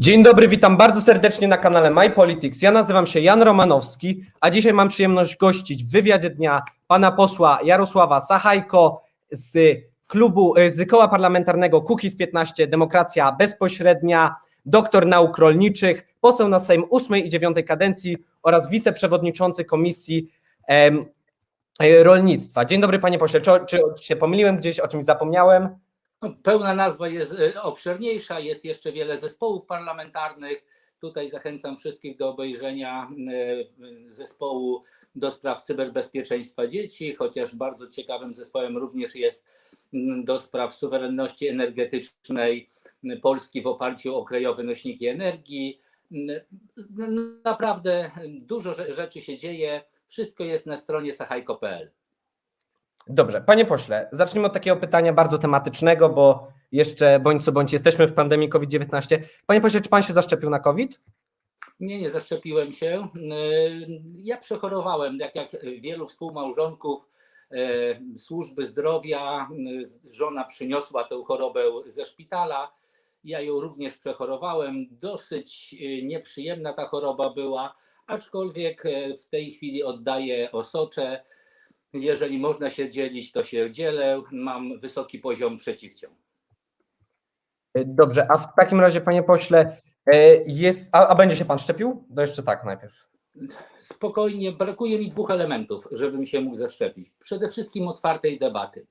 Dzień 0.00 0.22
dobry, 0.22 0.48
witam 0.48 0.76
bardzo 0.76 1.00
serdecznie 1.00 1.48
na 1.48 1.58
kanale 1.58 1.90
My 1.90 2.10
Politics. 2.10 2.62
Ja 2.62 2.70
nazywam 2.70 3.06
się 3.06 3.20
Jan 3.20 3.42
Romanowski, 3.42 4.24
a 4.40 4.50
dzisiaj 4.50 4.72
mam 4.72 4.88
przyjemność 4.88 5.36
gościć 5.36 5.84
w 5.84 5.90
wywiadzie 5.90 6.30
dnia 6.30 6.62
pana 6.86 7.12
posła 7.12 7.58
Jarosława 7.64 8.20
Sachajko 8.20 9.02
z 9.30 9.78
klubu, 10.06 10.56
e, 10.56 10.70
z 10.70 10.88
koła 10.88 11.08
parlamentarnego 11.08 11.82
Kukiz 11.82 12.16
15 12.16 12.66
Demokracja 12.66 13.32
Bezpośrednia, 13.32 14.36
doktor 14.66 15.06
nauk 15.06 15.38
rolniczych, 15.38 16.06
poseł 16.20 16.48
na 16.48 16.58
Sejm 16.58 16.84
8 16.90 17.16
i 17.16 17.28
9 17.28 17.56
kadencji 17.66 18.16
oraz 18.42 18.70
wiceprzewodniczący 18.70 19.64
Komisji 19.64 20.30
em, 20.66 21.04
e, 21.80 22.02
Rolnictwa. 22.02 22.64
Dzień 22.64 22.80
dobry 22.80 22.98
panie 22.98 23.18
pośle, 23.18 23.40
czy, 23.40 23.50
czy 23.66 23.80
się 24.00 24.16
pomyliłem 24.16 24.56
gdzieś, 24.56 24.80
o 24.80 24.88
czymś 24.88 25.04
zapomniałem? 25.04 25.68
No, 26.22 26.34
Pełna 26.42 26.74
nazwa 26.74 27.08
jest 27.08 27.32
e, 27.32 27.62
obszerniejsza, 27.62 28.40
jest 28.40 28.64
jeszcze 28.64 28.92
wiele 28.92 29.16
zespołów 29.16 29.66
parlamentarnych. 29.66 30.64
Tutaj 31.00 31.30
zachęcam 31.30 31.76
wszystkich 31.76 32.16
do 32.16 32.28
obejrzenia 32.28 33.10
e, 34.08 34.12
zespołu 34.12 34.82
do 35.14 35.30
spraw 35.30 35.62
cyberbezpieczeństwa 35.62 36.66
dzieci, 36.66 37.14
chociaż 37.14 37.54
bardzo 37.54 37.88
ciekawym 37.88 38.34
zespołem 38.34 38.76
również 38.76 39.14
jest 39.14 39.46
mm, 39.94 40.24
do 40.24 40.40
spraw 40.40 40.74
suwerenności 40.74 41.48
energetycznej 41.48 42.70
Polski 43.22 43.62
w 43.62 43.66
oparciu 43.66 44.16
o 44.16 44.24
krajowe 44.24 44.62
nośniki 44.62 45.06
energii. 45.06 45.80
Naprawdę 47.44 48.10
dużo 48.28 48.70
rze- 48.74 48.92
rzeczy 48.92 49.20
się 49.20 49.36
dzieje. 49.36 49.82
Wszystko 50.08 50.44
jest 50.44 50.66
na 50.66 50.76
stronie 50.76 51.12
sachajko.pl. 51.12 51.90
Dobrze, 53.12 53.40
panie 53.40 53.64
pośle, 53.64 54.08
zacznijmy 54.12 54.46
od 54.46 54.52
takiego 54.52 54.76
pytania 54.76 55.12
bardzo 55.12 55.38
tematycznego, 55.38 56.08
bo 56.08 56.48
jeszcze 56.72 57.20
bądź 57.20 57.44
co 57.44 57.52
bądź 57.52 57.72
jesteśmy 57.72 58.06
w 58.06 58.14
pandemii 58.14 58.48
COVID-19. 58.48 59.18
Panie 59.46 59.60
pośle, 59.60 59.80
czy 59.80 59.88
pan 59.88 60.02
się 60.02 60.12
zaszczepił 60.12 60.50
na 60.50 60.58
COVID? 60.58 61.00
Nie, 61.80 62.00
nie 62.00 62.10
zaszczepiłem 62.10 62.72
się. 62.72 63.08
Yy, 63.14 64.00
Ja 64.18 64.36
przechorowałem, 64.36 65.18
tak 65.18 65.34
jak 65.34 65.48
wielu 65.80 66.08
współmałżonków 66.08 67.08
yy, 67.50 68.18
służby 68.18 68.66
zdrowia. 68.66 69.48
Yy, 69.56 69.82
Żona 70.10 70.44
przyniosła 70.44 71.04
tę 71.04 71.22
chorobę 71.26 71.62
ze 71.86 72.04
szpitala. 72.04 72.72
Ja 73.24 73.40
ją 73.40 73.60
również 73.60 73.98
przechorowałem. 73.98 74.86
Dosyć 74.90 75.76
nieprzyjemna 76.02 76.72
ta 76.72 76.86
choroba 76.86 77.30
była, 77.30 77.74
aczkolwiek 78.06 78.84
w 79.20 79.26
tej 79.26 79.52
chwili 79.52 79.82
oddaję 79.82 80.52
osocze. 80.52 81.24
Jeżeli 81.92 82.38
można 82.38 82.70
się 82.70 82.90
dzielić, 82.90 83.32
to 83.32 83.42
się 83.42 83.70
dzielę. 83.70 84.22
Mam 84.32 84.78
wysoki 84.78 85.18
poziom 85.18 85.56
przeciwciał. 85.56 86.10
Dobrze, 87.74 88.26
a 88.30 88.38
w 88.38 88.54
takim 88.54 88.80
razie, 88.80 89.00
panie 89.00 89.22
pośle, 89.22 89.76
e, 90.06 90.36
jest, 90.46 90.88
a, 90.92 91.08
a 91.08 91.14
będzie 91.14 91.36
się 91.36 91.44
pan 91.44 91.58
szczepił? 91.58 92.04
To 92.14 92.20
jeszcze 92.20 92.42
tak 92.42 92.64
najpierw. 92.64 93.10
Spokojnie, 93.78 94.52
brakuje 94.52 94.98
mi 94.98 95.08
dwóch 95.08 95.30
elementów, 95.30 95.88
żebym 95.92 96.26
się 96.26 96.40
mógł 96.40 96.56
zaszczepić. 96.56 97.08
Przede 97.18 97.48
wszystkim 97.48 97.88
otwartej 97.88 98.38
debaty. 98.38 98.86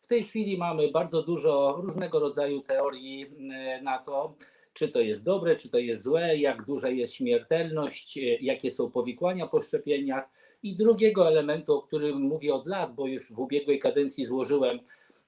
W 0.00 0.06
tej 0.06 0.24
chwili 0.24 0.58
mamy 0.58 0.90
bardzo 0.90 1.22
dużo 1.22 1.80
różnego 1.82 2.18
rodzaju 2.20 2.60
teorii 2.60 3.26
e, 3.52 3.82
na 3.82 3.98
to, 3.98 4.34
czy 4.72 4.88
to 4.88 5.00
jest 5.00 5.24
dobre, 5.24 5.56
czy 5.56 5.70
to 5.70 5.78
jest 5.78 6.02
złe, 6.02 6.36
jak 6.36 6.64
duża 6.64 6.88
jest 6.88 7.14
śmiertelność, 7.14 8.18
e, 8.18 8.20
jakie 8.20 8.70
są 8.70 8.90
powikłania 8.90 9.46
po 9.46 9.60
szczepieniach. 9.60 10.24
I 10.64 10.76
drugiego 10.76 11.28
elementu, 11.28 11.72
o 11.72 11.82
którym 11.82 12.20
mówię 12.20 12.54
od 12.54 12.66
lat, 12.66 12.94
bo 12.94 13.06
już 13.06 13.32
w 13.32 13.38
ubiegłej 13.38 13.78
kadencji 13.78 14.24
złożyłem 14.24 14.80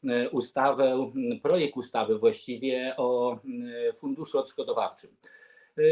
e, 0.08 0.30
ustawę, 0.30 1.10
projekt 1.42 1.76
ustawy 1.76 2.18
właściwie 2.18 2.94
o 2.96 3.38
funduszu 3.98 4.38
odszkodowawczym. 4.38 5.10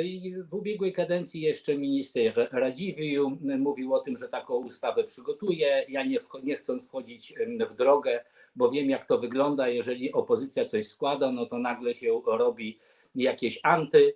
I 0.05 0.35
W 0.51 0.55
ubiegłej 0.55 0.93
kadencji 0.93 1.41
jeszcze 1.41 1.79
minister 1.79 2.49
Radziwiłł 2.53 3.39
mówił 3.59 3.95
o 3.95 4.01
tym, 4.01 4.17
że 4.17 4.29
taką 4.29 4.55
ustawę 4.55 5.05
przygotuje. 5.05 5.87
Ja 5.89 6.05
nie, 6.05 6.19
nie 6.43 6.57
chcąc 6.57 6.89
wchodzić 6.89 7.35
w 7.71 7.75
drogę, 7.75 8.25
bo 8.57 8.71
wiem 8.71 8.91
jak 8.91 9.07
to 9.07 9.19
wygląda, 9.19 9.69
jeżeli 9.69 10.13
opozycja 10.13 10.65
coś 10.65 10.87
składa, 10.87 11.33
no 11.33 11.47
to 11.47 11.59
nagle 11.59 11.95
się 11.95 12.23
robi 12.27 12.79
jakieś 13.15 13.61
anty. 13.63 14.15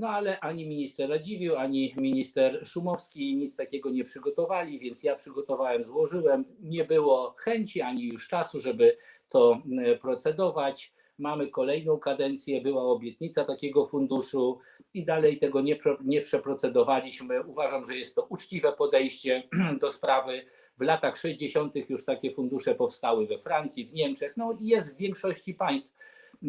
No 0.00 0.08
ale 0.08 0.40
ani 0.40 0.66
minister 0.66 1.10
Radziwiłł, 1.10 1.56
ani 1.56 1.94
minister 1.96 2.66
Szumowski 2.66 3.36
nic 3.36 3.56
takiego 3.56 3.90
nie 3.90 4.04
przygotowali, 4.04 4.78
więc 4.78 5.02
ja 5.02 5.14
przygotowałem, 5.14 5.84
złożyłem. 5.84 6.44
Nie 6.60 6.84
było 6.84 7.34
chęci 7.38 7.80
ani 7.80 8.04
już 8.04 8.28
czasu, 8.28 8.60
żeby 8.60 8.96
to 9.28 9.52
m, 9.52 9.98
procedować. 9.98 10.92
Mamy 11.18 11.48
kolejną 11.48 11.98
kadencję, 11.98 12.60
była 12.60 12.82
obietnica 12.82 13.44
takiego 13.44 13.86
funduszu 13.86 14.58
i 14.94 15.04
dalej 15.04 15.38
tego 15.38 15.60
nie, 15.60 15.78
nie 16.04 16.20
przeprocedowaliśmy. 16.20 17.42
Uważam, 17.46 17.84
że 17.84 17.96
jest 17.96 18.14
to 18.14 18.26
uczciwe 18.28 18.72
podejście 18.72 19.48
do 19.80 19.90
sprawy. 19.90 20.44
W 20.78 20.82
latach 20.82 21.16
60. 21.16 21.74
już 21.88 22.04
takie 22.04 22.30
fundusze 22.30 22.74
powstały 22.74 23.26
we 23.26 23.38
Francji, 23.38 23.86
w 23.86 23.92
Niemczech, 23.92 24.36
no 24.36 24.52
i 24.60 24.66
jest 24.66 24.94
w 24.94 24.98
większości 24.98 25.54
państw 25.54 25.96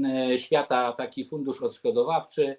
e, 0.05 0.37
świata 0.37 0.93
taki 0.93 1.25
fundusz 1.25 1.63
odszkodowawczy, 1.63 2.57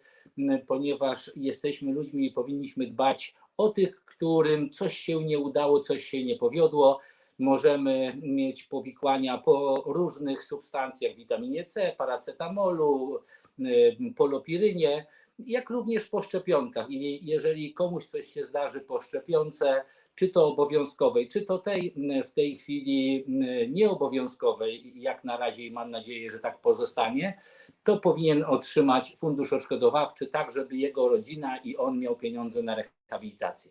ponieważ 0.67 1.33
jesteśmy 1.37 1.93
ludźmi 1.93 2.27
i 2.27 2.33
powinniśmy 2.33 2.87
dbać 2.87 3.35
o 3.57 3.69
tych, 3.69 4.05
którym 4.05 4.71
coś 4.71 4.99
się 4.99 5.25
nie 5.25 5.39
udało, 5.39 5.81
coś 5.81 6.05
się 6.05 6.25
nie 6.25 6.37
powiodło. 6.37 7.01
Możemy 7.39 8.17
mieć 8.23 8.65
powikłania 8.65 9.39
po 9.39 9.83
różnych 9.87 10.45
substancjach, 10.45 11.17
witaminie 11.17 11.65
C, 11.65 11.95
paracetamolu, 11.99 13.19
y, 13.61 13.97
polopirynie, 14.17 15.07
jak 15.39 15.71
również 15.71 16.07
po 16.07 16.23
szczepionkach. 16.23 16.91
I 16.91 17.27
jeżeli 17.27 17.75
komuś 17.75 18.07
coś 18.07 18.27
się 18.27 18.45
zdarzy 18.45 18.81
po 18.81 19.01
szczepionce, 19.01 19.85
czy 20.15 20.29
to 20.29 20.47
obowiązkowej, 20.47 21.29
czy 21.29 21.43
to 21.43 21.59
tej 21.59 21.95
w 22.27 22.31
tej 22.31 22.57
chwili 22.57 23.25
nieobowiązkowej, 23.71 24.93
jak 25.03 25.25
na 25.25 25.37
razie 25.37 25.67
i 25.67 25.73
mam 25.73 25.91
nadzieję, 25.91 26.31
że 26.31 26.39
tak 26.39 26.61
pozostanie, 26.61 27.39
to 27.85 27.97
powinien 27.97 28.45
otrzymać 28.45 29.17
fundusz 29.19 29.53
odszkodowawczy, 29.53 30.27
tak 30.27 30.51
żeby 30.51 30.77
jego 30.77 31.09
rodzina 31.09 31.57
i 31.57 31.77
on 31.77 31.99
miał 31.99 32.17
pieniądze 32.17 32.63
na 32.63 32.77
rehabilitację. 32.77 33.71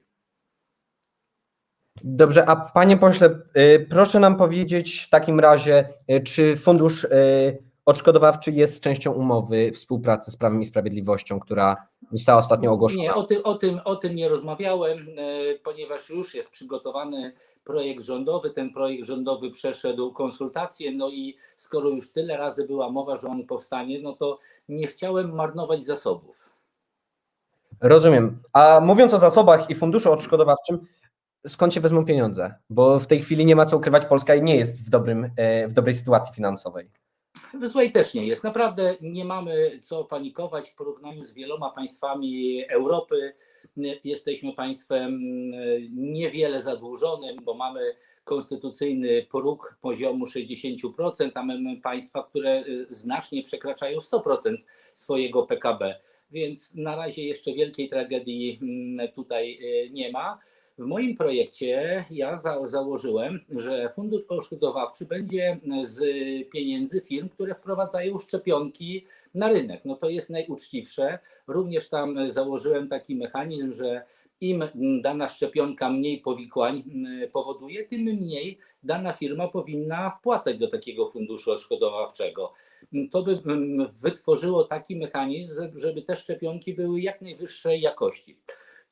Dobrze, 2.03 2.45
a 2.45 2.55
panie 2.55 2.97
pośle, 2.97 3.29
y, 3.57 3.87
proszę 3.89 4.19
nam 4.19 4.37
powiedzieć 4.37 4.99
w 4.99 5.09
takim 5.09 5.39
razie, 5.39 5.89
y, 6.11 6.21
czy 6.23 6.55
fundusz 6.55 7.03
y, 7.03 7.70
odszkodowawczy 7.85 8.51
jest 8.51 8.83
częścią 8.83 9.11
umowy 9.11 9.71
współpracy 9.71 10.31
z 10.31 10.37
Prawem 10.37 10.61
i 10.61 10.65
Sprawiedliwością, 10.65 11.39
która 11.39 11.87
została 12.11 12.39
ostatnio 12.39 12.71
ogłoszona? 12.71 13.01
Nie, 13.01 13.13
o 13.13 13.23
tym, 13.23 13.41
o, 13.43 13.55
tym, 13.55 13.79
o 13.85 13.95
tym 13.95 14.15
nie 14.15 14.29
rozmawiałem, 14.29 14.97
e, 15.17 15.59
ponieważ 15.63 16.09
już 16.09 16.35
jest 16.35 16.49
przygotowany 16.49 17.33
projekt 17.63 18.03
rządowy. 18.03 18.49
Ten 18.49 18.73
projekt 18.73 19.05
rządowy 19.05 19.49
przeszedł 19.49 20.13
konsultacje, 20.13 20.91
no 20.91 21.09
i 21.09 21.37
skoro 21.55 21.89
już 21.89 22.11
tyle 22.11 22.37
razy 22.37 22.67
była 22.67 22.89
mowa, 22.89 23.15
że 23.15 23.27
on 23.27 23.45
powstanie, 23.45 24.01
no 24.01 24.13
to 24.13 24.39
nie 24.69 24.87
chciałem 24.87 25.35
marnować 25.35 25.85
zasobów. 25.85 26.51
Rozumiem. 27.81 28.41
A 28.53 28.79
mówiąc 28.79 29.13
o 29.13 29.19
zasobach 29.19 29.69
i 29.69 29.75
funduszu 29.75 30.11
odszkodowawczym, 30.11 30.79
skąd 31.47 31.73
się 31.73 31.81
wezmą 31.81 32.05
pieniądze? 32.05 32.55
Bo 32.69 32.99
w 32.99 33.07
tej 33.07 33.21
chwili 33.21 33.45
nie 33.45 33.55
ma 33.55 33.65
co 33.65 33.77
ukrywać, 33.77 34.05
Polska 34.05 34.35
nie 34.35 34.55
jest 34.55 34.85
w, 34.85 34.89
dobrym, 34.89 35.31
e, 35.37 35.67
w 35.67 35.73
dobrej 35.73 35.95
sytuacji 35.95 36.35
finansowej. 36.35 36.89
W 37.53 37.67
złej 37.67 37.91
też 37.91 38.13
nie 38.13 38.27
jest. 38.27 38.43
Naprawdę 38.43 38.95
nie 39.01 39.25
mamy 39.25 39.79
co 39.83 40.03
panikować 40.03 40.69
w 40.69 40.75
porównaniu 40.75 41.25
z 41.25 41.33
wieloma 41.33 41.69
państwami 41.69 42.63
Europy. 42.69 43.33
Jesteśmy 44.03 44.53
państwem 44.53 45.21
niewiele 45.91 46.61
zadłużonym, 46.61 47.37
bo 47.43 47.53
mamy 47.53 47.95
konstytucyjny 48.23 49.25
próg 49.31 49.77
poziomu 49.81 50.25
60%, 50.25 51.31
a 51.35 51.43
mamy 51.43 51.81
państwa, 51.81 52.23
które 52.23 52.63
znacznie 52.89 53.43
przekraczają 53.43 53.99
100% 53.99 54.55
swojego 54.93 55.43
PKB. 55.43 55.99
Więc 56.31 56.75
na 56.75 56.95
razie 56.95 57.23
jeszcze 57.23 57.53
wielkiej 57.53 57.87
tragedii 57.87 58.59
mm, 58.61 59.11
tutaj 59.11 59.59
y, 59.61 59.89
nie 59.89 60.11
ma. 60.11 60.39
W 60.81 60.85
moim 60.85 61.17
projekcie 61.17 62.05
ja 62.09 62.37
za, 62.37 62.67
założyłem, 62.67 63.39
że 63.49 63.91
fundusz 63.95 64.23
odszkodowawczy 64.29 65.05
będzie 65.05 65.59
z 65.83 65.99
pieniędzy 66.49 67.01
firm, 67.01 67.29
które 67.29 67.55
wprowadzają 67.55 68.19
szczepionki 68.19 69.05
na 69.33 69.47
rynek. 69.49 69.81
No 69.85 69.95
to 69.95 70.09
jest 70.09 70.29
najuczciwsze. 70.29 71.19
Również 71.47 71.89
tam 71.89 72.29
założyłem 72.29 72.87
taki 72.87 73.15
mechanizm, 73.15 73.73
że 73.73 74.03
im 74.41 74.63
dana 75.01 75.29
szczepionka 75.29 75.89
mniej 75.89 76.17
powikłań 76.17 76.83
mm, 76.93 77.31
powoduje, 77.31 77.83
tym 77.87 78.01
mniej 78.01 78.57
dana 78.83 79.13
firma 79.13 79.47
powinna 79.47 80.09
wpłacać 80.09 80.57
do 80.57 80.67
takiego 80.67 81.05
funduszu 81.05 81.51
odszkodowawczego. 81.51 82.53
To 83.11 83.23
by 83.23 83.41
mm, 83.45 83.87
wytworzyło 84.01 84.63
taki 84.63 84.95
mechanizm, 84.95 85.53
żeby- 85.55 85.79
żeby 85.79 86.01
te 86.01 86.15
szczepionki 86.15 86.73
były 86.73 87.01
jak 87.01 87.21
najwyższej 87.21 87.81
jakości. 87.81 88.37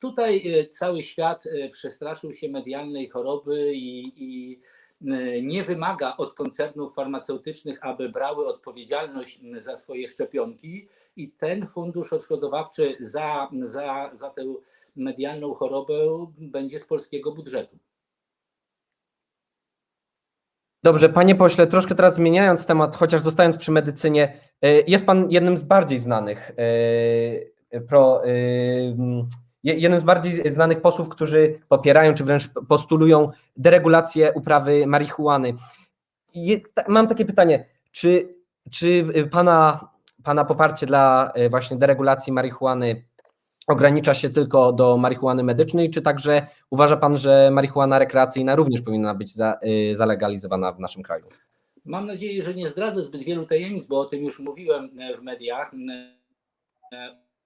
Tutaj 0.00 0.48
e, 0.48 0.68
cały 0.68 1.02
świat 1.02 1.46
e, 1.46 1.68
przestraszył 1.68 2.32
się 2.32 2.48
medialnej 2.48 3.08
choroby 3.08 3.72
i, 3.74 4.12
i 4.16 4.60
e, 5.02 5.42
nie 5.42 5.64
wymaga 5.64 6.16
od 6.16 6.34
koncernów 6.34 6.94
farmaceutycznych, 6.94 7.84
aby 7.84 8.08
brały 8.08 8.46
odpowiedzialność 8.46 9.40
za 9.56 9.76
swoje 9.76 10.08
szczepionki 10.08 10.88
i 11.16 11.30
ten 11.30 11.66
fundusz 11.66 12.12
odszkodowawczy 12.12 12.96
za, 13.00 13.48
za, 13.62 14.10
za 14.12 14.30
tę 14.30 14.54
medialną 14.96 15.54
chorobę 15.54 15.94
będzie 16.38 16.78
z 16.78 16.84
polskiego 16.84 17.32
budżetu. 17.32 17.78
Dobrze, 20.82 21.08
panie 21.08 21.34
pośle, 21.34 21.66
troszkę 21.66 21.94
teraz 21.94 22.14
zmieniając 22.14 22.66
temat, 22.66 22.96
chociaż 22.96 23.20
zostając 23.20 23.56
przy 23.56 23.72
medycynie, 23.72 24.40
jest 24.86 25.06
pan 25.06 25.30
jednym 25.30 25.56
z 25.56 25.62
bardziej 25.62 25.98
znanych 25.98 26.52
pro, 27.88 28.22
jednym 29.64 30.00
z 30.00 30.04
bardziej 30.04 30.50
znanych 30.50 30.80
posłów, 30.80 31.08
którzy 31.08 31.58
popierają 31.68 32.14
czy 32.14 32.24
wręcz 32.24 32.48
postulują 32.68 33.30
deregulację 33.56 34.32
uprawy 34.32 34.86
marihuany. 34.86 35.54
Mam 36.88 37.06
takie 37.06 37.24
pytanie, 37.24 37.66
czy, 37.90 38.28
czy 38.70 39.06
pana, 39.30 39.88
pana 40.24 40.44
poparcie 40.44 40.86
dla 40.86 41.32
y, 41.36 41.50
właśnie 41.50 41.76
deregulacji 41.76 42.32
marihuany 42.32 43.04
ogranicza 43.66 44.14
się 44.14 44.30
tylko 44.30 44.72
do 44.72 44.96
marihuany 44.96 45.42
medycznej, 45.42 45.90
czy 45.90 46.02
także 46.02 46.46
uważa 46.70 46.96
pan, 46.96 47.18
że 47.18 47.50
marihuana 47.52 47.98
rekreacyjna 47.98 48.56
również 48.56 48.82
powinna 48.82 49.14
być 49.14 49.34
za, 49.34 49.58
y, 49.92 49.96
zalegalizowana 49.96 50.72
w 50.72 50.80
naszym 50.80 51.02
kraju? 51.02 51.24
Mam 51.84 52.06
nadzieję, 52.06 52.42
że 52.42 52.54
nie 52.54 52.68
zdradzę 52.68 53.02
zbyt 53.02 53.22
wielu 53.22 53.46
tajemnic, 53.46 53.86
bo 53.86 54.00
o 54.00 54.04
tym 54.04 54.24
już 54.24 54.40
mówiłem 54.40 54.90
e, 55.00 55.16
w 55.16 55.22
mediach. 55.22 55.70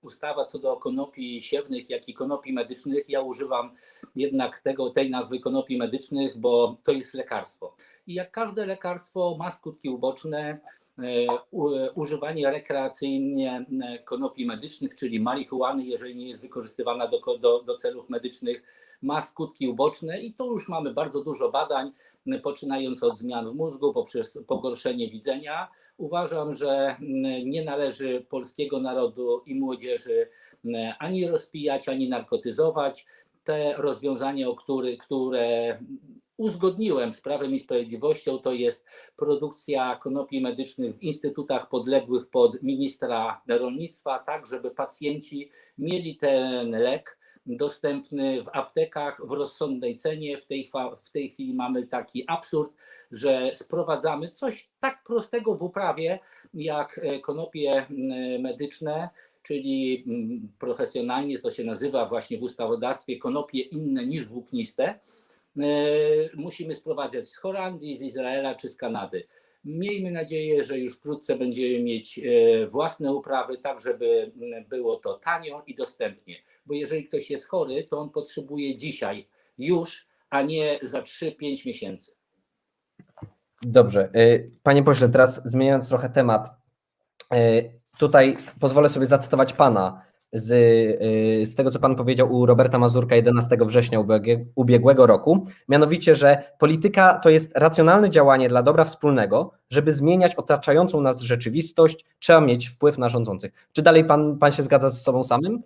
Ustawa 0.05 0.45
co 0.45 0.59
do 0.59 0.77
konopi 0.77 1.43
siewnych, 1.43 1.91
jak 1.91 2.09
i 2.09 2.15
konopi 2.15 2.53
medycznych, 2.53 3.09
ja 3.09 3.21
używam 3.21 3.71
jednak 4.17 4.59
tego, 4.59 4.91
tej 4.91 5.11
nazwy 5.11 5.41
konopi 5.41 5.77
medycznych, 5.77 6.39
bo 6.39 6.77
to 6.85 6.93
jest 6.93 7.15
lekarstwo. 7.15 7.77
I 8.07 8.15
jak 8.15 8.31
każde 8.31 8.67
lekarstwo 8.67 9.37
ma 9.39 9.51
skutki 9.51 9.89
uboczne, 9.89 10.59
e, 10.99 11.93
używanie 11.95 12.51
rekreacyjnie 12.51 13.67
e, 13.83 13.99
konopi 13.99 14.47
medycznych, 14.47 14.95
czyli 14.95 15.21
marihuany, 15.21 15.85
jeżeli 15.85 16.17
nie 16.17 16.29
jest 16.29 16.43
wykorzystywana 16.43 17.09
do, 17.09 17.39
do, 17.39 17.63
do 17.63 17.77
celów 17.77 18.11
medycznych, 18.11 18.63
ma 19.03 19.21
skutki 19.21 19.69
uboczne 19.69 20.21
i 20.21 20.35
tu 20.35 20.53
już 20.53 20.69
mamy 20.69 20.95
bardzo 20.95 21.25
dużo 21.25 21.51
badań, 21.51 21.93
poczynając 22.43 23.03
od 23.03 23.19
zmian 23.19 23.51
w 23.51 23.55
mózgu 23.55 23.93
poprzez 23.93 24.45
pogorszenie 24.47 25.11
widzenia. 25.11 25.69
Uważam, 25.97 26.53
że 26.53 26.97
m, 27.01 27.23
nie 27.51 27.65
należy 27.65 28.27
polskiego 28.29 28.81
narodu 28.81 29.43
i 29.47 29.55
młodzieży 29.55 30.29
m, 30.65 30.93
ani 30.99 31.29
rozpijać, 31.29 31.89
ani 31.89 32.09
narkotyzować. 32.09 33.07
Te 33.45 33.75
rozwiązania, 33.77 34.47
które 34.99 35.79
uzgodniłem 36.37 37.13
z 37.13 37.21
Prawem 37.21 37.55
i 37.55 37.59
Sprawiedliwością, 37.59 38.39
to 38.39 38.53
jest 38.53 38.87
produkcja 39.17 39.97
konopi 39.97 40.41
medycznych 40.41 40.97
w 40.97 41.03
instytutach 41.03 41.69
podległych 41.69 42.27
pod 42.31 42.63
ministra 42.63 43.43
rolnictwa, 43.49 44.19
tak 44.19 44.47
żeby 44.47 44.71
pacjenci 44.71 45.51
mieli 45.79 46.17
ten 46.17 46.71
lek 46.71 47.19
dostępny 47.47 48.43
w 48.43 48.49
aptekach 48.53 49.27
w 49.27 49.31
rozsądnej 49.31 49.97
cenie. 49.97 50.39
W 50.41 50.47
tej, 50.47 50.71
w 51.03 51.11
tej 51.11 51.31
chwili 51.31 51.55
mamy 51.55 51.87
taki 51.87 52.25
absurd, 52.27 52.73
że 53.11 53.51
sprowadzamy 53.55 54.31
coś 54.31 54.69
tak 54.81 55.03
prostego 55.07 55.55
w 55.55 55.63
uprawie 55.63 56.19
jak 56.55 57.01
e, 57.03 57.21
konopie 57.21 57.87
medyczne, 58.41 59.09
czyli 59.43 60.05
profesjonalnie 60.59 61.39
to 61.39 61.51
się 61.51 61.65
nazywa 61.65 62.07
właśnie 62.09 62.39
w 62.39 62.43
ustawodawstwie 62.43 63.19
konopie 63.19 63.61
inne 63.61 64.07
niż 64.07 64.27
włókniste. 64.27 64.85
E, 64.85 64.99
Musimy 66.35 66.75
sprowadzać 66.75 67.29
z 67.29 67.37
Holandii, 67.37 67.97
z 67.97 68.03
Izraela 68.03 68.55
czy 68.55 68.69
z 68.69 68.77
Kanady. 68.77 69.27
Miejmy 69.65 70.11
nadzieję, 70.11 70.65
że 70.65 70.79
już 70.79 70.97
wkrótce 70.97 71.37
będziemy 71.37 71.83
mieć 71.83 72.19
e, 72.19 72.67
własne 72.67 73.15
uprawy, 73.15 73.59
tak 73.59 73.81
żeby 73.81 74.33
było 74.69 74.97
to 74.97 75.15
tanio 75.15 75.63
i 75.67 75.75
dostępnie. 75.75 76.37
Bo 76.67 76.75
jeżeli 76.75 77.05
ktoś 77.05 77.31
jest 77.31 77.49
chory, 77.49 77.85
to 77.85 77.99
on 77.99 78.11
potrzebuje 78.11 78.77
dzisiaj, 78.77 79.29
już, 79.59 80.07
a 80.31 80.43
nie 80.43 80.79
za 80.83 81.03
3-5 81.03 81.67
miesięcy. 81.67 82.13
Dobrze. 83.63 84.09
y, 84.17 84.51
Panie 84.63 84.83
pośle, 84.83 85.09
teraz 85.09 85.49
zmieniając 85.49 85.89
trochę 85.89 86.11
temat, 86.11 86.51
y, 87.35 87.71
tutaj 87.99 88.37
pozwolę 88.61 88.89
sobie 88.89 89.07
zacytować 89.07 89.53
pana 89.53 90.03
z, 90.33 90.51
y, 91.43 91.47
z 91.47 91.55
tego, 91.55 91.71
co 91.71 91.79
pan 91.79 91.97
powiedział 91.97 92.33
u 92.35 92.47
Roberta 92.47 92.79
Mazurka 92.79 93.17
11 93.17 93.57
września 93.67 94.01
ubiegłe- 94.01 94.45
ubiegłego 94.55 95.07
roku, 95.07 95.47
mianowicie, 95.69 96.15
że 96.15 96.43
polityka 96.59 97.21
to 97.23 97.31
jest 97.31 97.57
racjonalne 97.57 98.11
działanie 98.11 98.49
dla 98.49 98.63
dobra 98.63 98.85
wspólnego, 98.85 99.53
żeby 99.71 99.93
zmieniać 99.93 100.35
otaczającą 100.35 101.01
nas 101.01 101.21
rzeczywistość, 101.21 102.05
trzeba 102.19 102.41
mieć 102.41 102.69
wpływ 102.69 102.99
na 102.99 103.09
rządzących. 103.09 103.53
Czy 103.73 103.83
dalej 103.83 104.05
pan, 104.05 104.39
pan 104.39 104.53
się 104.53 104.63
zgadza 104.63 104.91
z 104.91 105.03
sobą 105.03 105.25
samym? 105.25 105.63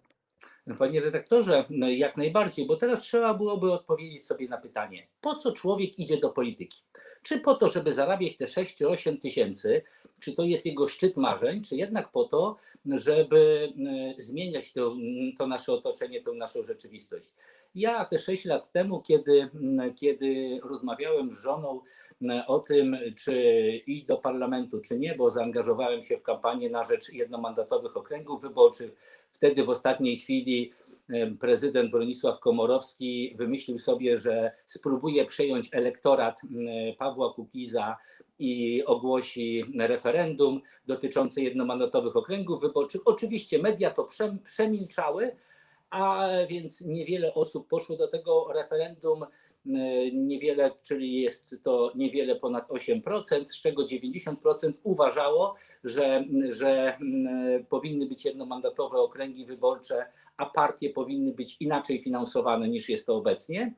Panie 0.75 1.01
redaktorze, 1.01 1.65
no 1.71 1.89
jak 1.89 2.17
najbardziej, 2.17 2.67
bo 2.67 2.77
teraz 2.77 3.03
trzeba 3.03 3.35
byłoby 3.35 3.73
odpowiedzieć 3.73 4.27
sobie 4.27 4.49
na 4.49 4.59
pytanie, 4.59 5.07
po 5.21 5.35
co 5.35 5.53
człowiek 5.53 5.99
idzie 5.99 6.17
do 6.17 6.31
polityki? 6.31 6.83
Czy 7.23 7.41
po 7.41 7.55
to, 7.55 7.69
żeby 7.69 7.93
zarabiać 7.93 8.37
te 8.37 8.47
6 8.47 8.77
czy 8.77 8.89
8 8.89 9.19
tysięcy, 9.19 9.83
czy 10.21 10.33
to 10.33 10.43
jest 10.43 10.67
jego 10.67 10.89
szczyt 10.89 11.17
marzeń, 11.17 11.63
czy 11.63 11.77
jednak 11.77 12.13
po 12.13 12.25
to, 12.25 12.57
żeby 12.87 13.73
e, 14.19 14.23
zmieniać 14.23 14.73
to, 14.73 14.97
to 15.39 15.47
nasze 15.47 15.73
otoczenie, 15.73 16.23
tę 16.23 16.33
naszą 16.33 16.63
rzeczywistość? 16.63 17.29
Ja 17.75 18.05
te 18.05 18.19
6 18.19 18.45
lat 18.45 18.73
temu, 18.73 19.01
kiedy, 19.01 19.51
m, 19.55 19.95
kiedy 19.95 20.61
rozmawiałem 20.63 21.31
z 21.31 21.35
żoną 21.35 21.81
o 22.47 22.59
tym, 22.59 22.97
czy 23.17 23.43
iść 23.87 24.05
do 24.05 24.17
parlamentu, 24.17 24.81
czy 24.81 24.99
nie, 24.99 25.15
bo 25.15 25.31
zaangażowałem 25.31 26.03
się 26.03 26.17
w 26.17 26.23
kampanię 26.23 26.71
na 26.71 26.85
rzecz 26.85 27.13
jednomandatowych 27.13 27.97
okręgów 27.97 28.43
wyborczych, 28.43 28.93
Wtedy 29.33 29.65
w 29.65 29.71
ostatniej 29.71 30.19
chwili 30.19 30.73
prezydent 31.41 31.91
Bronisław 31.91 32.41
Komorowski 32.41 33.35
wymyślił 33.37 33.79
sobie, 33.79 34.17
że 34.17 34.53
spróbuje 34.67 35.25
przejąć 35.25 35.69
elektorat 35.73 36.41
Pawła 36.99 37.35
Kukiza 37.35 37.97
i 38.39 38.83
ogłosi 38.85 39.65
referendum 39.79 40.61
dotyczące 40.87 41.43
jednomandatowych 41.43 42.17
okręgów 42.17 42.61
wyborczych. 42.61 43.01
Oczywiście 43.05 43.59
media 43.59 43.91
to 43.91 44.05
przem- 44.05 44.39
przemilczały, 44.39 45.37
a 45.91 46.29
więc 46.49 46.87
niewiele 46.87 47.35
osób 47.35 47.69
poszło 47.69 47.97
do 47.97 48.09
tego 48.09 48.53
referendum. 48.53 49.27
E, 49.69 50.11
Niewiele, 50.13 50.71
czyli 50.83 51.21
jest 51.21 51.61
to 51.63 51.93
niewiele 51.95 52.37
ponad 52.37 52.69
8%, 52.69 53.47
z 53.47 53.61
czego 53.61 53.83
90% 53.83 54.73
uważało, 54.83 55.55
że, 55.85 56.25
że 56.49 56.97
mm, 56.97 57.65
powinny 57.65 58.07
być 58.07 58.25
jednomandatowe 58.25 58.99
okręgi 58.99 59.47
wyborcze, 59.47 60.07
a 60.37 60.47
partie 60.47 60.91
powinny 60.91 61.33
być 61.33 61.57
inaczej 61.61 62.03
finansowane 62.03 62.69
niż 62.69 62.89
jest 62.89 63.07
to 63.07 63.15
obecnie. 63.15 63.75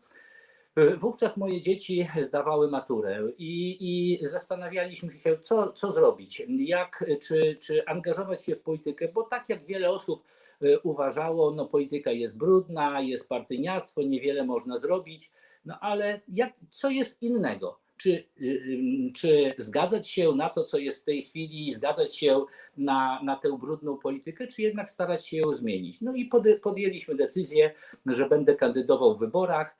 Wówczas 0.98 1.36
moje 1.36 1.60
dzieci 1.60 2.08
zdawały 2.20 2.70
maturę 2.70 3.22
i, 3.38 3.76
i 3.80 4.26
zastanawialiśmy 4.26 5.12
się, 5.12 5.38
co, 5.38 5.72
co 5.72 5.92
zrobić, 5.92 6.42
jak, 6.48 7.04
czy, 7.22 7.56
czy 7.60 7.86
angażować 7.86 8.44
się 8.44 8.56
w 8.56 8.60
politykę, 8.60 9.08
bo 9.08 9.22
tak 9.22 9.48
jak 9.48 9.66
wiele 9.66 9.90
osób 9.90 10.24
y, 10.62 10.78
uważało, 10.82 11.50
no 11.50 11.66
polityka 11.66 12.10
jest 12.10 12.38
brudna, 12.38 13.00
jest 13.00 13.28
partyjniactwo, 13.28 14.02
niewiele 14.02 14.44
można 14.44 14.78
zrobić, 14.78 15.30
no 15.64 15.78
ale 15.80 16.20
jak, 16.28 16.52
co 16.70 16.90
jest 16.90 17.22
innego? 17.22 17.78
Czy, 17.96 18.10
y, 18.10 18.24
y, 18.42 19.12
czy 19.14 19.54
zgadzać 19.58 20.08
się 20.08 20.32
na 20.32 20.48
to, 20.48 20.64
co 20.64 20.78
jest 20.78 21.02
w 21.02 21.04
tej 21.04 21.22
chwili, 21.22 21.74
zgadzać 21.74 22.16
się 22.16 22.44
na, 22.76 23.20
na 23.22 23.36
tę 23.36 23.58
brudną 23.58 23.96
politykę, 23.96 24.46
czy 24.46 24.62
jednak 24.62 24.90
starać 24.90 25.26
się 25.26 25.36
ją 25.36 25.52
zmienić? 25.52 26.00
No 26.00 26.14
i 26.14 26.28
pode- 26.28 26.60
podjęliśmy 26.60 27.14
decyzję, 27.14 27.74
że 28.06 28.28
będę 28.28 28.54
kandydował 28.54 29.16
w 29.16 29.18
wyborach. 29.18 29.76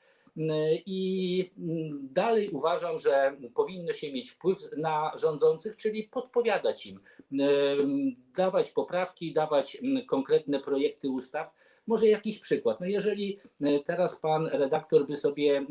I 0.87 1.51
dalej 2.03 2.51
uważam, 2.51 2.99
że 2.99 3.37
powinno 3.55 3.93
się 3.93 4.13
mieć 4.13 4.31
wpływ 4.31 4.59
na 4.77 5.13
rządzących, 5.17 5.77
czyli 5.77 6.03
podpowiadać 6.03 6.87
im, 6.87 7.01
dawać 8.37 8.71
poprawki, 8.71 9.33
dawać 9.33 9.79
konkretne 10.07 10.61
projekty 10.61 11.11
ustaw. 11.11 11.55
Może 11.91 12.09
jakiś 12.09 12.39
przykład. 12.39 12.81
No 12.81 12.87
jeżeli 12.87 13.39
teraz 13.87 14.17
pan 14.17 14.47
redaktor 14.47 15.07
by 15.07 15.17
sobie, 15.17 15.67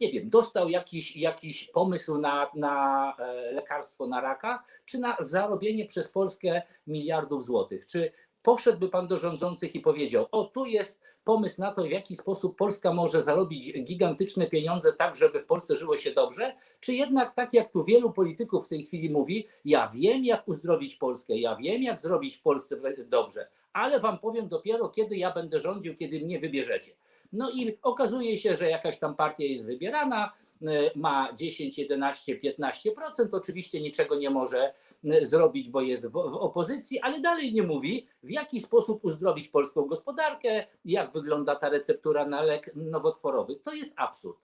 nie 0.00 0.12
wiem, 0.12 0.30
dostał 0.30 0.68
jakiś, 0.68 1.16
jakiś 1.16 1.64
pomysł 1.64 2.18
na, 2.18 2.50
na 2.54 3.14
e, 3.18 3.52
lekarstwo 3.52 4.06
na 4.06 4.20
raka, 4.20 4.64
czy 4.84 4.98
na 4.98 5.16
zarobienie 5.20 5.86
przez 5.86 6.08
Polskę 6.08 6.62
miliardów 6.86 7.44
złotych, 7.44 7.86
czy 7.86 8.12
poszedłby 8.42 8.88
pan 8.88 9.08
do 9.08 9.16
rządzących 9.16 9.74
i 9.74 9.80
powiedział: 9.80 10.26
O, 10.32 10.44
tu 10.44 10.66
jest 10.66 11.02
pomysł 11.24 11.60
na 11.60 11.72
to, 11.72 11.82
w 11.82 11.90
jaki 11.90 12.16
sposób 12.16 12.56
Polska 12.56 12.92
może 12.92 13.22
zarobić 13.22 13.82
gigantyczne 13.84 14.46
pieniądze, 14.46 14.92
tak 14.92 15.16
żeby 15.16 15.40
w 15.40 15.46
Polsce 15.46 15.76
żyło 15.76 15.96
się 15.96 16.12
dobrze? 16.12 16.54
Czy 16.80 16.94
jednak, 16.94 17.34
tak 17.34 17.54
jak 17.54 17.72
tu 17.72 17.84
wielu 17.84 18.12
polityków 18.12 18.66
w 18.66 18.68
tej 18.68 18.84
chwili 18.84 19.10
mówi, 19.10 19.46
ja 19.64 19.88
wiem, 19.94 20.24
jak 20.24 20.48
uzdrowić 20.48 20.96
Polskę, 20.96 21.38
ja 21.38 21.56
wiem, 21.56 21.82
jak 21.82 22.00
zrobić 22.00 22.36
w 22.36 22.42
Polsce 22.42 22.76
dobrze, 23.04 23.48
ale 23.76 24.00
wam 24.00 24.18
powiem 24.18 24.48
dopiero, 24.48 24.88
kiedy 24.88 25.16
ja 25.16 25.32
będę 25.32 25.60
rządził, 25.60 25.96
kiedy 25.96 26.20
mnie 26.20 26.38
wybierzecie. 26.38 26.92
No 27.32 27.50
i 27.50 27.78
okazuje 27.82 28.36
się, 28.38 28.56
że 28.56 28.70
jakaś 28.70 28.98
tam 28.98 29.16
partia 29.16 29.44
jest 29.44 29.66
wybierana, 29.66 30.32
e, 30.62 30.66
ma 30.94 31.32
10, 31.34 31.78
11, 31.78 32.36
15%, 32.36 33.28
oczywiście 33.32 33.80
niczego 33.80 34.14
nie 34.14 34.30
może 34.30 34.72
e, 35.04 35.26
zrobić, 35.26 35.68
bo 35.68 35.80
jest 35.80 36.12
w, 36.12 36.16
opozycji, 36.16 37.00
ale 37.00 37.20
dalej 37.20 37.52
nie 37.52 37.62
mówi, 37.62 38.06
w 38.22 38.30
jaki 38.30 38.60
sposób 38.60 39.04
uzdrowić 39.04 39.48
polską 39.48 39.82
gospodarkę, 39.82 40.66
jak 40.84 41.12
wygląda 41.12 41.56
ta 41.56 41.68
receptura 41.68 42.26
na 42.26 42.42
lek 42.42 42.70
nowotworowy. 42.74 43.56
To 43.64 43.74
jest 43.74 43.94
absurd. 43.96 44.38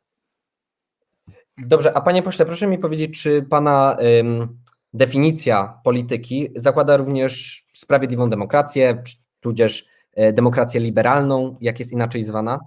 Dobrze, 1.58 1.96
a 1.96 2.00
panie 2.00 2.22
pośle, 2.22 2.46
proszę 2.46 2.66
mi 2.66 2.78
powiedzieć, 2.78 3.22
czy 3.22 3.42
pana 3.42 3.96
ym, 4.20 4.58
definicja 4.94 5.80
polityki 5.84 6.48
zakłada 6.56 6.96
również 6.96 7.64
sprawiedliwą 7.72 8.30
demokrację, 8.30 9.02
tudzież 9.42 9.86
e, 10.14 10.32
demokrację 10.32 10.80
liberalną, 10.80 11.56
jak 11.60 11.78
jest 11.78 11.92
inaczej 11.92 12.24
zwana? 12.24 12.60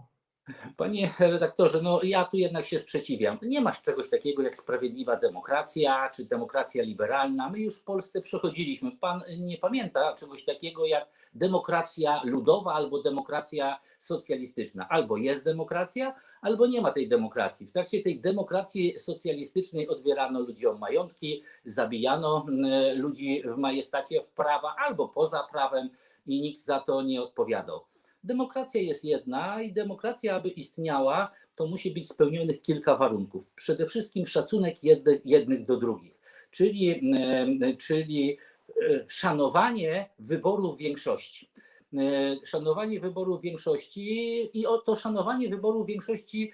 Panie 0.78 1.14
redaktorze, 1.20 1.82
no 1.82 2.00
ja 2.04 2.26
tu 2.26 2.38
jednak 2.38 2.66
się 2.66 2.80
sprzeciwiam. 2.80 3.38
Nie 3.42 3.62
masz 3.62 3.82
czegoś 3.82 4.10
takiego 4.10 4.44
jak 4.44 4.58
sprawiedliwa 4.58 5.16
demokracja 5.16 6.10
czy 6.10 6.26
demokracja 6.26 6.84
liberalna. 6.84 7.50
My 7.50 7.60
już 7.60 7.76
w 7.76 7.84
Polsce 7.84 8.22
przechodziliśmy. 8.22 8.92
Pan 8.92 9.22
nie 9.40 9.58
pamięta 9.58 10.14
czegoś 10.14 10.46
takiego 10.46 10.86
jak 10.86 11.08
demokracja 11.34 12.22
ludowa 12.24 12.74
albo 12.74 13.02
demokracja 13.02 13.80
socjalistyczna. 14.00 14.90
Albo 14.90 15.18
jest 15.18 15.46
demokracja, 15.46 16.16
albo 16.42 16.68
nie 16.68 16.82
ma 16.82 16.92
tej 16.92 17.10
demokracji. 17.10 17.68
W 17.68 17.72
trakcie 17.72 18.04
tej 18.04 18.22
demokracji 18.22 19.00
socjalistycznej 19.00 19.88
odbierano 19.88 20.40
ludziom 20.40 20.80
majątki, 20.80 21.44
zabijano 21.64 22.46
mm, 22.48 23.02
ludzi 23.02 23.44
w 23.46 23.58
majestacie 23.58 24.22
prawa 24.36 24.76
albo 24.88 25.08
poza 25.08 25.48
prawem 25.52 25.90
i 26.28 26.42
nikt 26.42 26.62
za 26.62 26.80
to 26.80 27.02
nie 27.02 27.22
odpowiadał. 27.22 27.80
Demokracja 28.24 28.82
jest 28.82 29.06
jedna 29.06 29.62
i 29.62 29.74
demokracja, 29.74 30.36
aby 30.36 30.50
istniała, 30.50 31.32
to 31.56 31.68
musi 31.68 31.92
być 31.92 32.10
spełnionych 32.10 32.62
kilka 32.62 32.96
warunków. 32.96 33.44
Przede 33.56 33.86
wszystkim 33.86 34.28
szacunek 34.28 34.84
jednych, 35.26 35.66
do 35.66 35.78
drugich, 35.78 36.20
czyli, 36.52 37.02
e, 37.62 37.78
czyli 37.78 38.38
e, 38.70 39.06
szanowanie 39.08 40.10
wyborów 40.20 40.78
większości. 40.78 41.50
E, 41.94 42.46
szanowanie 42.46 43.00
wyborów 43.00 43.42
większości 43.42 44.60
i 44.60 44.66
to 44.86 44.96
szanowanie 44.96 45.50
wyborów 45.50 45.88
większości 45.88 46.52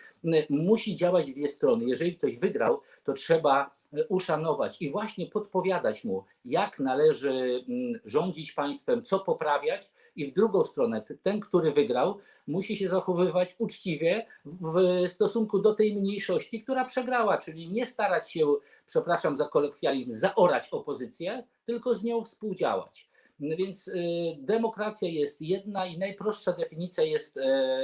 musi 0.50 0.96
działać 0.96 1.32
w 1.32 1.36
dwie 1.36 1.50
strony. 1.50 1.86
Jeżeli 1.86 2.16
ktoś 2.16 2.38
wygrał, 2.38 2.82
to 3.04 3.14
trzeba 3.14 3.81
uszanować 4.10 4.82
i 4.82 4.92
właśnie 4.92 5.28
podpowiadać 5.28 6.04
mu, 6.04 6.24
jak 6.46 6.80
należy 6.80 7.66
mm, 7.70 8.00
rządzić 8.06 8.52
państwem, 8.52 9.04
co 9.04 9.20
poprawiać, 9.20 9.92
i 10.16 10.32
w 10.32 10.34
drugą 10.34 10.64
stronę 10.64 11.04
ten, 11.24 11.40
który 11.40 11.72
wygrał, 11.72 12.18
musi 12.48 12.78
się 12.78 12.90
zachowywać 12.90 13.56
uczciwie 13.60 14.26
w 14.46 15.04
stosunku 15.08 15.60
do 15.60 15.76
tej 15.76 15.96
mniejszości, 15.96 16.64
która 16.64 16.86
przegrała, 16.86 17.38
czyli 17.38 17.72
nie 17.72 17.86
starać 17.86 18.32
się, 18.32 18.56
przepraszam 18.86 19.38
za 19.38 19.48
kolokwializm, 19.48 20.14
zaorać 20.14 20.70
opozycję, 20.70 21.44
tylko 21.66 21.96
z 21.96 22.04
nią 22.04 22.24
współdziałać. 22.26 23.12
No 23.40 23.56
więc 23.56 23.88
y, 23.88 23.94
demokracja 24.40 25.10
jest 25.10 25.42
jedna 25.42 25.86
i 25.86 25.98
najprostsza 25.98 26.54
definicja 26.54 27.04
jest, 27.04 27.38
y, 27.38 27.42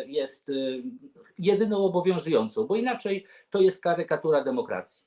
jest 0.08 0.50
y, 0.50 0.84
jedyną 1.40 1.86
obowiązującą, 1.86 2.68
bo 2.68 2.76
inaczej 2.76 3.26
to 3.50 3.62
jest 3.62 3.82
karykatura 3.82 4.44
demokracji. 4.44 5.07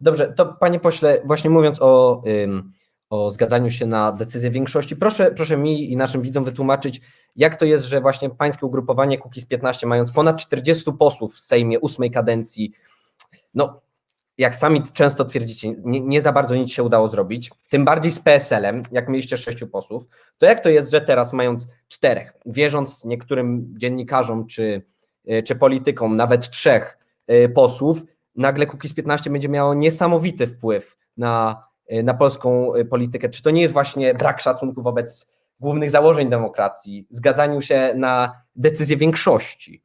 Dobrze, 0.00 0.32
to 0.32 0.46
panie 0.46 0.80
pośle, 0.80 1.20
właśnie 1.24 1.50
mówiąc 1.50 1.82
o, 1.82 2.22
o 3.10 3.30
zgadzaniu 3.30 3.70
się 3.70 3.86
na 3.86 4.12
decyzję 4.12 4.50
większości, 4.50 4.96
proszę, 4.96 5.30
proszę 5.30 5.56
mi 5.56 5.92
i 5.92 5.96
naszym 5.96 6.22
widzom 6.22 6.44
wytłumaczyć, 6.44 7.00
jak 7.36 7.56
to 7.56 7.64
jest, 7.64 7.84
że 7.84 8.00
właśnie 8.00 8.30
pańskie 8.30 8.66
ugrupowanie 8.66 9.18
Kukiz 9.18 9.46
15, 9.46 9.86
mając 9.86 10.12
ponad 10.12 10.36
40 10.36 10.92
posłów 10.92 11.34
w 11.34 11.38
Sejmie 11.38 11.80
ósmej 11.80 12.10
kadencji, 12.10 12.72
no 13.54 13.80
jak 14.38 14.56
sami 14.56 14.82
często 14.92 15.24
twierdzicie, 15.24 15.74
nie, 15.84 16.00
nie, 16.00 16.20
za 16.20 16.32
bardzo 16.32 16.54
nic 16.54 16.70
się 16.70 16.82
udało 16.82 17.08
zrobić, 17.08 17.50
tym 17.70 17.84
bardziej 17.84 18.12
z 18.12 18.20
PSL-em, 18.20 18.82
jak 18.92 19.08
mieliście 19.08 19.36
sześciu 19.36 19.66
posłów, 19.66 20.04
to 20.38 20.46
jak 20.46 20.60
to 20.60 20.68
jest, 20.68 20.90
że 20.90 21.00
teraz 21.00 21.32
mając 21.32 21.68
czterech, 21.88 22.34
wierząc 22.46 23.04
niektórym 23.04 23.74
dziennikarzom 23.78 24.46
czy, 24.46 24.82
czy 25.44 25.56
politykom, 25.56 26.16
nawet 26.16 26.50
trzech 26.50 26.98
y, 27.30 27.48
posłów, 27.48 28.02
nagle 28.36 28.66
Kukiz 28.66 28.94
15 28.94 29.30
będzie 29.30 29.48
miało 29.48 29.74
niesamowity 29.74 30.46
wpływ 30.46 30.96
na, 31.16 31.64
y, 31.92 32.02
na 32.02 32.14
polską 32.14 32.74
y, 32.74 32.84
politykę. 32.84 33.28
Czy 33.28 33.42
to 33.42 33.50
nie 33.50 33.62
jest 33.62 33.74
właśnie 33.74 34.14
brak 34.14 34.40
szacunku 34.40 34.82
wobec 34.82 35.36
głównych 35.60 35.90
założeń 35.90 36.30
demokracji, 36.30 37.06
zgadzaniu 37.10 37.62
się 37.62 37.92
na 37.96 38.42
decyzję 38.56 38.96
większości? 38.96 39.84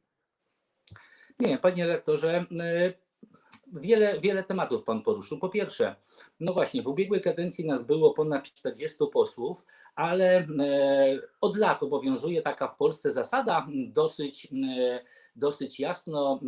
Nie, 1.40 1.58
panie 1.58 1.86
rektorze, 1.86 2.46
y, 2.52 2.94
wiele, 3.72 4.20
wiele 4.20 4.44
tematów 4.44 4.84
pan 4.84 5.02
poruszył. 5.02 5.38
Po 5.38 5.48
pierwsze, 5.48 5.96
no 6.40 6.52
właśnie, 6.52 6.82
w 6.82 6.86
ubiegłej 6.86 7.20
kadencji 7.20 7.66
nas 7.66 7.82
było 7.82 8.14
ponad 8.14 8.42
40 8.42 8.98
posłów, 9.12 9.64
ale 9.94 10.46
od 11.40 11.56
lat 11.56 11.82
obowiązuje 11.82 12.42
taka 12.42 12.68
w 12.68 12.76
Polsce 12.76 13.10
zasada 13.10 13.66
dosyć 13.88 14.48
dosyć 15.36 15.80
jasno 15.80 16.40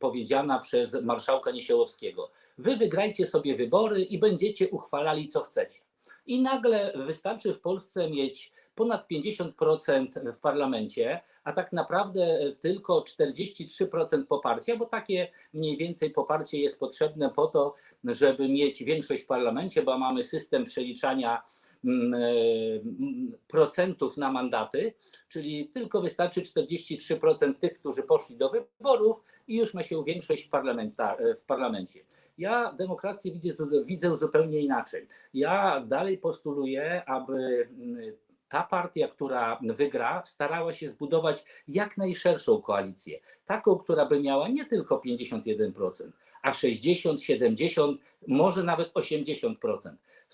powiedziana 0.00 0.58
przez 0.58 1.02
marszałka 1.02 1.50
Niesiołowskiego. 1.50 2.30
Wy 2.58 2.76
wygrajcie 2.76 3.26
sobie 3.26 3.56
wybory 3.56 4.02
i 4.02 4.18
będziecie 4.18 4.68
uchwalali 4.68 5.28
co 5.28 5.40
chcecie. 5.40 5.80
I 6.26 6.42
nagle 6.42 6.92
wystarczy 7.06 7.54
w 7.54 7.60
Polsce 7.60 8.10
mieć 8.10 8.52
ponad 8.74 9.08
50% 9.10 10.32
w 10.32 10.38
parlamencie, 10.38 11.20
a 11.44 11.52
tak 11.52 11.72
naprawdę 11.72 12.52
tylko 12.60 13.00
43% 13.00 14.26
poparcia, 14.26 14.76
bo 14.76 14.86
takie 14.86 15.28
mniej 15.52 15.76
więcej 15.76 16.10
poparcie 16.10 16.58
jest 16.60 16.80
potrzebne 16.80 17.30
po 17.30 17.46
to, 17.46 17.74
żeby 18.04 18.48
mieć 18.48 18.84
większość 18.84 19.22
w 19.22 19.26
parlamencie, 19.26 19.82
bo 19.82 19.98
mamy 19.98 20.22
system 20.22 20.64
przeliczania 20.64 21.42
procentów 23.48 24.16
na 24.16 24.32
mandaty, 24.32 24.94
czyli 25.28 25.68
tylko 25.68 26.00
wystarczy 26.00 26.40
43% 26.40 27.54
tych, 27.54 27.78
którzy 27.78 28.02
poszli 28.02 28.36
do 28.36 28.50
wyborów 28.50 29.20
i 29.48 29.56
już 29.56 29.74
ma 29.74 29.82
się 29.82 30.04
większość 30.04 30.48
w, 30.48 30.54
e, 30.54 31.34
w 31.34 31.42
parlamencie. 31.42 32.00
Ja 32.38 32.72
demokrację 32.72 33.32
widzę, 33.32 33.66
widzę 33.84 34.16
zupełnie 34.16 34.60
inaczej. 34.60 35.08
Ja 35.34 35.84
dalej 35.86 36.18
postuluję, 36.18 37.04
aby 37.06 37.68
mm, 37.70 38.12
ta 38.48 38.62
partia, 38.62 39.08
która 39.08 39.60
wygra, 39.62 40.22
starała 40.24 40.72
się 40.72 40.88
zbudować 40.88 41.44
jak 41.68 41.96
najszerszą 41.96 42.62
koalicję. 42.62 43.20
Taką, 43.46 43.78
która 43.78 44.06
by 44.06 44.20
miała 44.20 44.48
nie 44.48 44.64
tylko 44.66 45.02
51%, 45.06 46.10
a 46.42 46.52
60, 46.52 47.22
70, 47.22 48.00
może 48.28 48.62
nawet 48.62 48.92
80%. 48.92 49.56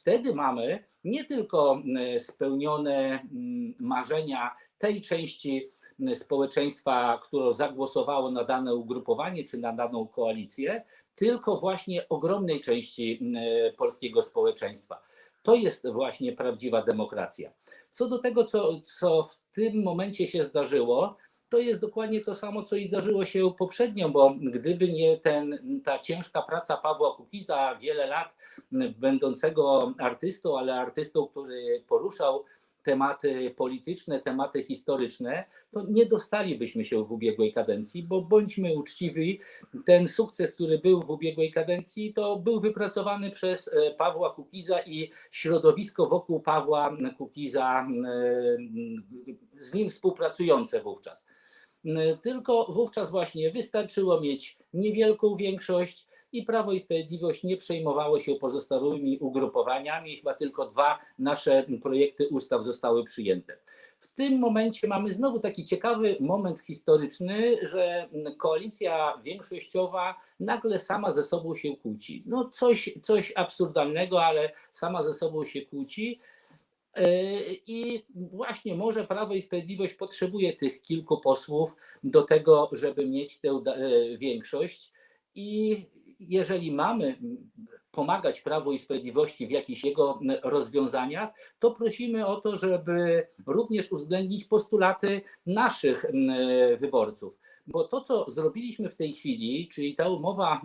Wtedy 0.00 0.35
mamy 0.35 0.85
nie 1.04 1.25
tylko 1.25 1.83
e, 1.99 2.21
spełnione 2.21 3.21
mm, 3.33 3.75
marzenia 3.78 4.57
tej 4.78 5.00
części 5.00 5.71
e, 6.09 6.14
społeczeństwa, 6.14 7.21
które 7.23 7.52
zagłosowało 7.52 8.30
na 8.30 8.45
dane 8.45 8.75
ugrupowanie 8.75 9.45
czy 9.45 9.59
na 9.59 9.73
daną 9.73 10.07
koalicję, 10.07 10.83
tylko 11.14 11.57
właśnie 11.57 12.09
ogromnej 12.09 12.61
części 12.61 13.21
e, 13.37 13.73
polskiego 13.73 14.23
społeczeństwa. 14.23 15.02
To 15.42 15.54
jest 15.54 15.88
właśnie 15.92 16.33
prawdziwa 16.33 16.83
demokracja. 16.83 17.52
Co 17.90 18.09
do 18.09 18.19
tego, 18.19 18.45
co, 18.45 18.80
co 18.80 19.23
w 19.23 19.37
tym 19.54 19.83
momencie 19.83 20.26
się 20.26 20.45
zdarzyło, 20.45 21.16
to 21.50 21.59
jest 21.59 21.80
dokładnie 21.80 22.21
to 22.21 22.35
samo, 22.35 22.62
co 22.62 22.76
i 22.76 22.87
zdarzyło 22.87 23.25
się 23.25 23.52
poprzednio, 23.59 24.09
bo 24.09 24.35
gdyby 24.40 24.92
nie 24.92 25.19
ten, 25.19 25.59
ta 25.85 25.99
ciężka 25.99 26.42
praca 26.42 26.76
Pawła 26.76 27.16
Kukiza, 27.16 27.78
wiele 27.80 28.07
lat 28.07 28.37
będącego 28.99 29.95
artystą, 29.99 30.59
ale 30.59 30.75
artystą, 30.75 31.26
który 31.26 31.85
poruszał 31.88 32.45
tematy 32.83 33.54
polityczne, 33.57 34.21
tematy 34.21 34.62
historyczne, 34.62 35.45
to 35.73 35.87
nie 35.88 36.07
dostalibyśmy 36.07 36.85
się 36.85 37.04
w 37.04 37.12
ubiegłej 37.12 37.52
kadencji, 37.52 38.02
bo 38.02 38.23
bądźmy 38.23 38.75
uczciwi, 38.75 39.40
ten 39.85 40.09
sukces, 40.09 40.54
który 40.54 40.78
był 40.78 41.02
w 41.02 41.11
ubiegłej 41.11 41.52
kadencji, 41.52 42.14
to 42.14 42.37
był 42.37 42.61
wypracowany 42.61 43.30
przez 43.30 43.69
e, 43.69 43.95
Pawła 43.95 44.35
Kukiza 44.35 44.80
i 44.80 45.11
środowisko 45.30 46.07
wokół 46.07 46.40
Pawła 46.40 46.97
Kukiza, 47.19 47.87
e, 48.07 48.57
z 49.59 49.75
nim 49.75 49.90
współpracujące 49.90 50.80
wówczas. 50.80 51.26
Tylko 52.22 52.64
wówczas 52.72 53.10
właśnie 53.10 53.50
wystarczyło 53.50 54.20
mieć 54.20 54.58
niewielką 54.75 55.37
większość, 55.37 56.06
i 56.32 56.42
Prawo 56.42 56.72
i 56.72 56.80
Sprawiedliwość 56.80 57.44
nie 57.44 57.56
przejmowało 57.56 58.18
się 58.18 58.34
pozostałymi 58.34 59.18
ugrupowaniami. 59.18 60.16
Chyba 60.16 60.34
tylko 60.34 60.66
dwa 60.66 60.99
nasze 61.18 61.66
projekty 61.82 62.28
ustaw 62.28 62.62
zostały 62.62 63.04
przyjęte. 63.04 63.58
W 63.99 64.14
tym 64.14 64.38
momencie 64.38 64.88
mamy 64.88 65.12
znowu 65.12 65.40
taki 65.40 65.64
ciekawy 65.64 66.16
moment 66.20 66.60
historyczny, 66.60 67.56
że 67.62 68.08
koalicja 68.38 69.20
większościowa 69.25 70.14
nagle 70.40 70.78
sama 70.78 71.10
ze 71.10 71.25
sobą 71.25 71.54
się 71.54 71.76
kłóci. 71.76 72.22
No 72.26 72.49
coś, 72.49 72.90
coś 73.02 73.32
absurdalnego, 73.37 74.25
ale 74.25 74.52
sama 74.72 75.02
ze 75.02 75.14
sobą 75.14 75.44
się 75.44 75.60
kłóci. 75.62 76.20
Yy, 76.97 77.04
I 77.66 78.04
właśnie 78.14 78.75
może 78.75 79.06
Prawo 79.06 79.35
i 79.35 79.42
Sprawiedliwość 79.42 79.94
potrzebuje 79.94 80.56
tych 80.56 80.82
kilku 80.82 81.20
posłów 81.20 81.76
do 82.02 82.23
tego, 82.23 82.70
żeby 82.73 83.06
mieć 83.06 83.40
tę 83.40 83.49
yy, 83.49 84.18
większość. 84.18 84.92
I 85.35 85.76
jeżeli 86.20 86.73
mamy 86.73 87.18
pomagać 87.90 88.40
Prawu 88.40 88.73
i 88.73 88.78
Sprawiedliwości 88.78 89.47
w 89.47 89.50
jakichś 89.50 89.85
jego 89.85 90.20
rozwiązaniach, 90.42 91.30
to 91.59 91.70
prosimy 91.70 92.26
o 92.26 92.40
to, 92.40 92.56
żeby 92.56 93.26
również 93.47 93.92
uwzględnić 93.92 94.44
postulaty 94.44 95.20
naszych 95.47 96.04
wyborców. 96.78 97.38
Bo 97.70 97.84
to, 97.84 98.00
co 98.00 98.30
zrobiliśmy 98.30 98.88
w 98.88 98.96
tej 98.96 99.12
chwili, 99.12 99.68
czyli 99.68 99.96
ta 99.96 100.08
umowa 100.08 100.60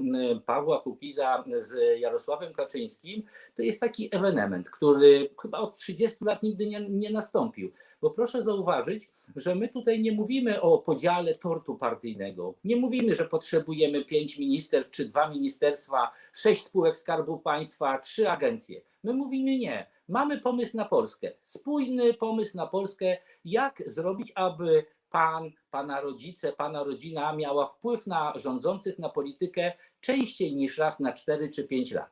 Pawła 0.46 0.82
Kukiza 0.82 1.44
z 1.58 2.00
Jarosławem 2.00 2.54
Kaczyńskim, 2.54 3.24
to 3.56 3.62
jest 3.62 3.80
taki 3.80 4.16
ewenement, 4.16 4.70
który 4.70 5.30
chyba 5.42 5.60
od 5.60 5.76
30 5.76 6.26
lat 6.26 6.44
nigdy 6.44 6.68
nie, 6.68 6.90
nie 6.90 7.10
nastąpił. 7.10 7.72
Bo 8.02 8.10
proszę 8.10 8.44
zauważyć, 8.44 9.10
że 9.36 9.56
my 9.56 9.70
tutaj 9.70 10.02
nie 10.02 10.12
mówimy 10.12 10.62
o 10.62 10.78
podziale 10.78 11.36
tortu 11.36 11.76
partyjnego. 11.76 12.54
Nie 12.64 12.76
mówimy, 12.76 13.16
że 13.16 13.26
potrzebujemy 13.26 14.06
pięć 14.06 14.40
ministerstw 14.40 14.92
czy 14.92 15.06
dwa 15.06 15.30
ministerstwa, 15.30 16.12
sześć 16.34 16.64
spółek 16.64 16.98
Skarbu 16.98 17.40
Państwa, 17.40 18.00
trzy 18.00 18.30
agencje. 18.30 18.82
My 19.04 19.14
mówimy 19.14 19.58
nie. 19.58 19.88
Mamy 20.08 20.40
pomysł 20.40 20.78
na 20.78 20.86
Polskę. 20.86 21.32
Spójny 21.44 22.14
pomysł 22.14 22.58
na 22.58 22.68
Polskę, 22.68 23.18
jak 23.46 23.84
zrobić, 23.86 24.32
aby 24.36 24.86
pan, 25.16 25.52
pana 25.72 26.02
rodzice, 26.02 26.54
pana 26.54 26.84
rodzina 26.84 27.34
miała 27.36 27.68
wpływ 27.68 28.08
na 28.08 28.34
rządzących, 28.36 29.00
na 29.00 29.10
politykę 29.10 29.74
częściej 30.02 30.56
niż 30.56 30.78
raz 30.78 31.00
na 31.00 31.14
4 31.14 31.50
czy 31.50 31.64
5 31.68 31.92
lat. 31.92 32.12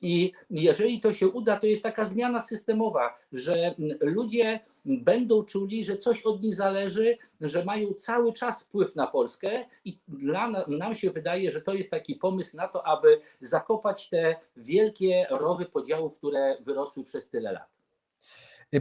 I 0.00 0.32
jeżeli 0.50 1.00
to 1.00 1.12
się 1.12 1.28
uda, 1.28 1.56
to 1.60 1.66
jest 1.66 1.82
taka 1.82 2.04
zmiana 2.04 2.40
systemowa, 2.40 3.18
że 3.32 3.74
ludzie 4.00 4.60
będą 4.84 5.44
czuli, 5.44 5.84
że 5.84 5.96
coś 5.96 6.22
od 6.22 6.42
nich 6.42 6.54
zależy, 6.54 7.18
że 7.40 7.64
mają 7.64 7.94
cały 7.94 8.32
czas 8.32 8.62
wpływ 8.62 8.96
na 8.96 9.06
Polskę 9.06 9.64
i 9.84 9.98
dla 10.08 10.50
na- 10.50 10.66
nam 10.68 10.94
się 10.94 11.10
wydaje, 11.10 11.50
że 11.50 11.60
to 11.60 11.74
jest 11.74 11.90
taki 11.90 12.14
pomysł 12.14 12.56
na 12.56 12.68
to, 12.68 12.86
aby 12.86 13.20
zakopać 13.40 14.08
te 14.08 14.36
wielkie 14.56 15.26
rowy 15.30 15.66
podziałów, 15.66 16.16
które 16.16 16.56
wyrosły 16.60 17.04
przez 17.04 17.30
tyle 17.30 17.52
lat. 17.52 17.77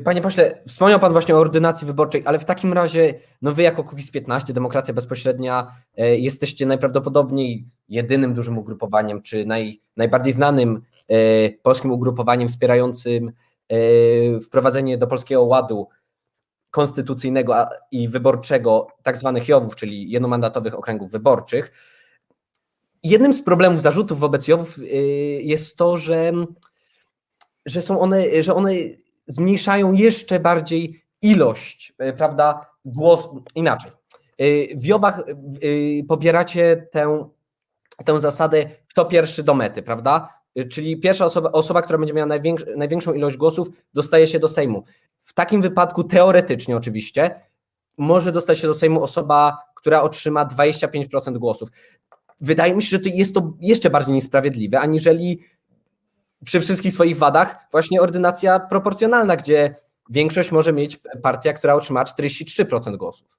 Panie 0.04 0.22
pośle, 0.22 0.62
wspomniał 0.68 1.00
Pan 1.00 1.12
właśnie 1.12 1.36
o 1.36 1.40
ordynacji 1.40 1.88
wyborczej, 1.88 2.24
ale 2.26 2.40
w 2.40 2.46
takim 2.46 2.74
razie, 2.74 3.14
no 3.42 3.54
Wy 3.54 3.62
jako 3.62 3.84
Kukiz 3.84 4.12
15, 4.12 4.54
Demokracja 4.54 4.94
Bezpośrednia, 4.94 5.76
e, 5.98 6.18
jesteście 6.18 6.66
najprawdopodobniej 6.66 7.66
jedynym 7.90 8.34
dużym 8.34 8.58
ugrupowaniem, 8.58 9.22
czy 9.22 9.46
naj, 9.46 9.82
najbardziej 9.98 10.34
znanym 10.34 10.82
e, 11.08 11.50
polskim 11.50 11.92
ugrupowaniem 11.92 12.48
wspierającym 12.48 13.32
wprowadzenie 14.44 14.98
do 14.98 15.08
Polskiego 15.08 15.44
Ładu 15.44 15.88
konstytucyjnego 16.72 17.56
i 17.92 18.10
wyborczego 18.10 18.88
tak 19.04 19.18
zwanych 19.18 19.48
JOW-ów, 19.48 19.76
czyli 19.76 20.12
jednomandatowych 20.12 20.76
okręgów 20.76 21.12
wyborczych. 21.12 21.72
Jednym 23.04 23.34
z 23.34 23.42
problemów 23.42 23.82
zarzutów 23.82 24.20
wobec 24.20 24.48
JOW-ów 24.48 24.80
jest 25.40 25.78
to, 25.78 25.98
że, 25.98 26.32
że 27.66 27.82
są 27.82 28.00
one, 28.00 28.44
że 28.44 28.56
one 28.56 28.72
zmniejszają 29.28 29.94
jeszcze 29.94 30.40
bardziej 30.40 31.04
ilość, 31.22 31.94
e, 31.98 32.14
prawda, 32.14 32.66
głos, 32.86 33.30
inaczej. 33.56 33.92
E, 34.38 34.46
W 34.78 34.86
Jobach 34.86 35.20
e, 35.20 35.24
pobieracie 36.08 36.88
tę, 36.92 37.30
tę 38.06 38.22
zasadę, 38.22 38.66
kto 38.90 39.06
pierwszy 39.06 39.44
do 39.44 39.54
mety, 39.54 39.84
prawda? 39.84 40.38
Czyli 40.70 40.98
pierwsza 41.00 41.26
osoba, 41.26 41.52
osoba 41.52 41.82
która 41.82 42.00
będzie 42.00 42.14
miała 42.14 42.28
największ, 42.28 42.64
największą 42.78 43.14
ilość 43.14 43.38
głosów, 43.38 43.70
dostaje 43.94 44.28
się 44.28 44.40
do 44.40 44.48
Sejmu. 44.48 44.84
W 45.24 45.34
takim 45.34 45.62
wypadku, 45.62 46.04
teoretycznie 46.04 46.78
oczywiście, 46.78 47.42
może 47.98 48.32
dostać 48.32 48.60
się 48.60 48.68
do 48.68 48.74
Sejmu 48.74 49.04
osoba, 49.04 49.58
która 49.76 50.02
otrzyma 50.02 50.46
25% 50.46 51.38
głosów. 51.38 51.70
Wydaje 52.42 52.76
mi 52.76 52.84
się, 52.84 52.90
że 52.90 53.00
to 53.00 53.10
jest 53.10 53.34
to 53.34 53.54
jeszcze 53.62 53.90
bardziej 53.90 54.14
niesprawiedliwe, 54.14 54.80
aniżeli 54.80 55.40
przy 56.46 56.60
wszystkich 56.60 56.94
swoich 56.94 57.18
wadach 57.18 57.68
właśnie 57.72 58.02
ordynacja 58.02 58.60
proporcjonalna, 58.60 59.36
gdzie 59.36 59.76
większość 60.10 60.52
może 60.52 60.74
mieć 60.74 61.00
partia, 61.22 61.54
która 61.54 61.76
otrzyma 61.76 62.04
43% 62.04 62.98
głosów. 62.98 63.38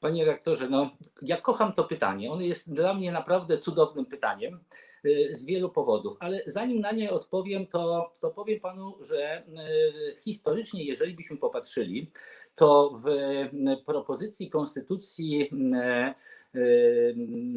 Panie 0.00 0.24
rektorze, 0.24 0.68
no 0.68 0.90
ja 1.22 1.36
kocham 1.36 1.72
to 1.72 1.84
pytanie. 1.84 2.32
Ono 2.32 2.40
jest 2.40 2.74
dla 2.74 2.94
mnie 2.94 3.12
naprawdę 3.12 3.58
cudownym 3.58 4.06
pytaniem 4.06 4.60
y, 5.04 5.28
z 5.32 5.44
wielu 5.46 5.70
powodów, 5.70 6.16
ale 6.20 6.42
zanim 6.46 6.80
na 6.80 6.92
nie 6.92 7.10
odpowiem, 7.10 7.66
to, 7.66 8.12
to 8.20 8.30
powiem 8.30 8.60
panu, 8.60 8.98
że 9.00 9.42
y, 9.42 10.16
historycznie, 10.16 10.84
jeżeli 10.84 11.14
byśmy 11.14 11.36
popatrzyli, 11.36 12.10
to 12.54 12.98
w 13.04 13.08
y, 13.08 13.84
propozycji 13.86 14.50
konstytucji 14.50 15.50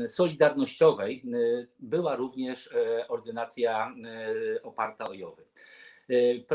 solidarnościowej 0.08 1.24
y, 1.26 1.68
była 1.80 2.16
również 2.16 2.68
y, 2.68 3.08
ordynacja 3.08 3.94
y, 4.56 4.62
oparta 4.64 5.10
o 5.10 5.14
JOWy. 5.14 5.46
Y, 6.12 6.46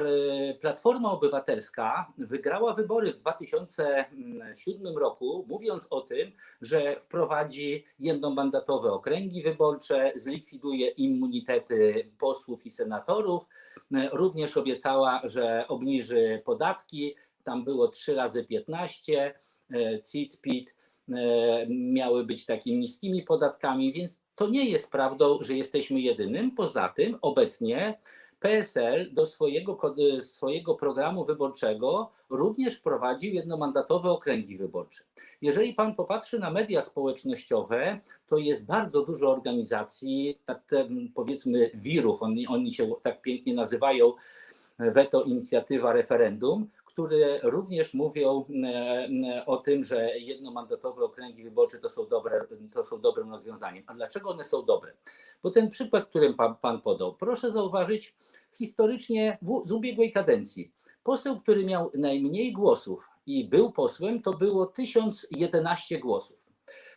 Platforma 0.61 1.13
Obywatelska 1.13 2.13
wygrała 2.19 2.75
wybory 2.75 3.13
w 3.13 3.17
2007 3.17 4.99
roku, 4.99 5.45
mówiąc 5.49 5.87
o 5.91 6.01
tym, 6.01 6.33
że 6.61 7.01
wprowadzi 7.01 7.85
jednomandatowe 7.99 8.93
okręgi 8.93 9.43
wyborcze, 9.43 10.13
zlikwiduje 10.15 10.89
immunitety 10.89 12.11
posłów 12.19 12.67
i 12.67 12.71
senatorów. 12.71 13.47
Y, 13.93 14.09
Również 14.13 14.57
obiecała, 14.57 15.21
że 15.25 15.69
obniży 15.69 16.43
podatki. 16.45 17.15
Tam 17.45 17.65
było 17.65 17.89
3 17.89 18.15
razy 18.15 18.45
15, 18.45 19.35
y, 19.71 20.03
CIT, 20.13 20.41
PIT 20.41 20.69
y, 20.69 20.76
miały 21.69 22.25
być 22.25 22.47
takimi 22.47 22.79
niskimi 22.79 23.23
podatkami, 23.23 23.93
więc 23.93 24.21
to 24.35 24.49
nie 24.49 24.65
jest 24.71 24.93
prawdą, 24.93 25.39
że 25.41 25.55
jesteśmy 25.55 26.01
jedynym. 26.01 26.51
Poza 26.51 26.89
tym 26.89 27.19
obecnie 27.23 27.99
PSL 28.41 29.15
do 29.15 29.27
swojego, 29.27 29.77
kod- 29.77 30.21
swojego 30.21 30.75
programu 30.75 31.25
wyborczego 31.25 32.11
również 32.31 32.79
wprowadził 32.79 33.35
jednomandatowe 33.35 34.11
okręgi 34.11 34.57
wyborcze. 34.57 35.05
Jeżeli 35.43 35.75
pan 35.75 35.95
popatrzy 35.95 36.39
na 36.39 36.51
media 36.51 36.83
społecznościowe, 36.83 38.01
to 38.27 38.37
jest 38.39 38.67
bardzo 38.67 39.03
dużo 39.03 39.31
organizacji, 39.31 40.39
tak 40.47 40.61
powiedzmy 41.15 41.71
wirów, 41.75 42.23
oni, 42.23 42.47
oni 42.47 42.73
się 42.73 42.95
tak 43.03 43.23
pięknie 43.23 43.55
nazywają, 43.55 44.13
Weto 44.79 45.23
Inicjatywa 45.23 45.93
Referendum, 45.93 46.69
które 46.97 47.41
również 47.43 47.95
mówią 47.95 48.45
e, 48.65 49.09
e, 49.29 49.47
o 49.47 49.57
tym, 49.57 49.85
że 49.85 50.19
jednomandatowe 50.19 51.05
okręgi 51.05 51.45
wyborcze 51.45 51.79
to 51.79 51.91
są, 51.91 52.07
dobre, 52.07 52.47
to 52.75 52.85
są 52.85 53.01
dobrym 53.01 53.31
rozwiązaniem. 53.31 53.85
A 53.87 53.95
dlaczego 53.95 54.31
one 54.31 54.45
są 54.45 54.65
dobre? 54.65 54.93
Bo 55.43 55.51
ten 55.51 55.71
przykład, 55.71 56.07
którym 56.07 56.35
pan, 56.35 56.57
pan 56.57 56.81
podał, 56.81 57.15
proszę 57.15 57.53
zauważyć, 57.53 58.15
historycznie 58.55 59.39
w, 59.43 59.63
z 59.65 59.73
ubiegłej 59.73 60.13
kadencji 60.13 60.73
poseł, 61.03 61.41
który 61.41 61.65
miał 61.65 61.91
najmniej 61.95 62.53
głosów 62.53 63.09
i 63.27 63.45
był 63.45 63.73
posłem, 63.73 64.23
to 64.23 64.33
było 64.33 64.67
1011 64.67 65.99
głosów. 65.99 66.39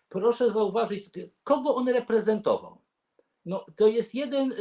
Proszę 0.09 0.51
zauważyć, 0.51 1.09
kogo 1.43 1.75
on 1.75 1.89
reprezentował. 1.89 2.77
No, 3.49 3.65
to 3.75 3.87
jest 3.87 4.15
jeden 4.15 4.51
y, 4.51 4.55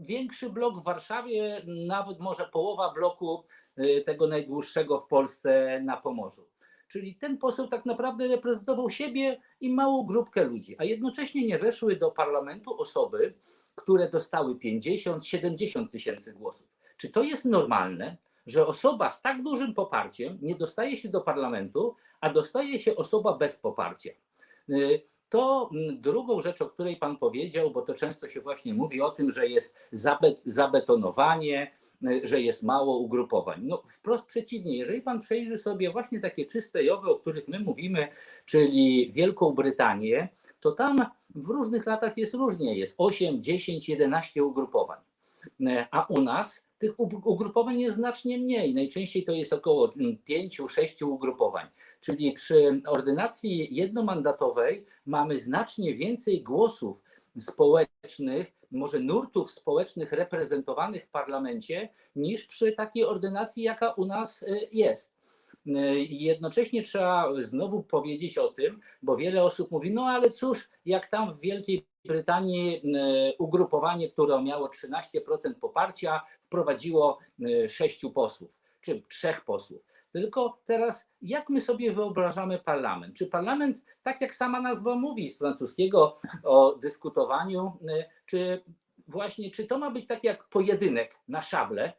większy 0.00 0.50
blok 0.50 0.80
w 0.80 0.84
Warszawie, 0.84 1.62
nawet 1.66 2.20
może 2.20 2.44
połowa 2.44 2.92
bloku 2.92 3.44
y, 3.78 4.02
tego 4.06 4.26
najdłuższego 4.26 5.00
w 5.00 5.06
Polsce 5.06 5.80
na 5.84 5.96
Pomorzu. 5.96 6.48
Czyli 6.88 7.14
ten 7.14 7.38
poseł 7.38 7.68
tak 7.68 7.86
naprawdę 7.86 8.28
reprezentował 8.28 8.90
siebie 8.90 9.40
i 9.60 9.72
małą 9.72 10.06
grupkę 10.06 10.44
ludzi, 10.44 10.76
a 10.78 10.84
jednocześnie 10.84 11.46
nie 11.46 11.58
weszły 11.58 11.96
do 11.96 12.10
parlamentu 12.10 12.80
osoby, 12.80 13.34
które 13.74 14.10
dostały 14.10 14.58
50, 14.58 15.26
70 15.26 15.90
tysięcy 15.90 16.34
głosów. 16.34 16.66
Czy 16.96 17.08
to 17.08 17.22
jest 17.22 17.44
normalne, 17.44 18.16
że 18.46 18.66
osoba 18.66 19.10
z 19.10 19.22
tak 19.22 19.42
dużym 19.42 19.74
poparciem 19.74 20.38
nie 20.42 20.54
dostaje 20.54 20.96
się 20.96 21.08
do 21.08 21.20
parlamentu, 21.20 21.96
a 22.20 22.30
dostaje 22.30 22.78
się 22.78 22.96
osoba 22.96 23.38
bez 23.38 23.58
poparcia? 23.58 24.10
Y, 25.32 25.38
To 25.38 25.70
mm, 25.72 26.00
drugą 26.00 26.40
rzecz, 26.40 26.62
o 26.62 26.66
której 26.66 26.96
Pan 26.96 27.16
powiedział, 27.16 27.70
bo 27.70 27.82
to 27.82 27.94
często 27.94 28.28
się 28.28 28.40
właśnie 28.40 28.74
mówi 28.74 29.00
o 29.00 29.10
tym, 29.10 29.30
że 29.30 29.48
jest 29.48 29.76
zabe- 29.92 30.40
zabetonowanie, 30.46 31.70
y, 32.06 32.20
że 32.24 32.40
jest 32.40 32.62
mało 32.62 32.98
ugrupowań. 32.98 33.60
No 33.64 33.82
wprost 33.88 34.26
przeciwnie, 34.26 34.76
jeżeli 34.76 35.02
Pan 35.02 35.20
przejrzy 35.20 35.58
sobie 35.58 35.90
właśnie 35.90 36.20
takie 36.20 36.46
czyste 36.46 36.84
jowy, 36.84 37.10
o 37.10 37.16
których 37.16 37.48
my 37.48 37.60
mówimy, 37.60 38.08
czyli 38.44 39.12
Wielką 39.12 39.52
Brytanię, 39.52 40.28
to 40.60 40.72
tam 40.72 41.04
w 41.34 41.48
różnych 41.48 41.86
latach 41.86 42.18
jest 42.18 42.34
różnie. 42.34 42.78
Jest 42.78 42.94
8, 42.98 43.42
10, 43.42 43.88
11 43.88 44.44
ugrupowań. 44.44 44.98
E, 45.66 45.86
A 45.90 46.06
u 46.08 46.20
nas 46.20 46.64
tych 46.82 47.00
ug- 47.00 47.26
ugrupowań 47.26 47.80
jest 47.80 47.96
znacznie 47.96 48.38
mniej. 48.38 48.74
Najczęściej 48.74 49.24
to 49.24 49.32
jest 49.32 49.52
około 49.52 49.88
5-6 50.28 51.06
ugrupowań. 51.06 51.66
Czyli 52.00 52.32
przy 52.32 52.82
ordynacji 52.86 53.74
jednomandatowej 53.74 54.84
mamy 55.06 55.36
znacznie 55.38 55.94
więcej 55.94 56.42
głosów 56.42 57.00
społecznych, 57.38 58.52
może 58.70 59.00
nurtów 59.00 59.50
społecznych 59.50 60.12
reprezentowanych 60.12 61.04
w 61.04 61.10
parlamencie, 61.10 61.88
niż 62.16 62.46
przy 62.46 62.72
takiej 62.72 63.04
ordynacji, 63.04 63.62
jaka 63.62 63.92
u 63.92 64.04
nas 64.04 64.42
y, 64.42 64.68
jest. 64.72 65.14
Y, 65.66 65.70
Jednocześnie 66.08 66.82
trzeba 66.82 67.28
znowu 67.38 67.82
powiedzieć 67.82 68.38
o 68.38 68.48
tym, 68.48 68.80
bo 69.02 69.16
wiele 69.16 69.42
osób 69.42 69.70
mówi, 69.70 69.90
no 69.90 70.06
ale 70.06 70.30
cóż, 70.30 70.68
jak 70.84 71.06
tam 71.06 71.34
w 71.34 71.40
Wielkiej 71.40 71.91
Brytanii 72.04 72.76
y, 72.76 73.34
ugrupowanie, 73.38 74.08
które 74.10 74.42
miało 74.42 74.68
13% 74.68 75.54
poparcia, 75.60 76.20
wprowadziło 76.42 77.18
y, 77.40 77.68
sześciu 77.68 78.10
posłów, 78.10 78.50
czy 78.80 79.02
trzech 79.08 79.44
posłów. 79.44 79.82
Tylko 80.12 80.58
teraz, 80.64 81.08
jak 81.22 81.48
my 81.48 81.60
sobie 81.60 81.92
wyobrażamy 81.92 82.58
parlament? 82.58 83.16
Czy 83.16 83.26
parlament, 83.26 83.84
tak 84.02 84.20
jak 84.20 84.34
sama 84.34 84.60
nazwa 84.60 84.94
mówi 84.94 85.28
z 85.28 85.38
francuskiego 85.38 86.16
o 86.44 86.72
dyskutowaniu, 86.72 87.78
y, 87.82 88.04
czy 88.26 88.62
właśnie, 89.08 89.50
czy 89.50 89.66
to 89.66 89.78
ma 89.78 89.90
być 89.90 90.06
tak 90.06 90.24
jak 90.24 90.48
pojedynek 90.48 91.18
na 91.28 91.42
szable, 91.42 91.92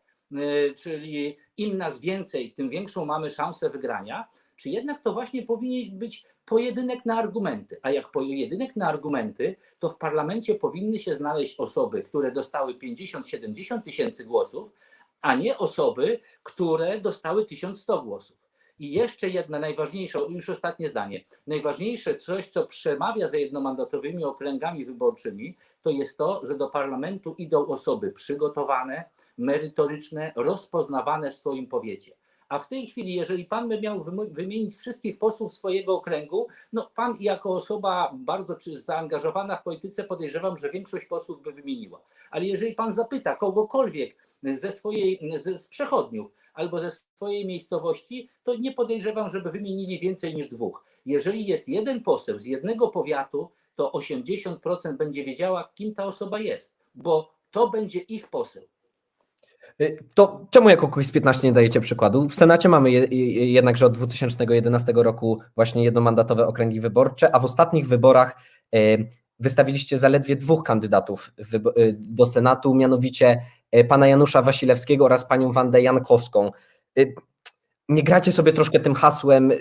czyli 0.78 1.38
im 1.58 1.78
nas 1.78 2.00
więcej, 2.00 2.54
tym 2.54 2.70
większą 2.70 3.06
mamy 3.06 3.30
szansę 3.30 3.70
wygrania, 3.70 4.28
czy 4.56 4.70
jednak 4.70 5.02
to 5.04 5.14
właśnie 5.14 5.44
powinien 5.44 5.98
być 5.98 6.26
pojedynek 6.46 7.06
na 7.06 7.18
argumenty? 7.18 7.78
A 7.82 7.92
jak 7.92 8.12
pojedynek 8.12 8.76
na 8.76 8.88
argumenty, 8.88 9.56
to 9.80 9.90
w 9.90 9.98
parlamencie 9.98 10.56
powinny 10.56 11.00
się 11.00 11.16
znaleźć 11.16 11.60
osoby, 11.60 12.04
które 12.04 12.32
dostały 12.32 12.74
50-70 12.74 13.82
tysięcy 13.82 14.26
głosów, 14.26 14.72
a 15.22 15.36
nie 15.36 15.58
osoby, 15.58 16.20
które 16.44 17.02
dostały 17.02 17.46
1100 17.46 18.02
głosów. 18.02 18.44
I 18.80 18.92
jeszcze 18.92 19.30
jedna 19.30 19.60
najważniejsza, 19.60 20.20
już 20.20 20.50
ostatnie 20.50 20.90
zdanie. 20.90 21.24
Najważniejsze 21.48 22.16
coś, 22.16 22.48
co 22.48 22.68
przemawia 22.68 23.28
za 23.28 23.38
jednomandatowymi 23.38 24.24
okręgami 24.24 24.86
wyborczymi, 24.86 25.58
to 25.84 25.90
jest 25.90 26.18
to, 26.18 26.42
że 26.44 26.58
do 26.58 26.70
parlamentu 26.70 27.36
idą 27.38 27.68
osoby 27.68 28.12
przygotowane, 28.12 29.04
merytoryczne, 29.38 30.32
rozpoznawane 30.36 31.32
w 31.32 31.36
swoim 31.36 31.68
powiecie. 31.68 32.12
A 32.54 32.60
w 32.60 32.68
tej 32.68 32.88
chwili, 32.88 33.16
jeżeli 33.16 33.46
pan 33.46 33.70
by 33.70 33.82
miał 33.82 34.06
wymienić 34.32 34.76
wszystkich 34.76 35.18
posłów 35.18 35.54
swojego 35.54 35.96
okręgu, 35.96 36.48
no 36.74 36.90
pan 36.96 37.18
jako 37.20 37.54
osoba 37.54 38.12
bardzo 38.14 38.56
czy 38.56 38.80
zaangażowana 38.80 39.58
w 39.58 39.64
polityce 39.64 40.04
podejrzewam, 40.04 40.58
że 40.58 40.70
większość 40.70 41.06
posłów 41.06 41.42
by 41.42 41.52
wymieniła. 41.52 42.02
Ale 42.32 42.46
jeżeli 42.46 42.74
pan 42.76 42.94
zapyta 42.94 43.36
kogokolwiek 43.36 44.16
ze 44.44 44.72
swojej, 44.72 45.32
ze, 45.36 45.58
z 45.58 45.68
przechodniów 45.68 46.32
albo 46.54 46.80
ze 46.80 46.92
swojej 46.92 47.48
miejscowości, 47.48 48.30
to 48.44 48.56
nie 48.56 48.72
podejrzewam, 48.72 49.30
żeby 49.30 49.52
wymienili 49.52 50.00
więcej 50.00 50.36
niż 50.36 50.50
dwóch. 50.50 50.86
Jeżeli 51.06 51.46
jest 51.46 51.70
jeden 51.70 52.04
poseł 52.04 52.40
z 52.40 52.46
jednego 52.46 52.88
powiatu, 52.88 53.50
to 53.76 53.92
80% 53.92 54.98
będzie 54.98 55.24
wiedziała, 55.26 55.70
kim 55.76 55.96
ta 55.96 56.06
osoba 56.06 56.40
jest, 56.40 56.76
bo 56.96 57.34
to 57.52 57.70
będzie 57.70 58.00
ich 58.00 58.28
poseł. 58.28 58.64
Y, 59.82 59.98
To 60.16 60.46
czemu 60.50 60.70
jako 60.70 60.88
Kukiz 60.88 61.12
15 61.12 61.48
nie 61.48 61.54
dajecie 61.54 61.80
przykładu? 61.82 62.30
W 62.30 62.36
Senacie 62.36 62.70
mamy 62.70 62.92
je, 62.92 63.00
je- 63.04 63.54
jednakże 63.54 63.86
od 63.86 63.94
2011 63.94 64.94
roku 64.96 65.40
właśnie 65.56 65.84
jednomandatowe 65.84 66.48
okręgi 66.48 66.80
wyborcze, 66.82 67.36
a 67.36 67.40
w 67.40 67.46
ostatnich 67.46 67.88
wyborach 67.88 68.36
y, 68.76 69.10
wystawiliście 69.40 69.98
zaledwie 69.98 70.36
dwóch 70.36 70.64
kandydatów 70.64 71.32
y, 71.78 71.96
do 72.00 72.26
Senatu, 72.26 72.76
mianowicie 72.76 73.46
pana 73.90 74.08
Janusza 74.08 74.42
Wasilewskiego 74.42 75.06
oraz 75.06 75.26
panią 75.26 75.52
Wandę 75.52 75.82
Jankowską. 75.82 76.52
Nie 77.90 78.04
gracie 78.04 78.32
sobie 78.32 78.54
troszkę 78.54 78.80
tym 78.80 78.94
hasłem, 78.94 79.52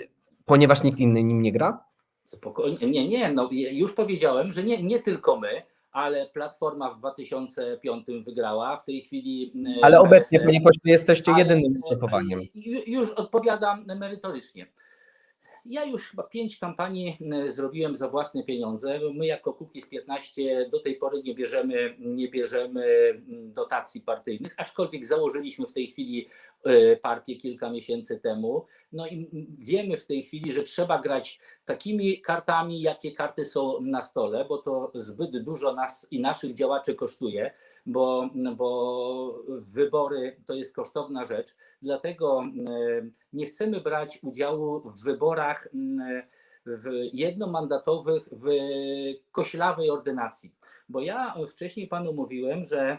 ponieważ 0.45 0.83
nikt 0.83 0.99
inny 0.99 1.23
nim 1.23 1.41
nie 1.41 1.51
gra? 1.51 1.83
Spokojnie, 2.25 2.91
nie, 2.91 3.07
nie, 3.07 3.31
no 3.31 3.49
już 3.51 3.93
powiedziałem, 3.93 4.51
że 4.51 4.63
nie, 4.63 4.83
nie 4.83 4.99
tylko 4.99 5.39
my, 5.39 5.47
ale 5.93 6.25
Platforma 6.33 6.93
w 6.93 6.99
2005 6.99 8.05
wygrała, 8.25 8.77
w 8.77 8.85
tej 8.85 9.01
chwili. 9.01 9.53
e, 9.79 9.85
Ale 9.85 9.99
obecnie, 9.99 10.39
panie 10.39 10.61
pośle, 10.61 10.81
jesteście 10.85 11.31
jedynym 11.37 11.75
e, 11.75 11.79
ugrupowaniem. 11.85 12.39
ju- 12.55 12.81
Już 12.87 13.11
odpowiadam 13.11 13.85
merytorycznie. 13.85 14.67
Ja 15.65 15.85
już 15.85 16.09
chyba 16.09 16.23
pięć 16.23 16.57
kampanii 16.57 17.17
e, 17.31 17.49
zrobiłem 17.49 17.95
za 17.95 18.09
własne 18.09 18.43
pieniądze. 18.43 18.99
My 19.13 19.25
jako 19.25 19.53
Kukiz 19.53 19.87
15 19.87 20.69
do 20.71 20.79
tej 20.79 20.95
pory 20.95 21.23
nie 21.23 21.35
bierzemy, 21.35 21.95
nie 21.99 22.27
bierzemy 22.27 22.85
mm, 22.85 23.53
dotacji 23.53 24.01
partyjnych, 24.01 24.53
aczkolwiek 24.57 25.05
założyliśmy 25.05 25.67
w 25.67 25.73
tej 25.73 25.87
chwili 25.87 26.29
e, 26.63 26.95
partię 26.95 27.35
kilka 27.35 27.69
miesięcy 27.69 28.19
temu. 28.19 28.65
No 28.91 29.07
i 29.07 29.29
wiemy 29.59 29.97
w 29.97 30.05
tej 30.05 30.23
chwili, 30.23 30.51
że 30.51 30.63
trzeba 30.63 31.01
grać 31.01 31.39
takimi 31.65 32.21
kartami, 32.21 32.81
jakie 32.81 33.11
karty 33.11 33.45
są 33.45 33.81
na 33.81 34.03
stole, 34.03 34.45
bo 34.45 34.57
to 34.57 34.91
zbyt 34.95 35.43
dużo 35.43 35.73
nas 35.73 36.07
i 36.11 36.19
naszych 36.19 36.53
działaczy 36.53 36.95
kosztuje, 36.95 37.51
bo, 37.85 38.29
bo 38.55 39.43
wybory 39.47 40.37
to 40.45 40.53
jest 40.53 40.75
kosztowna 40.75 41.23
rzecz. 41.23 41.55
Dlatego 41.81 42.43
e, 42.43 42.49
nie 43.33 43.45
chcemy 43.45 43.81
brać 43.81 44.19
udziału 44.21 44.91
w 44.91 45.03
wyborach 45.03 45.67
w 46.65 47.09
jednomandatowych 47.13 48.29
w 48.31 48.47
koślawej 49.31 49.89
ordynacji. 49.89 50.55
Bo 50.89 51.01
ja 51.01 51.35
wcześniej 51.47 51.87
panu 51.87 52.13
mówiłem, 52.13 52.63
że 52.63 52.97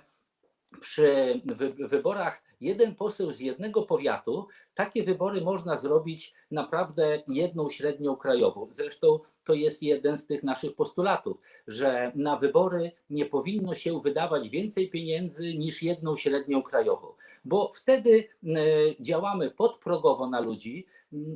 przy 0.80 1.40
wy- 1.44 1.88
wyborach 1.88 2.42
jeden 2.64 2.94
poseł 2.94 3.32
z 3.32 3.40
jednego 3.40 3.82
powiatu, 3.82 4.46
takie 4.74 5.02
wybory 5.02 5.40
można 5.40 5.76
zrobić 5.76 6.34
naprawdę 6.50 7.22
jedną 7.28 7.68
średnią 7.68 8.16
krajową. 8.16 8.68
Zresztą 8.70 9.18
to 9.44 9.54
jest 9.54 9.82
jeden 9.82 10.16
z 10.16 10.26
tych 10.26 10.42
naszych 10.42 10.74
postulatów, 10.74 11.36
że 11.66 12.12
na 12.14 12.36
wybory 12.36 12.92
nie 13.10 13.26
powinno 13.26 13.74
się 13.74 14.00
wydawać 14.00 14.48
więcej 14.48 14.90
pieniędzy 14.90 15.54
niż 15.54 15.82
jedną 15.82 16.16
średnią 16.16 16.62
krajową, 16.62 17.08
bo 17.44 17.72
wtedy 17.74 18.28
e, 18.44 18.56
działamy 19.00 19.50
podprogowo 19.50 20.26
na 20.30 20.40
ludzi. 20.40 20.86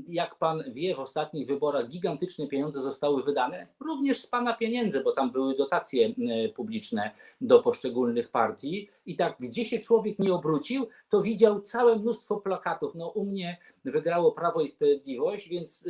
Jak 0.07 0.39
pan 0.39 0.65
wie, 0.69 0.95
w 0.95 1.01
ostatnich 1.01 1.47
wyborach 1.47 1.89
gigantyczne 1.89 2.47
pieniądze 2.47 2.81
zostały 2.81 3.23
wydane, 3.23 3.63
również 3.81 4.21
z 4.21 4.27
pana 4.27 4.57
pieniędzy, 4.57 5.01
bo 5.01 5.13
tam 5.13 5.31
były 5.31 5.57
dotacje 5.57 6.09
e, 6.09 6.49
publiczne 6.49 7.11
do 7.41 7.63
poszczególnych 7.63 8.31
partii. 8.31 8.89
I 9.07 9.17
tak, 9.17 9.37
gdzie 9.41 9.65
się 9.65 9.79
człowiek 9.79 10.19
nie 10.19 10.33
obrócił, 10.33 10.89
to 11.09 11.18
widział 11.23 11.61
całe 11.61 11.97
mnóstwo 11.97 12.37
plakatów. 12.37 12.95
No, 12.95 13.09
u 13.09 13.25
mnie 13.25 13.59
wygrało 13.85 14.33
Prawo 14.33 14.61
i 14.61 14.69
Sprawiedliwość, 14.69 15.49
więc 15.49 15.85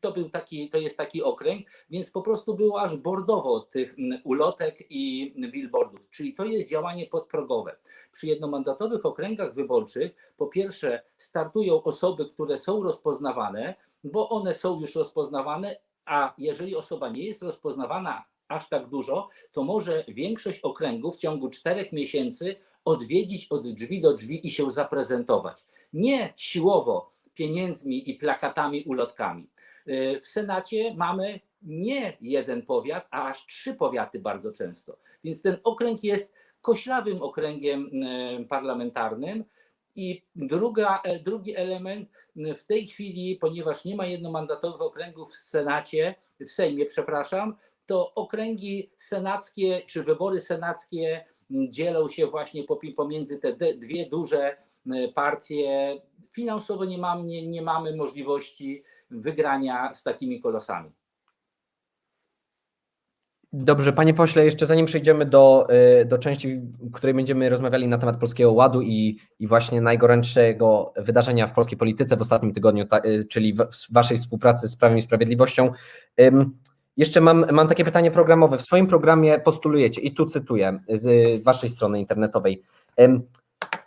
to 0.00 0.12
był 0.12 0.30
taki, 0.30 0.70
to 0.70 0.78
jest 0.78 0.96
taki 0.96 1.22
okręg, 1.22 1.66
więc 1.90 2.10
po 2.10 2.22
prostu 2.22 2.54
było 2.54 2.80
aż 2.82 2.96
bordowo 2.96 3.60
tych 3.60 3.98
mm, 3.98 4.20
ulotek 4.24 4.78
i 4.90 5.34
billboardów. 5.52 6.10
Czyli 6.10 6.34
to 6.34 6.44
jest 6.44 6.68
działanie 6.68 7.06
podprogowe. 7.06 7.76
Przy 8.12 8.26
jednomandatowych 8.26 9.06
okręgach 9.06 9.54
wyborczych, 9.54 10.34
po 10.36 10.46
pierwsze, 10.46 11.02
startują 11.16 11.82
osoby, 11.82 12.26
które 12.26 12.58
są 12.58 12.82
rozpoznawane, 12.82 13.74
bo 14.04 14.28
one 14.28 14.54
są 14.54 14.80
już 14.80 14.94
rozpoznawane, 14.94 15.76
a 16.04 16.34
jeżeli 16.38 16.76
osoba 16.76 17.08
nie 17.08 17.24
jest 17.24 17.42
rozpoznawana 17.42 18.24
aż 18.48 18.68
tak 18.68 18.88
dużo, 18.88 19.28
to 19.52 19.62
może 19.62 20.04
większość 20.08 20.60
okręgów 20.60 21.16
w 21.16 21.20
ciągu 21.20 21.50
czterech 21.50 21.92
miesięcy 21.92 22.56
odwiedzić 22.84 23.46
od 23.50 23.68
drzwi 23.68 24.00
do 24.00 24.14
drzwi 24.14 24.46
i 24.46 24.50
się 24.50 24.70
zaprezentować. 24.70 25.64
Nie 25.92 26.32
siłowo 26.36 27.12
pieniędzmi 27.34 28.10
i 28.10 28.14
plakatami, 28.14 28.84
ulotkami. 28.84 29.48
Yy, 29.86 30.20
W 30.20 30.28
Senacie 30.28 30.94
mamy 30.94 31.40
nie 31.62 32.16
jeden 32.20 32.62
powiat, 32.62 33.06
a 33.10 33.28
aż 33.28 33.46
trzy 33.46 33.74
powiaty 33.74 34.18
bardzo 34.18 34.52
często. 34.52 34.96
Więc 35.24 35.42
ten 35.42 35.56
okręg 35.64 36.04
jest 36.04 36.34
koślawym 36.62 37.22
okręgiem 37.22 37.90
yy, 37.92 38.44
parlamentarnym. 38.44 39.44
I 39.96 40.22
druga, 40.36 41.00
e, 41.04 41.18
drugi 41.20 41.56
element 41.56 42.08
yy, 42.36 42.54
w 42.54 42.64
tej 42.64 42.86
chwili, 42.86 43.36
ponieważ 43.36 43.84
nie 43.84 43.96
ma 43.96 44.06
jednomandatowych 44.06 44.80
okręgów 44.80 45.30
w 45.32 45.36
Senacie, 45.36 46.14
w 46.40 46.50
Sejmie, 46.50 46.86
przepraszam, 46.86 47.56
to 47.88 48.14
okręgi 48.14 48.90
senackie 48.96 49.82
czy 49.86 50.04
wybory 50.04 50.40
senackie 50.40 51.24
m, 51.50 51.72
dzielą 51.72 52.08
się 52.08 52.26
właśnie 52.26 52.64
pomiędzy 52.96 53.38
te 53.38 53.74
dwie 53.74 54.08
duże 54.08 54.56
e, 54.90 55.08
partie. 55.14 55.96
Finansowo 56.32 56.84
nie 56.84 56.98
mamy, 56.98 57.24
nie, 57.24 57.48
nie 57.48 57.62
mamy 57.62 57.96
możliwości 57.96 58.82
wygrania 59.10 59.94
z 59.94 60.02
takimi 60.02 60.40
kolosami. 60.40 60.90
Dobrze, 63.52 63.92
panie 63.92 64.14
pośle, 64.14 64.44
jeszcze 64.44 64.66
zanim 64.66 64.86
przejdziemy 64.86 65.26
do, 65.26 65.68
y, 66.00 66.04
do 66.04 66.18
części, 66.18 66.60
w 66.80 66.92
której 66.92 67.14
będziemy 67.14 67.48
rozmawiali 67.48 67.88
na 67.88 67.98
temat 67.98 68.16
Polskiego 68.16 68.52
Ładu 68.52 68.82
i, 68.82 69.18
i 69.38 69.46
właśnie 69.46 69.80
najgorętszego 69.80 70.92
wydarzenia 70.96 71.46
w 71.46 71.52
polskiej 71.52 71.78
polityce 71.78 72.16
w 72.16 72.20
ostatnim 72.22 72.52
tygodniu, 72.52 72.86
ta, 72.86 72.98
y, 72.98 73.24
czyli 73.24 73.54
w, 73.54 73.58
w 73.58 73.92
waszej 73.92 74.16
współpracy 74.16 74.68
z 74.68 74.76
Prawem 74.76 74.98
i 74.98 75.02
Sprawiedliwością, 75.02 75.72
ym, 76.20 76.58
jeszcze 76.98 77.20
mam, 77.20 77.46
mam 77.52 77.68
takie 77.68 77.84
pytanie 77.84 78.10
programowe. 78.10 78.58
W 78.58 78.62
swoim 78.62 78.86
programie 78.86 79.38
postulujecie, 79.38 80.00
i 80.00 80.14
tu 80.14 80.26
cytuję 80.26 80.80
z 80.88 81.42
waszej 81.42 81.70
strony 81.70 81.98
internetowej, 81.98 82.62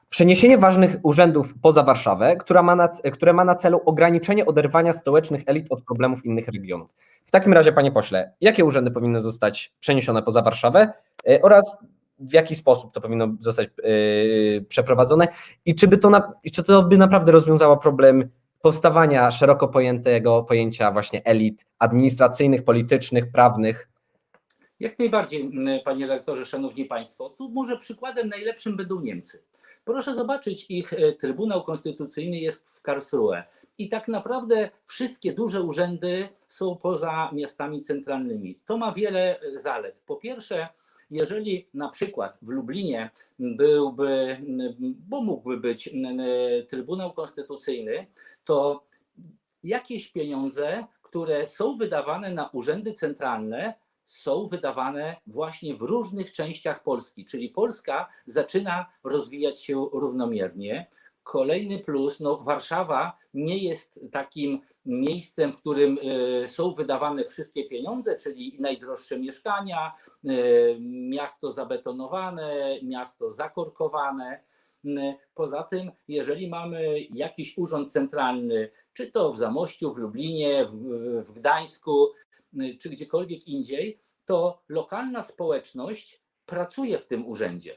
przeniesienie 0.09 0.57
ważnych 0.57 0.97
urzędów 1.03 1.53
poza 1.61 1.83
Warszawę, 1.83 2.35
która 2.35 2.63
ma 2.63 2.75
na, 2.75 2.89
które 3.13 3.33
ma 3.33 3.45
na 3.45 3.55
celu 3.55 3.81
ograniczenie 3.85 4.45
oderwania 4.45 4.93
stołecznych 4.93 5.43
elit 5.45 5.67
od 5.69 5.83
problemów 5.83 6.25
innych 6.25 6.47
regionów. 6.47 6.89
W 7.25 7.31
takim 7.31 7.53
razie, 7.53 7.71
panie 7.71 7.91
pośle, 7.91 8.31
jakie 8.41 8.65
urzędy 8.65 8.91
powinny 8.91 9.21
zostać 9.21 9.73
przeniesione 9.79 10.23
poza 10.23 10.41
Warszawę 10.41 10.93
e, 11.29 11.41
oraz 11.41 11.77
w 12.19 12.33
jaki 12.33 12.55
sposób 12.55 12.93
to 12.93 13.01
powinno 13.01 13.27
zostać 13.39 13.67
e, 13.67 13.71
przeprowadzone 14.61 15.27
i 15.65 15.75
czy 15.75 15.87
by 15.87 15.97
to, 15.97 16.09
na, 16.09 16.33
czy 16.53 16.63
to 16.63 16.83
by 16.83 16.97
naprawdę 16.97 17.31
rozwiązało 17.31 17.77
problem 17.77 18.29
powstawania 18.61 19.31
szeroko 19.31 19.67
pojętego 19.67 20.43
pojęcia 20.43 20.91
właśnie 20.91 21.25
elit 21.25 21.65
administracyjnych, 21.79 22.63
politycznych, 22.63 23.31
prawnych. 23.31 23.89
Jak 24.79 24.99
najbardziej, 24.99 25.51
panie 25.85 26.07
redaktorze, 26.07 26.45
szanowni 26.45 26.85
państwo. 26.85 27.29
Tu 27.29 27.49
może 27.49 27.77
przykładem 27.77 28.29
najlepszym 28.29 28.77
będą 28.77 28.99
Niemcy. 28.99 29.43
Proszę 29.85 30.15
zobaczyć, 30.15 30.65
ich 30.69 30.93
e, 30.93 31.13
Trybunał 31.13 31.63
Konstytucyjny 31.63 32.39
jest 32.39 32.65
w 32.73 32.81
Karlsruhe. 32.81 33.43
I 33.77 33.89
tak 33.89 34.07
naprawdę 34.07 34.69
wszystkie 34.87 35.33
duże 35.33 35.61
urzędy 35.61 36.29
są 36.47 36.75
poza 36.75 37.29
miastami 37.33 37.81
centralnymi. 37.81 38.59
To 38.65 38.77
ma 38.77 38.91
wiele 38.91 39.39
e, 39.39 39.59
zalet. 39.59 40.01
Po 40.05 40.15
pierwsze, 40.15 40.67
jeżeli 41.11 41.67
na 41.73 41.89
przykład 41.89 42.37
w 42.41 42.49
Lublinie 42.49 43.09
byłby, 43.39 44.37
bo 45.09 45.21
mógłby 45.21 45.57
być 45.57 45.89
Trybunał 46.67 47.13
Konstytucyjny, 47.13 48.05
to 48.43 48.85
jakieś 49.63 50.11
pieniądze, 50.11 50.85
które 51.01 51.47
są 51.47 51.77
wydawane 51.77 52.31
na 52.31 52.49
urzędy 52.49 52.93
centralne, 52.93 53.73
są 54.05 54.47
wydawane 54.47 55.15
właśnie 55.27 55.75
w 55.75 55.81
różnych 55.81 56.31
częściach 56.31 56.83
Polski, 56.83 57.25
czyli 57.25 57.49
Polska 57.49 58.09
zaczyna 58.25 58.85
rozwijać 59.03 59.63
się 59.63 59.89
równomiernie. 59.93 60.87
Kolejny 61.23 61.79
plus, 61.79 62.19
no 62.19 62.37
Warszawa 62.37 63.17
nie 63.33 63.57
jest 63.57 63.99
takim 64.11 64.61
miejscem, 64.85 65.53
w 65.53 65.57
którym 65.57 65.99
e, 66.43 66.47
są 66.47 66.73
wydawane 66.73 67.25
wszystkie 67.25 67.65
pieniądze, 67.65 68.15
czyli 68.15 68.57
najdroższe 68.59 69.19
mieszkania, 69.19 69.93
e, 70.25 70.29
miasto 70.79 71.51
zabetonowane, 71.51 72.79
miasto 72.83 73.31
zakorkowane. 73.31 74.43
Poza 75.33 75.63
tym, 75.63 75.91
jeżeli 76.07 76.49
mamy 76.49 76.99
jakiś 76.99 77.57
urząd 77.57 77.91
centralny, 77.91 78.71
czy 78.93 79.11
to 79.11 79.33
w 79.33 79.37
Zamościu, 79.37 79.93
w 79.93 79.97
Lublinie, 79.97 80.65
w, 81.25 81.31
Gdańsku, 81.31 82.11
czy 82.79 82.89
gdziekolwiek 82.89 83.47
indziej, 83.47 83.99
to 84.25 84.63
lokalna 84.69 85.21
społeczność 85.21 86.21
pracuje 86.45 86.99
w 86.99 87.07
tym 87.07 87.27
urzędzie. 87.27 87.75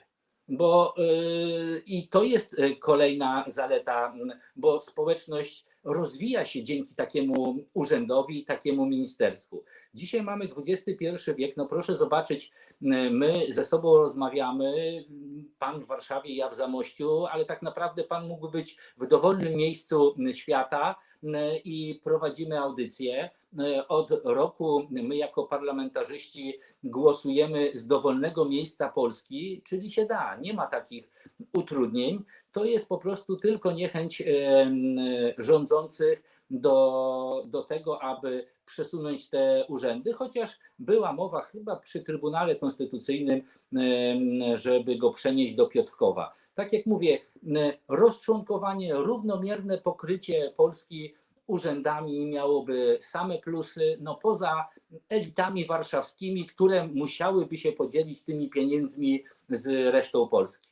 Bo 0.49 0.95
yy, 0.97 1.83
i 1.87 2.09
to 2.09 2.25
jest 2.25 2.59
y, 2.59 2.77
kolejna 2.77 3.45
zaleta, 3.47 4.15
bo 4.57 4.81
społeczność 4.81 5.67
rozwija 5.85 6.45
się 6.45 6.63
dzięki 6.63 6.95
takiemu 6.95 7.57
urzędowi, 7.75 8.45
takiemu 8.45 8.87
ministerstwu. 8.87 9.65
Dzisiaj 9.95 10.23
mamy 10.23 10.49
XXI 10.57 11.07
wiek, 11.37 11.57
no 11.57 11.67
proszę 11.67 11.97
zobaczyć, 11.97 12.53
my 13.11 13.47
ze 13.49 13.65
sobą 13.65 13.97
rozmawiamy, 13.97 15.05
pan 15.59 15.81
w 15.81 15.87
Warszawie, 15.87 16.35
ja 16.37 16.49
w 16.49 16.55
Zamościu, 16.55 17.27
ale 17.27 17.45
tak 17.45 17.63
naprawdę 17.63 18.05
pan 18.05 18.29
mógłby 18.29 18.49
być 18.59 18.77
w 18.97 19.07
dowolnym 19.07 19.55
miejscu 19.55 20.15
świata 20.33 20.97
i 21.65 22.01
prowadzimy 22.05 22.59
audycję. 22.59 23.31
Od 23.89 24.11
roku 24.25 24.87
my 24.91 25.17
jako 25.17 25.45
parlamentarzyści 25.45 26.59
głosujemy 26.85 27.71
z 27.75 27.87
dowolnego 27.87 28.45
miejsca 28.45 28.89
Polski, 28.89 29.63
czyli 29.65 29.91
się 29.91 30.07
da, 30.07 30.37
nie 30.37 30.55
ma 30.55 30.67
takich 30.67 31.11
utrudnień. 31.53 32.25
To 32.53 32.65
jest 32.65 32.89
po 32.89 32.99
prostu 32.99 33.37
tylko 33.37 33.73
niechęć 33.73 34.23
rządzących 35.39 36.23
do, 36.51 37.45
do 37.47 37.63
tego, 37.63 38.03
aby 38.03 38.47
przesunąć 38.67 39.31
te 39.31 39.65
urzędy, 39.69 40.13
chociaż 40.13 40.59
była 40.79 41.13
mowa 41.13 41.41
chyba 41.41 41.77
przy 41.77 42.05
Trybunale 42.05 42.57
Konstytucyjnym, 42.57 43.43
żeby 44.55 44.97
go 44.97 45.11
przenieść 45.11 45.55
do 45.55 45.67
Piotrkowa. 45.67 46.35
Tak 46.55 46.73
jak 46.73 46.87
mówię, 46.87 47.19
rozczłonkowanie, 47.89 48.95
równomierne 48.95 49.79
pokrycie 49.79 50.53
Polski 50.57 51.15
urzędami 51.47 52.27
miałoby 52.27 52.99
same 53.01 53.39
plusy, 53.39 53.99
no 54.01 54.15
poza 54.15 54.69
elitami 55.09 55.67
warszawskimi, 55.67 56.45
które 56.45 56.89
musiałyby 56.89 57.57
się 57.57 57.73
podzielić 57.73 58.25
tymi 58.25 58.51
pieniędzmi 58.51 59.25
z 59.51 59.95
resztą 59.95 60.29
Polski. 60.29 60.69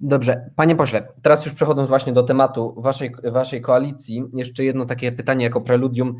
Dobrze, 0.00 0.50
panie 0.56 0.76
pośle, 0.76 1.08
teraz 1.22 1.46
już 1.46 1.54
przechodząc 1.54 1.88
właśnie 1.88 2.12
do 2.12 2.22
tematu 2.22 2.74
waszej, 2.76 3.10
waszej 3.24 3.60
koalicji, 3.60 4.24
jeszcze 4.34 4.64
jedno 4.64 4.84
takie 4.84 5.12
pytanie 5.12 5.44
jako 5.44 5.60
preludium. 5.60 6.16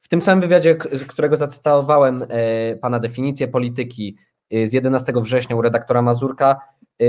W 0.00 0.08
tym 0.08 0.22
samym 0.22 0.40
wywiadzie, 0.40 0.76
z 0.92 1.04
którego 1.04 1.36
zacytowałem 1.36 2.26
e, 2.28 2.76
pana 2.76 2.98
definicję 2.98 3.48
polityki 3.48 4.16
z 4.52 4.72
11 4.72 5.12
września 5.16 5.56
u 5.56 5.62
redaktora 5.62 6.02
Mazurka, 6.02 6.60
e, 7.02 7.04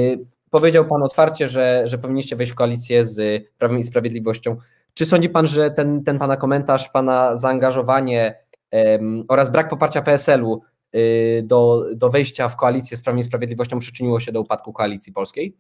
powiedział 0.50 0.86
pan 0.86 1.04
otwarcie, 1.04 1.48
że, 1.48 1.84
że 1.86 1.98
powinniście 1.98 2.36
wejść 2.36 2.52
w 2.54 2.56
koalicję 2.56 3.06
z 3.06 3.44
Prawem 3.58 3.80
i 3.80 3.84
Sprawiedliwością. 3.84 4.58
Czy 4.94 5.06
sądzi 5.06 5.30
pan, 5.30 5.48
że 5.48 5.72
ten, 5.72 6.04
ten 6.04 6.20
pana 6.20 6.38
komentarz, 6.38 6.90
pana 6.90 7.36
zaangażowanie 7.36 8.36
um, 8.72 9.24
oraz 9.28 9.52
brak 9.52 9.70
poparcia 9.70 10.02
PSL-u 10.02 10.62
y, 10.96 11.44
do, 11.46 11.86
do 11.96 12.10
wejścia 12.10 12.50
w 12.50 12.58
koalicję 12.58 12.98
z 12.98 13.02
Prawem 13.02 13.20
i 13.20 13.24
Sprawiedliwością 13.24 13.80
przyczyniło 13.80 14.20
się 14.20 14.32
do 14.32 14.42
upadku 14.42 14.74
koalicji 14.74 15.14
polskiej? 15.14 15.58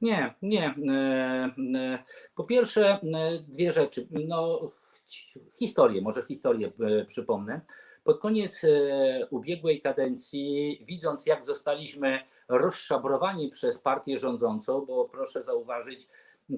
Nie, 0.00 0.34
nie. 0.42 0.74
Po 2.34 2.44
pierwsze, 2.44 2.98
dwie 3.48 3.72
rzeczy. 3.72 4.08
No, 4.10 4.60
historię, 5.58 6.02
może 6.02 6.22
historię 6.22 6.72
przypomnę. 7.06 7.60
Pod 8.06 8.18
koniec 8.18 8.62
ubiegłej 9.30 9.80
kadencji, 9.80 10.78
widząc 10.86 11.26
jak 11.26 11.44
zostaliśmy 11.44 12.20
rozszabrowani 12.48 13.48
przez 13.48 13.78
partię 13.78 14.18
rządzącą, 14.18 14.86
bo 14.86 15.04
proszę 15.04 15.42
zauważyć, 15.42 16.08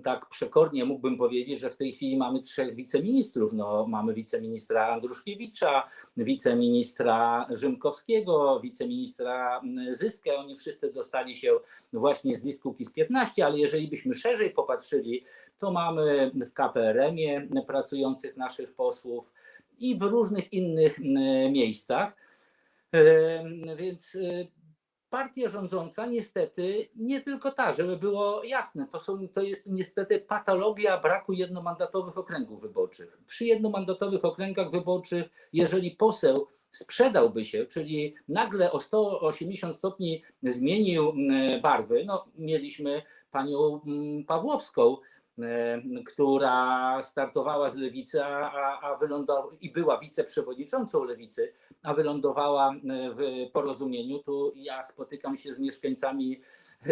tak 0.02 0.28
przekornie 0.28 0.84
mógłbym 0.84 1.18
powiedzieć, 1.18 1.61
że 1.61 1.70
w 1.70 1.76
tej 1.76 1.92
chwili 1.92 2.16
mamy 2.16 2.42
trzech 2.42 2.74
wiceministrów. 2.74 3.52
No, 3.52 3.87
mamy 3.87 4.14
wiceministra 4.14 4.87
Andruszkiewicza, 4.87 5.88
wiceministra 6.16 7.46
Rzymkowskiego, 7.50 8.61
wiceministra 8.61 9.61
Zyskę. 9.90 10.37
Oni 10.37 10.56
wszyscy 10.56 10.92
dostali 10.92 11.37
się 11.37 11.52
właśnie 11.92 12.37
z 12.37 12.44
listy 12.44 12.68
KIS 12.78 12.92
15, 12.92 13.46
ale 13.46 13.58
jeżeli 13.58 13.88
byśmy 13.88 14.14
szerzej 14.14 14.50
popatrzyli, 14.50 15.24
to 15.58 15.70
mamy 15.70 16.30
w 16.34 16.52
KPRM-ie 16.52 17.48
pracujących 17.66 18.37
naszych 18.37 18.72
posłów 18.72 19.32
i 19.78 19.98
w 19.98 20.02
różnych 20.02 20.52
innych 20.52 20.98
miejscach. 21.50 22.16
Więc 23.76 24.16
partia 25.10 25.48
rządząca 25.48 26.06
niestety, 26.06 26.88
nie 26.96 27.20
tylko 27.20 27.52
ta, 27.52 27.72
żeby 27.72 27.96
było 27.96 28.44
jasne, 28.44 28.86
to, 28.92 29.00
są, 29.00 29.28
to 29.28 29.42
jest 29.42 29.66
niestety 29.66 30.20
patologia 30.20 31.00
braku 31.00 31.32
jednomandatowych 31.32 32.18
okręgów 32.18 32.60
wyborczych. 32.60 33.18
Przy 33.26 33.46
jednomandatowych 33.46 34.24
okręgach 34.24 34.70
wyborczych, 34.70 35.26
jeżeli 35.52 35.90
poseł 35.90 36.46
sprzedałby 36.70 37.44
się, 37.44 37.66
czyli 37.66 38.14
nagle 38.28 38.72
o 38.72 38.80
180 38.80 39.76
stopni 39.76 40.22
zmienił 40.42 41.10
mm, 41.10 41.60
barwy, 41.60 42.04
no 42.06 42.24
mieliśmy 42.34 43.02
panią 43.30 43.80
mm, 43.86 44.24
Pawłowską, 44.24 44.96
która 46.07 47.03
startowała 47.03 47.70
z 47.70 47.77
lewicy 47.77 48.24
a, 48.24 48.51
a 48.83 48.98
i 49.61 49.70
była 49.70 49.98
wiceprzewodniczącą 49.98 51.05
lewicy, 51.05 51.53
a 51.83 51.94
wylądowała 51.94 52.72
e, 52.72 52.77
w 53.14 53.51
porozumieniu. 53.53 54.18
Tu 54.18 54.53
ja 54.57 54.85
spotykam 54.85 55.37
się 55.37 55.55
z 55.55 55.59
mieszkańcami 55.59 56.40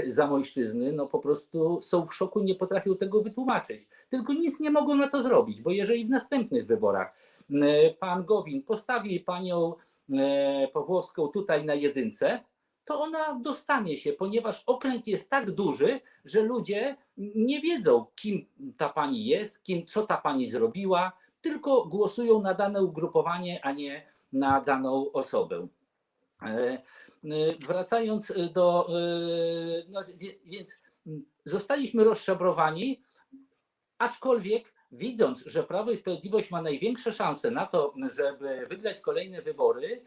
Zamojszczyzny, 0.07 0.93
no 0.93 1.07
po 1.07 1.19
prostu 1.19 1.83
są 1.83 2.07
w 2.07 2.15
szoku, 2.15 2.41
nie 2.41 2.55
potrafią 2.55 2.97
tego 2.97 3.23
wytłumaczyć. 3.23 3.81
Tylko 4.11 4.33
nic 4.33 4.61
nie 4.61 4.71
mogą 4.71 4.95
na 4.95 5.09
to 5.09 5.23
zrobić, 5.23 5.63
bo 5.63 5.71
jeżeli 5.71 6.05
w 6.05 6.11
następnych 6.11 6.67
wyborach 6.67 7.15
e, 7.51 7.95
pan 7.95 8.25
Gowin 8.25 8.63
postawi 8.63 9.21
panią 9.21 9.75
Pawłowską 10.73 11.29
tutaj 11.29 11.65
na 11.65 11.75
jedynce, 11.75 12.41
to 12.87 13.01
ona 13.01 13.35
dostanie 13.35 13.97
się, 13.97 14.13
ponieważ 14.13 14.63
okręg 14.67 15.07
jest 15.07 15.31
tak 15.31 15.51
duży, 15.51 16.01
że 16.25 16.43
ludzie 16.43 16.97
nie 17.17 17.61
wiedzą, 17.61 18.07
kim 18.17 18.47
ta 18.77 18.89
pani 18.89 19.27
jest, 19.27 19.63
kim, 19.63 19.87
co 19.87 20.07
ta 20.07 20.17
pani 20.17 20.47
zrobiła, 20.47 21.13
tylko 21.41 21.85
głosują 21.85 22.41
na 22.41 22.55
dane 22.55 22.83
ugrupowanie, 22.83 23.65
a 23.65 23.73
nie 23.73 24.07
na 24.33 24.61
daną 24.61 25.13
osobę. 25.13 25.69
E, 26.43 26.47
e, 26.47 26.79
wracając 27.67 28.33
do. 28.55 28.89
E, 28.89 29.83
no, 29.89 30.01
więc 30.45 30.81
zostaliśmy 31.45 32.05
rozszabrowani, 32.05 33.03
aczkolwiek 33.99 34.75
widząc, 34.93 35.45
że 35.47 35.63
Prawo 35.63 35.91
i 35.91 35.97
Sprawiedliwość 35.97 36.51
ma 36.51 36.63
największe 36.63 37.13
szanse 37.13 37.51
na 37.51 37.67
to, 37.67 37.95
żeby 38.17 38.67
wygrać 38.69 39.01
kolejne 39.01 39.43
wybory, 39.43 40.03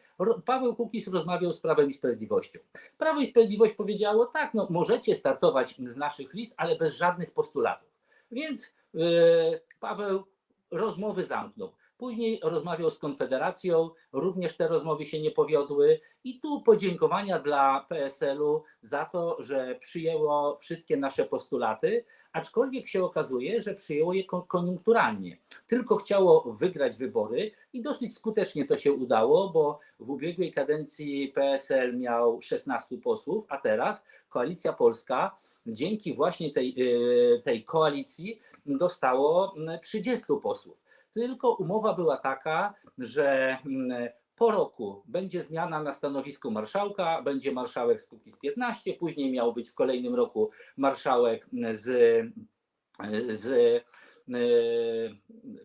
Paweł 0.46 0.76
Kukiz 0.76 1.08
rozmawiał 1.08 1.54
z 1.54 1.60
Prawem 1.60 1.90
i 1.90 1.94
Sprawiedliwością. 1.94 2.60
Prawo 2.98 3.22
i 3.22 3.26
Sprawiedliwość 3.26 3.74
powiedziało, 3.74 4.26
tak, 4.26 4.54
no 4.54 4.68
możecie 4.70 5.16
startować 5.16 5.76
z 5.86 5.98
naszych 5.98 6.34
list, 6.34 6.56
ale 6.58 6.76
bez 6.76 6.96
żadnych 6.96 7.32
postulatów. 7.32 7.90
Więc 8.32 8.74
yy, 8.94 9.62
Paweł 9.80 10.24
rozmowy 10.72 11.24
zamknął. 11.24 11.72
Później 12.00 12.40
rozmawiał 12.44 12.90
z 12.90 13.00
Konfederacją, 13.00 13.90
również 14.12 14.58
te 14.58 14.68
rozmowy 14.68 15.06
się 15.06 15.22
nie 15.22 15.32
powiodły. 15.32 16.00
I 16.24 16.40
tu 16.40 16.62
podziękowania 16.62 17.40
dla 17.40 17.86
PSL-u 17.90 18.64
za 18.82 19.06
to, 19.06 19.42
że 19.42 19.76
przyjęło 19.80 20.58
wszystkie 20.58 20.98
nasze 20.98 21.26
postulaty, 21.26 22.06
aczkolwiek 22.34 22.88
się 22.88 23.04
okazuje, 23.04 23.62
że 23.62 23.76
przyjęło 23.76 24.14
je 24.14 24.24
kon- 24.24 24.48
koniunkturalnie. 24.48 25.38
Tylko 25.68 25.96
chciało 25.96 26.54
wygrać 26.54 26.98
wybory 26.98 27.52
i 27.74 27.82
dosyć 27.82 28.16
skutecznie 28.16 28.66
to 28.66 28.78
się 28.78 28.94
udało, 28.94 29.50
bo 29.50 29.80
w 30.00 30.10
ubiegłej 30.10 30.54
kadencji 30.54 31.32
PSL 31.36 31.98
miał 31.98 32.42
16 32.42 32.98
posłów, 32.98 33.46
a 33.50 33.58
teraz 33.58 34.06
Koalicja 34.30 34.74
Polska 34.74 35.36
dzięki 35.68 36.14
właśnie 36.14 36.52
tej, 36.52 36.76
yy, 36.76 37.42
tej 37.46 37.64
koalicji 37.64 38.40
dostało 38.66 39.54
mm, 39.58 39.80
30 39.80 40.26
posłów. 40.42 40.89
Tylko 41.14 41.56
umowa 41.56 41.94
była 41.94 42.18
taka, 42.18 42.74
że 42.98 43.58
mm, 43.66 44.10
po 44.40 44.52
roku 44.52 45.04
będzie 45.06 45.44
zmiana 45.44 45.84
na 45.84 45.94
stanowisku 45.94 46.52
marszałka, 46.52 47.22
będzie 47.22 47.52
marszałek 47.52 48.02
z 48.02 48.08
Kukiz 48.08 48.38
15, 48.38 48.94
później 48.94 49.32
miał 49.32 49.54
być 49.54 49.70
w 49.70 49.76
kolejnym 49.76 50.16
roku 50.16 50.52
marszałek 50.78 51.48
z, 51.72 51.86
z 53.30 53.48
e, 54.34 54.40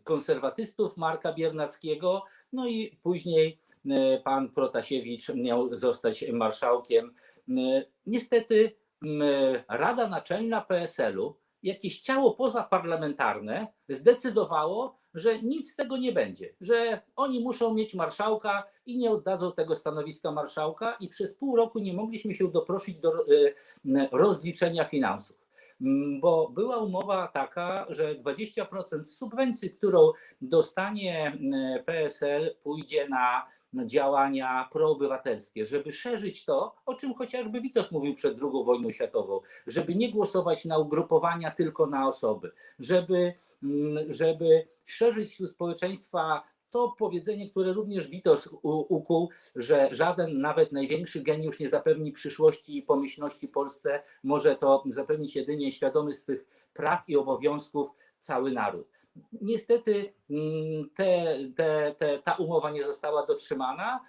konserwatystów 0.05 0.97
Marka 0.97 1.33
Biernackiego, 1.33 2.25
no 2.53 2.67
i 2.67 2.97
później 3.03 3.59
e, 3.91 4.21
pan 4.21 4.49
Protasiewicz 4.49 5.29
miał 5.35 5.75
zostać 5.75 6.25
marszałkiem. 6.33 7.15
E, 7.49 7.85
Niestety 8.07 8.73
m, 9.03 9.23
Rada 9.69 10.09
Naczelna 10.09 10.61
PSL-u, 10.61 11.37
jakieś 11.65 12.01
ciało 12.01 12.35
pozaparlamentarne 12.35 13.67
zdecydowało, 13.89 14.99
że 15.15 15.43
nic 15.43 15.73
z 15.73 15.77
tego 15.77 15.97
nie 15.97 16.13
będzie, 16.13 16.55
że 16.61 17.01
oni 17.17 17.41
muszą 17.41 17.75
mieć 17.75 17.95
marszałka 17.95 18.65
i 18.87 18.99
nie 18.99 19.11
oddadzą 19.11 19.53
tego 19.53 19.77
stanowiska 19.77 20.33
marszałka 20.33 20.97
i 21.01 21.09
przez 21.09 21.35
pół 21.35 21.57
roku 21.57 21.79
nie 21.79 21.93
mogliśmy 21.93 22.35
się 22.35 22.49
doprosić 22.51 22.97
do 22.97 23.13
e, 23.13 24.09
rozliczenia 24.13 24.85
finansów. 24.85 25.45
Mm, 25.81 26.21
Bo 26.21 26.49
była 26.49 26.77
umowa 26.77 27.29
taka, 27.29 27.87
że 27.89 28.15
20% 28.15 29.05
subwencji, 29.05 29.71
którą 29.71 30.13
dostanie 30.41 31.39
e, 31.55 31.83
PSL, 31.83 32.57
pójdzie 32.63 33.09
na 33.09 33.47
działania 33.85 34.69
proobywatelskie, 34.73 35.67
żeby 35.67 35.93
szerzyć 35.93 36.45
to, 36.45 36.75
o 36.87 36.95
czym 36.95 37.15
chociażby 37.15 37.61
Witos 37.61 37.93
mówił 37.93 38.15
przed 38.15 38.39
II 38.43 38.65
wojną 38.65 38.91
światową, 38.91 39.41
żeby 39.67 39.95
nie 39.95 40.13
głosować 40.13 40.65
na 40.65 40.79
ugrupowania 40.79 41.51
tylko 41.51 41.87
na 41.87 42.09
osoby, 42.09 42.53
żeby, 42.79 43.35
mm, 43.63 44.13
żeby 44.13 44.67
szerzyć 44.85 45.31
wśród 45.31 45.51
społeczeństwa 45.51 46.43
to 46.71 46.95
powiedzenie, 46.99 47.51
które 47.51 47.73
również 47.73 48.09
Witos 48.09 48.49
ukuł, 48.63 49.31
że 49.57 49.89
żaden, 49.93 50.41
nawet 50.41 50.73
największy 50.73 51.21
geniusz 51.21 51.61
nie 51.61 51.69
zapewni 51.69 52.13
przyszłości 52.13 52.79
i 52.79 52.83
pomyślności 52.83 53.49
Polsce, 53.49 54.03
może 54.23 54.57
to 54.57 54.85
zapewnić 54.91 55.37
jedynie 55.37 55.73
świadomy 55.73 56.13
swych 56.13 56.47
praw 56.73 57.09
i 57.09 57.17
obowiązków 57.17 57.91
cały 58.21 58.53
naród. 58.53 58.94
Niestety 59.33 60.13
mm, 60.31 60.91
te, 60.95 61.39
te, 61.57 61.95
te, 61.99 62.19
ta 62.19 62.33
umowa 62.35 62.71
nie 62.71 62.85
została 62.85 63.27
dotrzymana. 63.27 64.01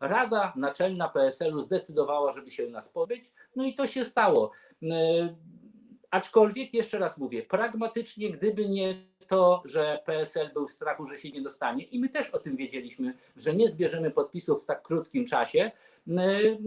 Rada 0.00 0.52
Naczelna 0.56 1.08
PSL-u 1.08 1.60
zdecydowała, 1.60 2.32
żeby 2.32 2.50
się 2.50 2.68
nas 2.68 2.88
pozbyć, 2.88 3.24
no 3.56 3.64
i 3.64 3.74
to 3.74 3.86
się 3.86 4.04
stało. 4.04 4.50
E, 4.82 5.34
Aczkolwiek, 6.10 6.74
jeszcze 6.74 6.98
raz 6.98 7.18
mówię, 7.18 7.42
pragmatycznie, 7.42 8.30
gdyby 8.30 8.68
nie 8.68 8.94
to, 9.26 9.62
że 9.64 10.00
PSL 10.04 10.50
był 10.52 10.68
w 10.68 10.70
strachu, 10.70 11.06
że 11.06 11.16
się 11.16 11.30
nie 11.30 11.42
dostanie, 11.42 11.84
i 11.84 12.00
my 12.00 12.08
też 12.08 12.30
o 12.30 12.38
tym 12.38 12.56
wiedzieliśmy, 12.56 13.14
że 13.36 13.54
nie 13.54 13.68
zbierzemy 13.68 14.10
podpisów 14.10 14.62
w 14.62 14.66
tak 14.66 14.82
krótkim 14.82 15.26
czasie, 15.26 15.70
y, 16.08 16.58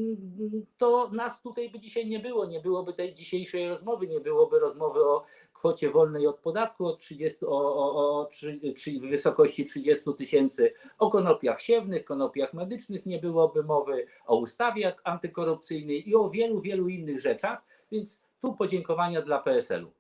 to 0.78 1.10
nas 1.13 1.41
tutaj 1.41 1.69
by 1.69 1.80
dzisiaj 1.80 2.08
nie 2.08 2.19
było, 2.19 2.45
nie 2.45 2.60
byłoby 2.60 2.93
tej 2.93 3.13
dzisiejszej 3.13 3.69
rozmowy, 3.69 4.08
nie 4.08 4.19
byłoby 4.19 4.60
rozmowy 4.60 5.04
o 5.04 5.26
kwocie 5.54 5.89
wolnej 5.89 6.28
od 6.28 6.39
podatku 6.39 6.86
od 6.86 7.00
30, 7.00 7.45
o, 7.45 7.50
o, 7.50 8.19
o 8.19 8.26
trzy- 8.26 8.74
trzy- 8.74 9.00
w 9.00 9.10
wysokości 9.10 9.65
30 9.65 10.13
tysięcy, 10.17 10.74
o 10.98 11.10
konopiach 11.10 11.62
siewnych, 11.62 12.06
konopiach 12.06 12.54
medycznych 12.54 13.06
nie 13.06 13.19
byłoby 13.19 13.63
mowy, 13.63 14.06
o 14.28 14.38
ustawie 14.38 14.95
antykorupcyjnej 15.04 16.10
i 16.10 16.15
o 16.15 16.30
wielu, 16.30 16.62
wielu 16.62 16.89
innych 16.89 17.19
rzeczach, 17.19 17.62
więc 17.91 18.22
tu 18.41 18.54
podziękowania 18.54 19.22
dla 19.22 19.39
PSL-u. 19.39 19.99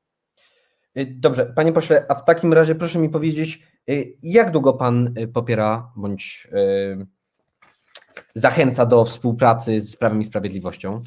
Y, 0.97 1.05
Dobrze, 1.05 1.45
panie 1.45 1.73
pośle, 1.73 2.05
a 2.09 2.15
w 2.15 2.25
takim 2.25 2.53
razie 2.53 2.75
proszę 2.75 2.99
mi 2.99 3.09
powiedzieć, 3.09 3.67
y, 3.89 4.17
jak 4.23 4.51
długo 4.51 4.73
pan 4.73 5.13
y, 5.17 5.27
popiera 5.27 5.91
bądź 5.95 6.47
zachęca 8.35 8.85
do 8.85 9.05
współpracy 9.05 9.81
z 9.81 9.95
Prawem 9.95 10.21
i 10.21 10.25
Sprawiedliwością? 10.25 11.03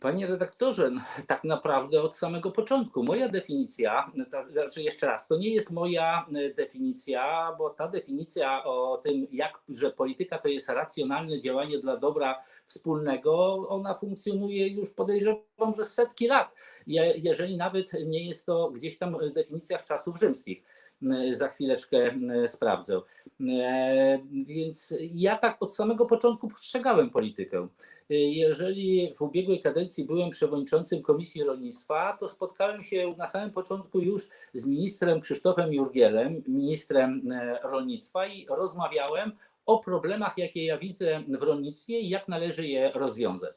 Panie 0.00 0.26
redaktorze, 0.26 0.90
tak 1.26 1.44
naprawdę 1.44 2.02
od 2.02 2.16
samego 2.16 2.50
początku. 2.50 3.02
Moja 3.02 3.28
definicja, 3.28 4.12
znaczy 4.52 4.82
jeszcze 4.82 5.06
raz, 5.06 5.28
to 5.28 5.36
nie 5.36 5.50
jest 5.54 5.72
moja 5.72 6.26
e, 6.34 6.54
definicja, 6.54 7.54
bo 7.58 7.70
ta 7.70 7.88
definicja 7.88 8.64
o 8.64 9.00
tym, 9.04 9.26
jak, 9.32 9.58
że 9.68 9.90
polityka 9.90 10.38
to 10.38 10.48
jest 10.48 10.68
racjonalne 10.68 11.40
działanie 11.40 11.78
dla 11.78 11.96
dobra 11.96 12.42
wspólnego, 12.66 13.54
ona 13.68 13.94
funkcjonuje 13.94 14.68
już 14.68 14.90
podejrzewam, 14.90 15.74
że 15.76 15.84
setki 15.84 16.26
lat, 16.26 16.54
Je- 16.86 17.14
jeżeli 17.16 17.56
nawet 17.56 17.92
nie 18.06 18.26
jest 18.26 18.46
to 18.46 18.70
gdzieś 18.70 18.98
tam 18.98 19.16
definicja 19.34 19.78
z 19.78 19.84
czasów 19.88 20.18
rzymskich. 20.18 20.62
E, 21.02 21.34
Za 21.34 21.48
chwileczkę 21.48 21.98
e, 22.44 22.48
sprawdzę. 22.48 23.00
E, 23.40 24.18
Więc 24.46 24.94
ja 25.00 25.36
tak 25.36 25.62
od 25.62 25.74
samego 25.74 26.06
początku 26.06 26.48
postrzegałem 26.48 27.10
politykę. 27.10 27.68
Jeżeli 28.08 29.14
w 29.14 29.22
ubiegłej 29.22 29.60
kadencji 29.60 30.04
byłem 30.04 30.30
przewodniczącym 30.30 31.02
Komisji 31.02 31.44
Rolnictwa, 31.44 32.16
to 32.20 32.28
spotkałem 32.28 32.82
się 32.82 33.14
na 33.18 33.26
samym 33.26 33.50
początku 33.50 34.00
już 34.00 34.28
z 34.54 34.66
ministrem 34.66 35.20
Krzysztofem 35.20 35.72
Jurgielem, 35.72 36.42
ministrem 36.48 37.28
rolnictwa 37.62 38.26
i 38.26 38.46
rozmawiałem 38.48 39.32
o 39.66 39.78
problemach, 39.78 40.38
jakie 40.38 40.64
ja 40.64 40.78
widzę 40.78 41.22
w 41.28 41.42
rolnictwie 41.42 42.00
i 42.00 42.08
jak 42.08 42.28
należy 42.28 42.66
je 42.66 42.92
rozwiązać. 42.94 43.56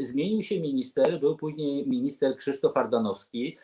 Zmienił 0.00 0.42
się 0.42 0.60
minister, 0.60 1.20
był 1.20 1.36
później 1.36 1.88
minister 1.88 2.36
Krzysztof 2.36 2.76
Ardanowski. 2.76 3.56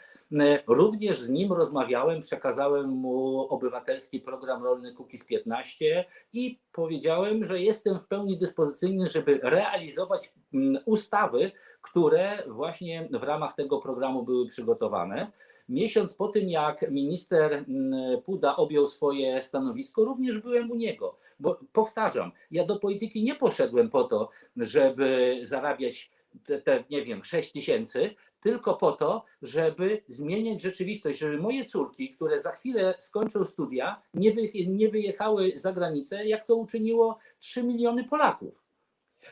Również 0.67 1.21
z 1.21 1.31
nim 1.31 1.53
rozmawiałem, 1.53 2.21
przekazałem 2.21 2.89
mu 2.89 3.41
obywatelski 3.41 4.21
program 4.21 4.65
rolny 4.65 4.95
Kukiz 4.95 5.25
15 5.25 6.05
i 6.33 6.59
powiedziałem, 6.73 7.45
że 7.45 7.61
jestem 7.61 8.01
w 8.01 8.07
pełni 8.07 8.39
dyspozycyjny, 8.39 9.09
żeby 9.09 9.41
realizować 9.43 10.33
mm, 10.55 10.83
ustawy, 10.87 11.53
które 11.83 12.43
właśnie 12.47 13.09
w 13.13 13.23
ramach 13.23 13.55
tego 13.55 13.79
programu 13.79 14.23
były 14.23 14.47
przygotowane. 14.47 15.33
Miesiąc 15.73 16.15
po 16.15 16.29
tym, 16.29 16.49
jak 16.49 16.91
minister 16.91 17.53
mm, 17.53 18.23
Puda 18.23 18.57
objął 18.57 18.87
swoje 18.87 19.43
stanowisko, 19.43 20.05
również 20.05 20.39
byłem 20.39 20.71
u 20.71 20.75
niego. 20.75 21.17
Bo 21.41 21.61
powtarzam, 21.73 22.33
ja 22.51 22.67
do 22.67 22.79
polityki 22.79 23.23
nie 23.23 23.35
poszedłem 23.35 23.91
po 23.91 24.05
to, 24.05 24.29
żeby 24.57 25.39
zarabiać 25.43 26.11
te, 26.45 26.63
te 26.63 26.85
nie 26.91 27.05
wiem, 27.05 27.25
6 27.25 27.53
tysięcy, 27.53 28.11
tylko 28.41 28.75
po 28.75 28.93
to, 28.93 29.25
żeby 29.43 30.03
zmieniać 30.09 30.63
rzeczywistość, 30.63 31.19
żeby 31.19 31.39
moje 31.39 31.65
córki, 31.65 32.11
które 32.11 32.41
za 32.41 32.53
chwilę 32.53 32.95
skończą 32.99 33.45
studia, 33.45 34.03
nie, 34.15 34.33
wy, 34.33 34.51
nie 34.67 34.89
wyjechały 34.89 35.53
za 35.55 35.73
granicę, 35.73 36.27
jak 36.27 36.47
to 36.47 36.57
uczyniło 36.57 37.19
3 37.39 37.63
miliony 37.63 38.05
Polaków. 38.05 38.63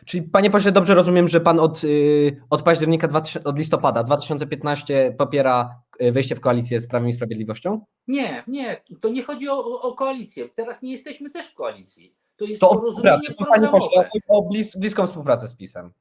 Czyli 0.04 0.22
panie 0.22 0.50
pośle, 0.50 0.72
dobrze 0.72 0.94
rozumiem, 0.94 1.28
że 1.28 1.40
pan 1.40 1.60
od, 1.60 1.84
y, 1.84 2.42
od 2.50 2.62
października, 2.62 3.08
2000, 3.08 3.48
od 3.48 3.58
listopada 3.58 4.04
2015 4.04 5.14
popiera 5.18 5.80
wejście 6.12 6.34
w 6.36 6.40
koalicję 6.40 6.80
z 6.80 6.86
Prawem 6.86 7.08
i 7.08 7.12
Sprawiedliwością? 7.12 7.80
Nie, 8.08 8.44
nie, 8.46 8.82
to 9.00 9.08
nie 9.08 9.22
chodzi 9.22 9.48
o, 9.48 9.80
o, 9.80 9.94
koalicję. 9.94 10.48
Teraz 10.48 10.82
nie 10.82 10.92
jesteśmy 10.92 11.30
też 11.30 11.46
w 11.46 11.54
koalicji. 11.54 12.14
To 12.36 12.44
jest 12.44 12.60
To 12.60 12.68
porozumienie. 12.68 13.18
Panie 13.18 13.28
pośle, 13.28 13.46
programowe. 13.46 13.80
chodzi 13.96 14.22
o 14.28 14.42
blis, 14.42 14.76
bliską 14.76 15.06
współpracę 15.06 15.48
z 15.48 15.54
PiSem. 15.54 15.92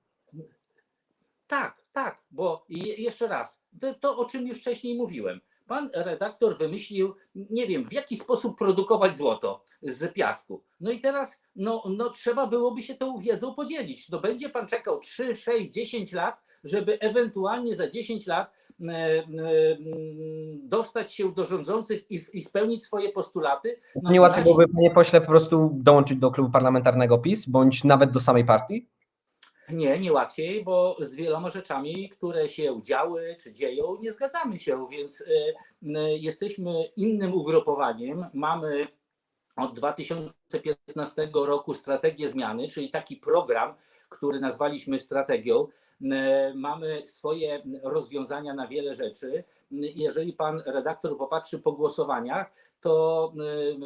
Tak, 1.48 1.84
tak, 1.94 2.22
bo 2.32 2.66
je, 2.70 2.96
jeszcze 2.96 3.28
raz, 3.28 3.62
to, 3.80 3.94
to 3.94 4.18
o 4.18 4.26
czym 4.26 4.48
już 4.48 4.58
wcześniej 4.58 4.96
mówiłem. 4.98 5.42
pan 5.68 5.90
redaktor 5.94 6.58
wymyślił, 6.58 7.16
nie 7.36 7.68
wiem, 7.68 7.90
w 7.90 7.94
jaki 7.94 8.16
sposób 8.18 8.58
produkować 8.58 9.16
złoto 9.16 9.64
z 9.82 10.14
piasku. 10.14 10.64
No 10.80 10.92
i 10.92 11.02
teraz 11.02 11.42
no, 11.56 11.84
no, 11.98 12.10
trzeba 12.10 12.48
byłoby 12.48 12.82
się 12.82 12.96
tą 12.96 13.18
wiedzą 13.18 13.54
podzielić. 13.54 14.10
No 14.10 14.20
będzie 14.20 14.50
pan 14.50 14.68
czekał 14.68 15.00
3, 15.00 15.36
6, 15.36 15.72
10 15.72 16.14
lat, 16.14 16.42
żeby 16.64 17.00
ewentualnie 17.00 17.76
za 17.76 17.90
10 17.90 18.28
lat 18.28 18.52
e, 18.52 18.54
e, 18.69 18.69
dostać 20.64 21.14
się 21.14 21.32
do 21.34 21.46
rządzących 21.46 22.12
i, 22.12 22.22
i 22.34 22.42
spełnić 22.42 22.84
swoje 22.84 23.10
postulaty. 23.12 23.80
No, 24.04 24.12
Nie 24.12 24.22
łatwiej 24.22 24.44
nasi- 24.44 24.48
byłoby, 24.48 24.68
panie 24.76 24.92
pośle, 24.92 25.22
po 25.22 25.28
prostu 25.28 25.72
dołączyć 25.74 26.18
do 26.18 26.32
klubu 26.32 26.52
parlamentarnego 26.52 27.18
PiS, 27.18 27.46
bądź 27.50 27.84
nawet 27.84 28.12
do 28.12 28.20
samej 28.20 28.46
partii? 28.46 28.90
Nie, 29.70 30.00
nie 30.00 30.14
łatwiej, 30.14 30.64
bo 30.64 30.98
z 31.00 31.16
wieloma 31.16 31.50
rzeczami, 31.50 32.10
które 32.10 32.50
się 32.50 32.82
działy 32.84 33.36
czy 33.44 33.54
dzieją, 33.54 33.98
nie 34.02 34.12
zgadzamy 34.12 34.60
się, 34.60 34.88
więc 34.92 35.22
y, 35.22 36.18
jesteśmy 36.18 36.84
innym 36.96 37.34
ugrupowaniem. 37.34 38.26
Mamy 38.34 38.88
od 39.58 39.74
2015 39.76 41.30
roku 41.34 41.74
strategię 41.74 42.30
zmiany, 42.30 42.68
czyli 42.68 42.90
taki 42.92 43.18
program, 43.18 43.74
który 44.10 44.40
nazwaliśmy 44.40 45.00
strategią. 45.00 45.68
Y, 46.02 46.06
Mamy 46.56 47.08
swoje 47.08 47.64
rozwiązania 47.84 48.54
na 48.54 48.68
wiele 48.68 48.94
rzeczy. 48.94 49.44
Jeżeli 49.72 50.34
pan 50.34 50.62
redaktor 50.66 51.18
popatrzy 51.18 51.60
po 51.60 51.72
głosowaniach, 51.72 52.52
to 52.82 53.34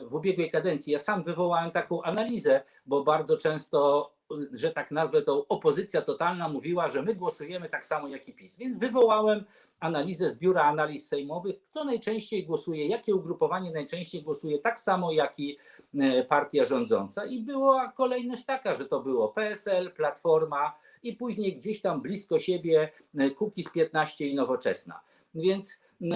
y, 0.03 0.09
w 0.09 0.15
ubiegłej 0.15 0.51
kadencji 0.51 0.93
ja 0.93 0.99
sam 0.99 1.23
wywołałem 1.23 1.71
taką 1.71 2.03
analizę, 2.03 2.61
bo 2.85 3.03
bardzo 3.03 3.37
często 3.37 4.09
że 4.51 4.71
tak 4.71 4.91
nazwę 4.91 5.21
to 5.21 5.47
opozycja 5.47 6.01
totalna 6.01 6.49
mówiła, 6.49 6.89
że 6.89 7.01
my 7.01 7.15
głosujemy 7.15 7.69
tak 7.69 7.85
samo 7.85 8.07
jak 8.07 8.27
i 8.27 8.33
PiS. 8.33 8.57
Więc 8.57 8.77
wywołałem 8.77 9.43
analizę 9.79 10.29
z 10.29 10.39
biura 10.39 10.63
analiz 10.63 11.07
sejmowych, 11.07 11.55
kto 11.69 11.83
najczęściej 11.83 12.45
głosuje, 12.45 12.87
jakie 12.87 13.15
ugrupowanie 13.15 13.71
najczęściej 13.71 14.23
głosuje 14.23 14.59
tak 14.59 14.79
samo 14.79 15.11
jak 15.11 15.39
i 15.39 15.57
e, 15.99 16.23
partia 16.23 16.65
rządząca. 16.65 17.25
I 17.25 17.41
była 17.41 17.91
kolejność 17.91 18.45
taka, 18.45 18.75
że 18.75 18.85
to 18.85 18.99
było 18.99 19.27
PSL, 19.27 19.91
Platforma 19.91 20.77
i 21.03 21.13
później 21.13 21.57
gdzieś 21.57 21.81
tam 21.81 22.01
blisko 22.01 22.39
siebie 22.39 22.91
Kukiz 23.37 23.71
15 23.71 24.27
i 24.27 24.35
Nowoczesna. 24.35 24.99
Więc 25.35 25.81
e, 26.01 26.11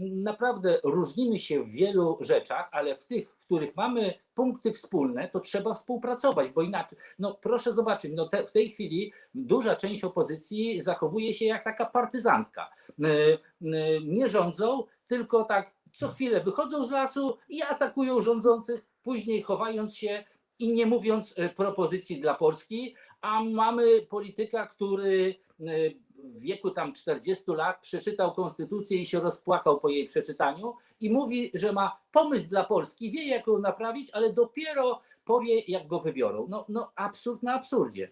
naprawdę 0.00 0.80
różnimy 0.84 1.38
się 1.38 1.62
w 1.62 1.70
wielu 1.70 2.18
rzeczach, 2.20 2.68
ale 2.72 2.96
w 2.96 3.06
tych, 3.06 3.37
których 3.48 3.76
mamy 3.76 4.14
punkty 4.34 4.72
wspólne, 4.72 5.28
to 5.28 5.40
trzeba 5.40 5.74
współpracować, 5.74 6.50
bo 6.50 6.62
inaczej, 6.62 6.98
no 7.18 7.34
proszę 7.34 7.72
zobaczyć, 7.74 8.12
no 8.14 8.28
te, 8.28 8.46
w 8.46 8.52
tej 8.52 8.70
chwili 8.70 9.12
duża 9.34 9.76
część 9.76 10.04
opozycji 10.04 10.80
zachowuje 10.80 11.34
się 11.34 11.44
jak 11.44 11.64
taka 11.64 11.86
partyzantka. 11.86 12.70
E, 13.04 13.08
e, 13.08 13.38
Nie 14.04 14.28
rządzą, 14.28 14.84
tylko 15.06 15.44
tak 15.44 15.74
co 15.92 16.08
chwilę 16.08 16.40
wychodzą 16.40 16.84
z 16.84 16.90
lasu 16.90 17.38
i 17.48 17.62
atakują 17.62 18.20
rządzących, 18.20 18.84
później 19.02 19.42
chowając 19.42 19.96
się 19.96 20.24
i 20.58 20.72
nie 20.72 20.86
mówiąc 20.86 21.34
e, 21.36 21.48
propozycji 21.48 22.20
dla 22.20 22.34
Polski, 22.34 22.94
a 23.20 23.42
mamy 23.42 24.02
polityka, 24.02 24.66
który 24.66 25.34
w 26.24 26.40
wieku 26.40 26.70
tam 26.70 26.92
40 26.92 27.44
lat 27.48 27.80
przeczytał 27.80 28.32
konstytucję 28.32 28.98
i 28.98 29.06
się 29.06 29.20
rozpłakał 29.20 29.80
po 29.80 29.88
jej 29.88 30.06
przeczytaniu 30.06 30.74
i 31.00 31.10
mówi, 31.10 31.50
że 31.54 31.72
ma 31.72 32.00
pomysł 32.12 32.48
dla 32.48 32.64
Polski, 32.64 33.10
wie 33.10 33.28
jak 33.28 33.46
ją 33.46 33.58
naprawić, 33.58 34.10
ale 34.10 34.32
dopiero 34.32 35.00
powie 35.24 35.60
jak 35.60 35.86
go 35.86 36.00
wybiorą. 36.00 36.46
No, 36.50 36.66
no 36.68 36.92
absurd 36.96 37.42
na 37.42 37.54
absurdzie. 37.54 38.10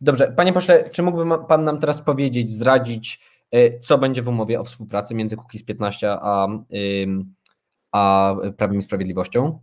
Dobrze, 0.00 0.32
panie 0.36 0.52
pośle, 0.52 0.90
czy 0.90 1.02
mógłby 1.02 1.38
pan 1.48 1.64
nam 1.64 1.80
teraz 1.80 2.02
powiedzieć, 2.02 2.50
zdradzić, 2.50 3.20
y, 3.54 3.80
co 3.82 3.98
będzie 3.98 4.22
w 4.22 4.28
umowie 4.28 4.60
o 4.60 4.64
współpracy 4.64 5.14
między 5.14 5.36
Kukiz 5.36 5.64
15 5.64 6.10
a, 6.10 6.48
a 7.92 8.36
Prawem 8.56 8.78
i 8.78 8.82
Sprawiedliwością? 8.82 9.60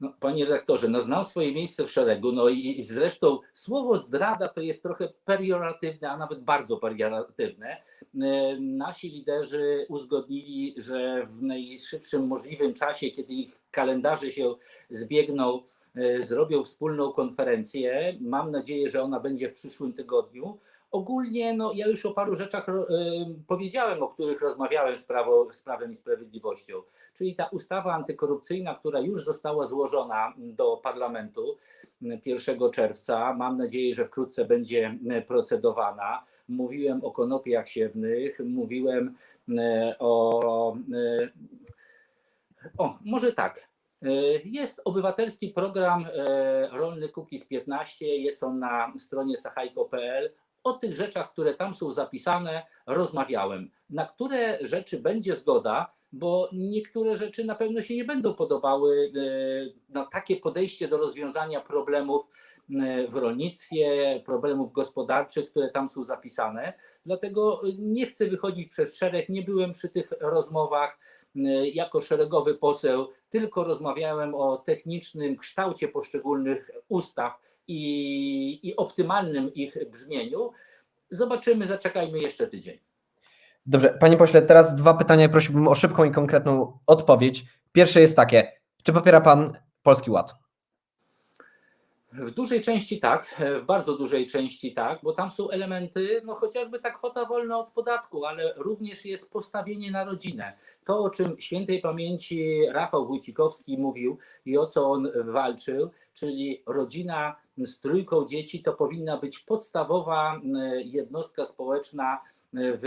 No, 0.00 0.12
panie 0.20 0.44
redaktorze, 0.44 0.88
no 0.88 1.02
znam 1.02 1.24
swoje 1.24 1.52
miejsce 1.52 1.86
w 1.86 1.90
szeregu, 1.90 2.32
no 2.32 2.48
i, 2.48 2.78
i 2.78 2.82
zresztą 2.82 3.38
słowo 3.54 3.98
zdrada 3.98 4.48
to 4.48 4.60
jest 4.60 4.82
trochę 4.82 5.08
perioratywne, 5.24 6.10
a 6.10 6.16
nawet 6.16 6.44
bardzo 6.44 6.76
perioratywne. 6.76 7.76
E, 8.20 8.56
Nasi 8.60 9.10
liderzy 9.10 9.86
uzgodnili, 9.88 10.74
że 10.76 11.26
w 11.26 11.42
najszybszym 11.42 12.26
możliwym 12.26 12.74
czasie, 12.74 13.10
kiedy 13.10 13.32
ich 13.32 13.58
kalendarze 13.70 14.30
się 14.30 14.54
zbiegną, 14.90 15.62
e, 15.94 16.22
zrobią 16.22 16.64
wspólną 16.64 17.12
konferencję. 17.12 18.18
Mam 18.20 18.50
nadzieję, 18.50 18.88
że 18.88 19.02
ona 19.02 19.20
będzie 19.20 19.48
w 19.48 19.54
przyszłym 19.54 19.92
tygodniu. 19.92 20.58
Ogólnie, 20.96 21.54
no, 21.54 21.72
ja 21.72 21.86
już 21.86 22.06
o 22.06 22.10
paru 22.10 22.34
rzeczach 22.34 22.66
powiedziałem, 23.46 24.02
o 24.02 24.08
których 24.08 24.40
rozmawiałem 24.40 24.96
z, 24.96 25.04
prawo, 25.04 25.52
z 25.52 25.62
Prawem 25.62 25.90
i 25.90 25.94
Sprawiedliwością 25.94 26.82
czyli 27.14 27.34
ta 27.34 27.46
ustawa 27.46 27.94
antykorupcyjna, 27.94 28.74
która 28.74 29.00
już 29.00 29.24
została 29.24 29.66
złożona 29.66 30.32
do 30.36 30.76
parlamentu 30.76 31.56
1 32.00 32.70
czerwca. 32.72 33.34
Mam 33.34 33.56
nadzieję, 33.56 33.94
że 33.94 34.04
wkrótce 34.04 34.44
będzie 34.44 34.98
procedowana. 35.26 36.24
Mówiłem 36.48 37.04
o 37.04 37.10
konopiach 37.10 37.68
siewnych, 37.68 38.40
mówiłem 38.44 39.14
o. 39.98 40.76
O, 42.78 42.98
może 43.04 43.32
tak. 43.32 43.68
E, 44.02 44.08
Jest 44.44 44.80
obywatelski 44.84 45.48
program 45.48 46.06
e, 46.06 46.68
Rolny 46.68 47.08
Kukiz 47.08 47.44
15, 47.44 48.06
jest 48.06 48.42
on 48.42 48.58
na 48.58 48.92
stronie 48.98 49.36
sachajko.pl. 49.36 50.30
O 50.66 50.72
tych 50.72 50.96
rzeczach, 50.96 51.32
które 51.32 51.54
tam 51.54 51.74
są 51.74 51.92
zapisane, 51.92 52.66
rozmawiałem. 52.86 53.70
Na 53.90 54.06
które 54.06 54.58
rzeczy 54.60 55.00
będzie 55.00 55.36
zgoda, 55.36 55.92
bo 56.12 56.48
niektóre 56.52 57.16
rzeczy 57.16 57.44
na 57.44 57.54
pewno 57.54 57.82
się 57.82 57.96
nie 57.96 58.04
będą 58.04 58.34
podobały. 58.34 59.12
e, 59.16 59.80
No, 59.88 60.06
takie 60.12 60.36
podejście 60.36 60.88
do 60.88 60.96
rozwiązania 60.98 61.60
problemów 61.60 62.26
e, 62.80 63.08
w 63.08 63.14
rolnictwie, 63.14 64.22
problemów 64.24 64.72
gospodarczych, 64.72 65.50
które 65.50 65.70
tam 65.70 65.88
są 65.88 66.04
zapisane. 66.04 66.72
Dlatego 67.06 67.62
nie 67.78 68.06
chcę 68.06 68.26
wychodzić 68.26 68.68
przez 68.68 68.96
szereg, 68.96 69.28
nie 69.28 69.42
byłem 69.42 69.72
przy 69.72 69.88
tych 69.88 70.12
rozmowach 70.20 70.98
e, 71.36 71.68
jako 71.68 72.00
szeregowy 72.00 72.54
poseł, 72.54 73.08
tylko 73.28 73.64
rozmawiałem 73.64 74.34
o 74.34 74.56
technicznym 74.56 75.36
kształcie 75.36 75.88
poszczególnych 75.88 76.70
ustaw 76.88 77.45
i, 77.68 78.68
i 78.68 78.76
optymalnym 78.76 79.54
ich 79.54 79.76
brzmieniu. 79.90 80.50
Zobaczymy, 81.10 81.66
zaczekajmy 81.66 82.18
jeszcze 82.18 82.46
tydzień. 82.46 82.78
Dobrze, 83.66 83.96
panie 84.00 84.16
pośle, 84.16 84.42
teraz 84.42 84.74
dwa 84.74 84.94
pytania, 84.94 85.28
prosiłbym 85.28 85.68
o 85.68 85.74
szybką 85.74 86.04
i 86.04 86.10
konkretną 86.10 86.78
odpowiedź. 86.86 87.44
Pierwsze 87.72 88.00
jest 88.00 88.16
takie, 88.16 88.52
czy 88.82 88.92
popiera 88.92 89.20
pan 89.20 89.52
Polski 89.82 90.10
Ład? 90.10 90.34
W 92.18 92.30
dużej 92.30 92.60
części 92.60 93.00
tak, 93.00 93.42
w 93.62 93.66
bardzo 93.66 93.96
dużej 93.96 94.26
części 94.26 94.74
tak, 94.74 94.98
bo 95.02 95.12
tam 95.12 95.30
są 95.30 95.50
elementy, 95.50 96.22
no 96.24 96.34
chociażby 96.34 96.78
ta 96.78 96.90
kwota 96.90 97.24
wolna 97.24 97.58
od 97.58 97.70
podatku, 97.70 98.24
ale 98.24 98.54
również 98.56 99.04
jest 99.04 99.32
postawienie 99.32 99.90
na 99.90 100.04
rodzinę. 100.04 100.52
To, 100.84 100.98
o 100.98 101.10
czym 101.10 101.40
świętej 101.40 101.80
pamięci 101.80 102.66
Rafał 102.72 103.06
Wójcikowski 103.06 103.78
mówił 103.78 104.18
i 104.46 104.58
o 104.58 104.66
co 104.66 104.90
on 104.90 105.08
walczył, 105.24 105.90
czyli 106.14 106.62
rodzina 106.66 107.36
z 107.58 107.80
trójką 107.80 108.26
dzieci, 108.26 108.62
to 108.62 108.72
powinna 108.72 109.16
być 109.16 109.38
podstawowa 109.38 110.36
e, 110.36 110.82
jednostka 110.82 111.44
społeczna 111.44 112.14
e, 112.14 112.18
w 112.52 112.84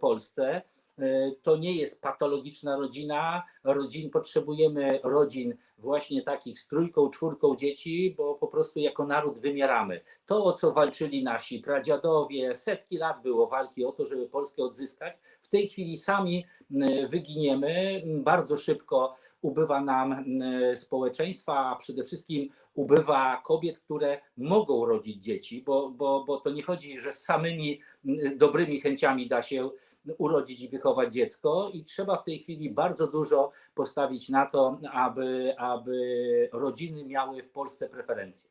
Polsce. 0.00 0.62
E, 1.00 1.32
To 1.42 1.56
nie 1.56 1.74
jest 1.74 2.02
patologiczna 2.02 2.76
rodzina. 2.76 3.42
Rodzin, 3.64 4.10
potrzebujemy 4.10 5.00
rodzin 5.02 5.54
właśnie 5.78 6.22
takich 6.22 6.58
z 6.58 6.68
trójką, 6.68 7.10
czwórką 7.10 7.56
dzieci, 7.56 8.14
bo 8.16 8.34
po 8.34 8.46
prostu 8.48 8.78
jako 8.78 9.06
naród 9.06 9.38
wymieramy. 9.38 10.00
To, 10.26 10.44
o 10.44 10.52
co 10.52 10.72
walczyli 10.72 11.22
nasi 11.22 11.58
pradziadowie, 11.58 12.54
setki 12.54 12.98
lat 12.98 13.22
było 13.22 13.46
walki 13.46 13.84
o 13.84 13.92
to, 13.92 14.06
żeby 14.06 14.28
Polskę 14.28 14.62
odzyskać. 14.62 15.14
W 15.42 15.48
tej 15.48 15.68
chwili 15.68 15.96
sami 15.96 16.44
wyginiemy. 17.08 18.02
Bardzo 18.06 18.56
szybko 18.56 19.16
ubywa 19.42 19.80
nam 19.80 20.24
społeczeństwa, 20.74 21.58
a 21.58 21.76
przede 21.76 22.04
wszystkim 22.04 22.50
ubywa 22.74 23.42
kobiet, 23.44 23.78
które 23.78 24.20
mogą 24.36 24.86
rodzić 24.86 25.24
dzieci, 25.24 25.62
bo, 25.66 25.90
bo, 25.90 26.24
bo 26.24 26.40
to 26.40 26.50
nie 26.50 26.62
chodzi, 26.62 26.98
że 26.98 27.12
z 27.12 27.24
samymi 27.24 27.80
dobrymi 28.36 28.80
chęciami 28.80 29.28
da 29.28 29.42
się 29.42 29.70
urodzić 30.18 30.62
i 30.62 30.68
wychować 30.68 31.14
dziecko 31.14 31.70
i 31.72 31.84
trzeba 31.84 32.16
w 32.16 32.24
tej 32.24 32.38
chwili 32.38 32.70
bardzo 32.70 33.06
dużo 33.06 33.50
postawić 33.74 34.28
na 34.28 34.46
to, 34.46 34.78
aby, 34.92 35.54
aby 35.58 36.48
rodziny 36.52 37.04
miały 37.04 37.42
w 37.42 37.50
Polsce 37.50 37.88
preferencje. 37.88 38.50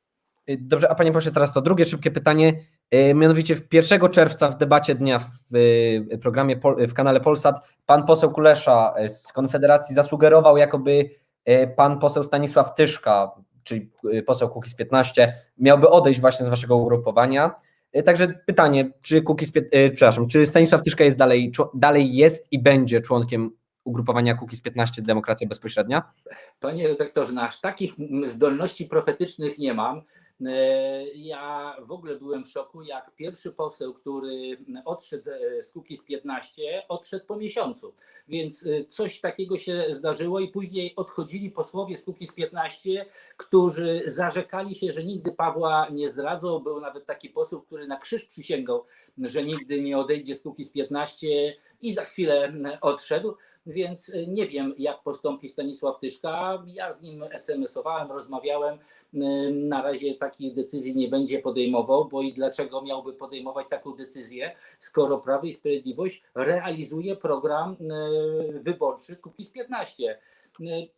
Y, 0.49 0.57
Dobrze, 0.61 0.89
a 0.89 0.95
panie 0.95 1.11
pośle, 1.11 1.31
teraz 1.31 1.53
to 1.53 1.61
drugie 1.61 1.85
szybkie 1.85 2.11
pytanie. 2.11 2.53
Y, 2.95 3.13
Mianowicie 3.13 3.55
w 3.55 3.73
1 3.73 4.09
czerwca 4.09 4.49
w 4.49 4.57
debacie 4.57 4.95
dnia 4.95 5.19
w 5.19 5.55
y, 5.55 6.19
programie 6.21 6.59
w 6.87 6.93
kanale 6.93 7.19
Polsat 7.19 7.55
pan 7.85 8.05
poseł 8.05 8.31
Kulesza 8.31 8.93
z 9.07 9.33
Konfederacji 9.33 9.95
zasugerował, 9.95 10.57
jakoby 10.57 11.09
pan 11.75 11.99
poseł 11.99 12.23
Stanisław 12.23 12.75
Tyszka, 12.75 13.31
czyli 13.63 13.91
poseł 14.25 14.49
Kukiz 14.49 14.75
15, 14.75 15.33
miałby 15.57 15.89
odejść 15.89 16.21
właśnie 16.21 16.45
z 16.45 16.49
waszego 16.49 16.77
ugrupowania. 16.77 17.55
Y, 17.97 18.03
Także 18.03 18.27
pytanie, 18.45 18.91
czy 19.01 19.21
Kukiz, 19.21 19.51
y, 19.55 19.91
przepraszam, 19.95 20.27
czy 20.27 20.47
Stanisław 20.47 20.83
Tyszka 20.83 21.03
jest 21.03 21.17
dalej, 21.17 21.51
dalej 21.73 22.13
jest 22.13 22.51
i 22.51 22.59
będzie 22.59 23.01
członkiem 23.01 23.51
ugrupowania 23.83 24.35
Kukiz 24.35 24.61
15 24.61 25.01
Demokracja 25.01 25.47
Bezpośrednia? 25.47 26.11
Panie 26.59 26.87
redaktorze, 26.87 27.33
no 27.33 27.41
aż 27.41 27.61
takich 27.61 27.93
zdolności 28.25 28.85
profetycznych 28.85 29.57
nie 29.57 29.73
mam. 29.73 30.01
E, 30.45 31.05
Ja 31.13 31.75
w 31.81 31.91
ogóle 31.91 32.15
byłem 32.15 32.43
w 32.43 32.49
szoku, 32.49 32.83
jak 32.83 33.15
pierwszy 33.15 33.51
poseł, 33.51 33.93
który 33.93 34.57
odszedł 34.85 35.29
e, 35.29 35.63
z 35.63 35.71
Kukiz 35.71 36.03
15, 36.03 36.83
odszedł 36.89 37.25
po 37.25 37.35
miesiącu. 37.35 37.93
Więc 38.27 38.65
e, 38.65 38.85
coś 38.85 39.21
takiego 39.21 39.57
się 39.57 39.85
zdarzyło 39.89 40.39
i 40.39 40.47
później 40.47 40.95
odchodzili 40.95 41.51
posłowie 41.51 41.97
z 41.97 42.03
Kukiz 42.03 42.33
15, 42.33 43.05
którzy 43.37 44.01
zarzekali 44.05 44.75
się, 44.75 44.91
że 44.91 45.03
nigdy 45.03 45.31
Pawła 45.31 45.87
nie 45.91 46.09
zdradzą. 46.09 46.59
Był 46.59 46.81
nawet 46.81 47.05
taki 47.05 47.29
poseł, 47.29 47.61
który 47.61 47.87
na 47.87 47.97
krzyż 47.97 48.25
przysięgał, 48.25 48.85
że 49.17 49.43
nigdy 49.43 49.81
nie 49.81 49.97
odejdzie 49.97 50.35
z 50.35 50.41
Kukiz 50.41 50.71
15 50.71 51.55
i 51.81 51.93
za 51.93 52.03
chwilę 52.03 52.53
odszedł. 52.81 53.35
Więc 53.69 54.09
y, 54.09 54.27
nie 54.27 54.47
wiem, 54.47 54.73
jak 54.77 55.03
postąpi 55.03 55.47
Stanisław 55.47 55.99
Tyszka. 55.99 56.63
Ja 56.67 56.91
z 56.91 57.01
nim 57.01 57.23
SMS-owałem, 57.23 58.11
rozmawiałem. 58.11 58.79
Y, 59.13 59.17
Na 59.53 59.81
razie 59.81 60.15
takiej 60.15 60.53
decyzji 60.53 60.95
nie 60.95 61.07
będzie 61.07 61.39
podejmował, 61.39 62.05
bo 62.05 62.21
i 62.21 62.33
dlaczego 62.33 62.81
miałby 62.81 63.13
podejmować 63.13 63.67
taką 63.69 63.95
decyzję, 63.95 64.55
skoro 64.79 65.17
Prawo 65.17 65.47
i 65.47 65.53
Sprawiedliwość 65.53 66.23
realizuje 66.35 67.15
program 67.15 67.75
y, 67.81 68.59
wyborczy 68.59 69.15
Kukiz 69.15 69.51
15. 69.51 70.19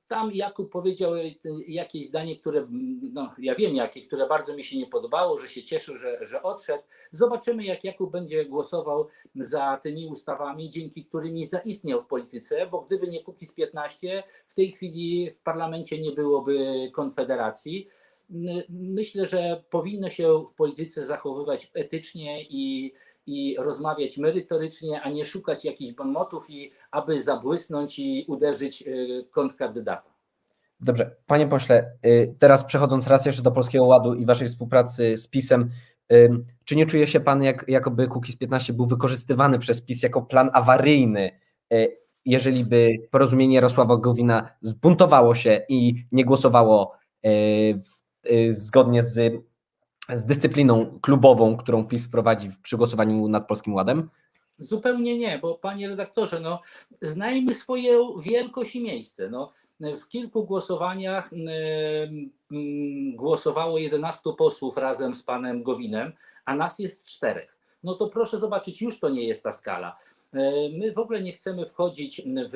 Tam 0.08 0.32
Jakub 0.32 0.72
powiedział 0.72 1.16
y, 1.16 1.36
jakieś 1.68 2.08
zdanie, 2.08 2.36
które, 2.36 2.68
no, 3.14 3.34
ja 3.38 3.56
wiem 3.56 3.76
jakie, 3.76 4.02
które 4.02 4.28
bardzo 4.28 4.56
mi 4.56 4.64
się 4.64 4.78
nie 4.78 4.88
podobało, 4.88 5.38
że 5.38 5.48
się 5.48 5.64
cieszył, 5.64 5.98
że, 5.98 6.18
że 6.22 6.44
odszedł. 6.44 6.84
Zobaczymy, 7.12 7.64
jak 7.64 7.84
Jakub 7.84 8.12
będzie 8.12 8.46
głosował 8.46 9.08
za 9.36 9.80
tymi 9.84 10.08
ustawami, 10.08 10.70
dzięki 10.70 11.06
którymi 11.06 11.46
zaistniał 11.46 12.02
w 12.02 12.08
polityce, 12.08 12.68
bo 12.68 12.82
gdyby 12.82 13.08
nie 13.08 13.24
Kukiz 13.24 13.54
15, 13.54 14.24
w 14.46 14.54
tej 14.54 14.72
chwili 14.72 15.32
w 15.32 15.40
parlamencie 15.40 16.02
nie 16.02 16.12
byłoby 16.12 16.90
Konfederacji. 16.94 17.88
Myślę, 18.70 19.26
że 19.26 19.64
powinno 19.70 20.10
się 20.10 20.46
w 20.52 20.54
polityce 20.56 21.06
zachowywać 21.06 21.72
etycznie 21.74 22.44
i, 22.44 22.94
i 23.26 23.56
rozmawiać 23.60 24.18
merytorycznie, 24.18 25.02
a 25.02 25.10
nie 25.10 25.26
szukać 25.26 25.66
jakichś 25.66 25.94
bonmotów 25.94 26.50
i 26.50 26.72
aby 26.92 27.24
zabłysnąć 27.24 28.00
i 28.00 28.26
uderzyć 28.28 28.82
y, 28.88 29.28
kontrkandydata. 29.32 30.12
Dobrze, 30.80 31.16
panie 31.28 31.48
pośle, 31.48 31.92
y, 32.06 32.36
teraz 32.40 32.64
przechodząc 32.64 33.08
raz 33.08 33.26
jeszcze 33.26 33.42
do 33.42 33.52
Polskiego 33.52 33.86
Ładu 33.86 34.14
i 34.14 34.26
waszej 34.26 34.48
współpracy 34.48 35.18
z 35.18 35.28
PiSem, 35.28 35.70
y, 36.14 36.30
czy 36.66 36.76
nie 36.76 36.86
czuje 36.86 37.08
się 37.08 37.20
pan, 37.20 37.44
jak, 37.44 37.66
jakoby 37.68 38.08
Kukiz 38.08 38.38
15 38.38 38.74
był 38.74 38.88
wykorzystywany 38.88 39.60
przez 39.60 39.82
PiS 39.82 40.04
jako 40.04 40.22
plan 40.22 40.50
awaryjny, 40.54 41.32
jeżeli 42.26 42.66
by 42.66 42.90
porozumienie 43.12 43.56
Jarosława 43.56 43.98
Gowina 43.98 44.50
zbuntowało 44.62 45.36
się 45.36 45.62
i 45.70 46.06
nie 46.12 46.26
głosowało 46.26 46.94
zgodnie 48.50 49.04
z, 49.04 49.44
z 50.16 50.26
dyscypliną 50.26 51.00
klubową, 51.02 51.58
którą 51.58 51.86
PiS 51.86 52.06
wprowadzi 52.06 52.50
przy 52.64 52.78
głosowaniu 52.78 53.28
nad 53.28 53.48
Polskim 53.48 53.74
Ładem? 53.74 54.10
Zupełnie 54.60 55.18
nie, 55.18 55.40
bo 55.40 55.56
panie 55.56 55.90
redaktorze, 55.90 56.40
no, 56.40 56.62
znajmy 57.02 57.54
swoją 57.54 58.20
wielkość 58.20 58.76
i 58.76 58.82
miejsce. 58.82 59.30
No, 59.30 59.52
w 59.80 60.08
kilku 60.08 60.44
głosowaniach 60.44 61.34
em, 61.34 61.40
mm, 62.52 63.16
głosowało 63.16 63.78
11 63.78 64.34
posłów 64.38 64.78
razem 64.78 65.16
z 65.16 65.24
panem 65.24 65.64
Gowinem, 65.64 66.12
a 66.46 66.56
nas 66.56 66.80
jest 66.80 67.08
czterech. 67.08 67.58
No 67.84 67.96
to 67.96 68.08
proszę 68.08 68.38
zobaczyć, 68.38 68.82
już 68.82 69.00
to 69.00 69.10
nie 69.10 69.24
jest 69.24 69.44
ta 69.44 69.52
skala. 69.52 69.98
E, 70.34 70.70
My 70.70 70.92
w 70.92 70.98
ogóle 70.98 71.22
nie 71.22 71.32
chcemy 71.32 71.66
wchodzić 71.66 72.22
w, 72.50 72.56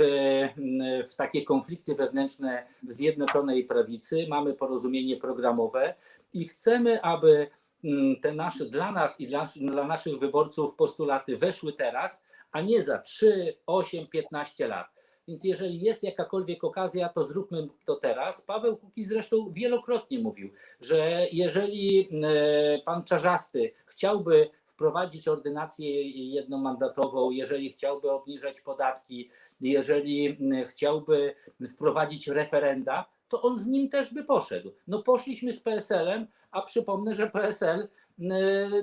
w 1.07 1.15
takie 1.15 1.43
konflikty 1.43 1.95
wewnętrzne 1.95 2.67
w 2.83 2.93
Zjednoczonej 2.93 3.63
Prawicy. 3.63 4.25
Mamy 4.29 4.53
porozumienie 4.53 5.17
programowe 5.17 5.93
i 6.33 6.47
chcemy, 6.47 7.01
aby 7.01 7.47
mm, 7.83 8.15
te 8.21 8.33
nasze 8.33 8.65
dla 8.65 8.91
nas 8.91 9.19
i 9.19 9.27
dla, 9.27 9.45
dla 9.55 9.87
naszych 9.87 10.19
wyborców 10.19 10.75
postulaty 10.75 11.37
weszły 11.37 11.73
teraz, 11.73 12.23
a 12.51 12.61
nie 12.61 12.83
za 12.83 12.99
3, 12.99 13.57
8, 13.65 14.07
15 14.07 14.67
lat. 14.67 14.87
Więc 15.27 15.43
jeżeli 15.43 15.81
jest 15.81 16.03
jakakolwiek 16.03 16.63
okazja, 16.63 17.09
to 17.09 17.23
zróbmy 17.23 17.67
to 17.85 17.95
teraz. 17.95 18.41
Paweł 18.41 18.77
Kukiz 18.77 19.07
zresztą 19.07 19.51
wielokrotnie 19.51 20.19
mówił, 20.19 20.49
że 20.81 21.27
jeżeli 21.31 22.09
e, 22.23 22.81
pan 22.81 23.03
Czarzasty 23.03 23.71
chciałby 23.85 24.49
wprowadzić 24.75 25.27
ordynację 25.27 26.01
jednomandatową, 26.11 27.31
jeżeli 27.31 27.71
chciałby 27.71 28.11
obniżać 28.11 28.61
podatki, 28.61 29.29
jeżeli 29.61 30.27
mm, 30.27 30.65
chciałby 30.65 31.35
wprowadzić 31.73 32.27
referenda, 32.27 33.05
to 33.29 33.41
on 33.41 33.57
z 33.57 33.67
nim 33.67 33.89
też 33.89 34.13
by 34.13 34.23
poszedł. 34.23 34.71
No 34.87 35.03
poszliśmy 35.03 35.51
z 35.51 35.59
PSL-em, 35.61 36.27
a 36.51 36.61
przypomnę, 36.61 37.15
że 37.15 37.29
PSL 37.29 37.79
y, 38.19 38.27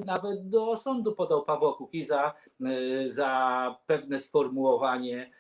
nawet 0.07 0.49
do 0.49 0.77
sądu 0.77 1.13
podał 1.13 1.45
Pawła 1.45 1.75
Kukiza 1.75 2.33
y, 2.61 3.11
za 3.11 3.77
pewne 3.87 4.19
sformułowanie, 4.19 5.31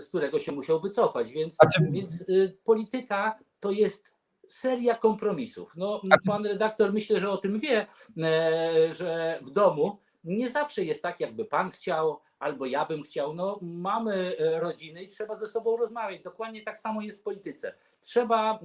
z 0.00 0.08
którego 0.08 0.38
się 0.38 0.52
musiał 0.52 0.80
wycofać. 0.80 1.32
Więc, 1.32 1.56
czy- 1.74 1.90
więc 1.90 2.20
y, 2.28 2.56
polityka 2.64 3.38
to 3.60 3.70
jest 3.70 4.17
seria 4.48 4.94
kompromisów. 4.94 5.72
No, 5.76 6.02
pan 6.26 6.46
redaktor 6.46 6.92
myślę, 6.92 7.20
że 7.20 7.30
o 7.30 7.36
tym 7.36 7.58
wie, 7.58 7.86
e, 8.18 8.94
że 8.94 9.40
w 9.42 9.50
domu 9.50 9.98
nie 10.24 10.50
zawsze 10.50 10.84
jest 10.84 11.02
tak, 11.02 11.20
jakby 11.20 11.44
pan 11.44 11.70
chciał, 11.70 12.20
albo 12.38 12.66
ja 12.66 12.86
bym 12.86 13.02
chciał. 13.02 13.34
No, 13.34 13.58
mamy 13.62 14.36
e, 14.38 14.60
rodziny 14.60 15.02
i 15.02 15.08
trzeba 15.08 15.36
ze 15.36 15.46
sobą 15.46 15.76
rozmawiać. 15.76 16.22
Dokładnie 16.22 16.62
tak 16.62 16.78
samo 16.78 17.02
jest 17.02 17.20
w 17.20 17.22
polityce. 17.22 17.74
Trzeba, 18.00 18.54
e, 18.54 18.58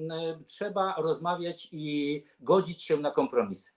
trzeba 0.46 0.96
rozmawiać 0.98 1.70
i 1.72 2.24
godzić 2.40 2.84
się 2.84 2.98
na 2.98 3.12
kompromisy. 3.12 3.72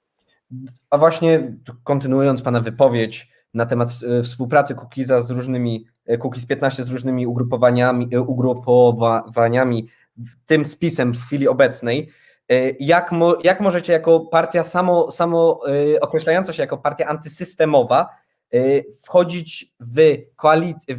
A 0.90 0.98
właśnie 0.98 1.56
kontynuując 1.84 2.42
Pana 2.42 2.60
wypowiedź 2.60 3.28
na 3.54 3.66
temat 3.66 3.90
współpracy 4.22 4.74
Kukiza 4.74 5.22
z 5.22 5.30
różnymi, 5.30 5.86
Kukiz 6.18 6.46
15 6.46 6.84
z 6.84 6.92
różnymi 6.92 7.26
ugrupowaniami, 7.26 8.16
ugrupowaniami, 8.16 9.88
tym 10.46 10.64
spisem 10.64 11.12
w 11.12 11.22
chwili 11.26 11.48
obecnej, 11.48 12.12
e, 12.48 12.70
jak, 12.70 13.12
mo, 13.12 13.36
jak 13.44 13.60
możecie 13.60 13.92
jako 13.92 14.20
partia 14.20 14.64
samo, 14.64 15.10
samo 15.10 15.60
e, 15.94 16.00
określająca 16.00 16.52
się 16.52 16.62
jako 16.62 16.78
partia 16.78 17.06
antysystemowa 17.06 18.08
e, 18.52 18.58
wchodzić 19.04 19.74
w 19.80 20.16
koalicję, 20.36 20.96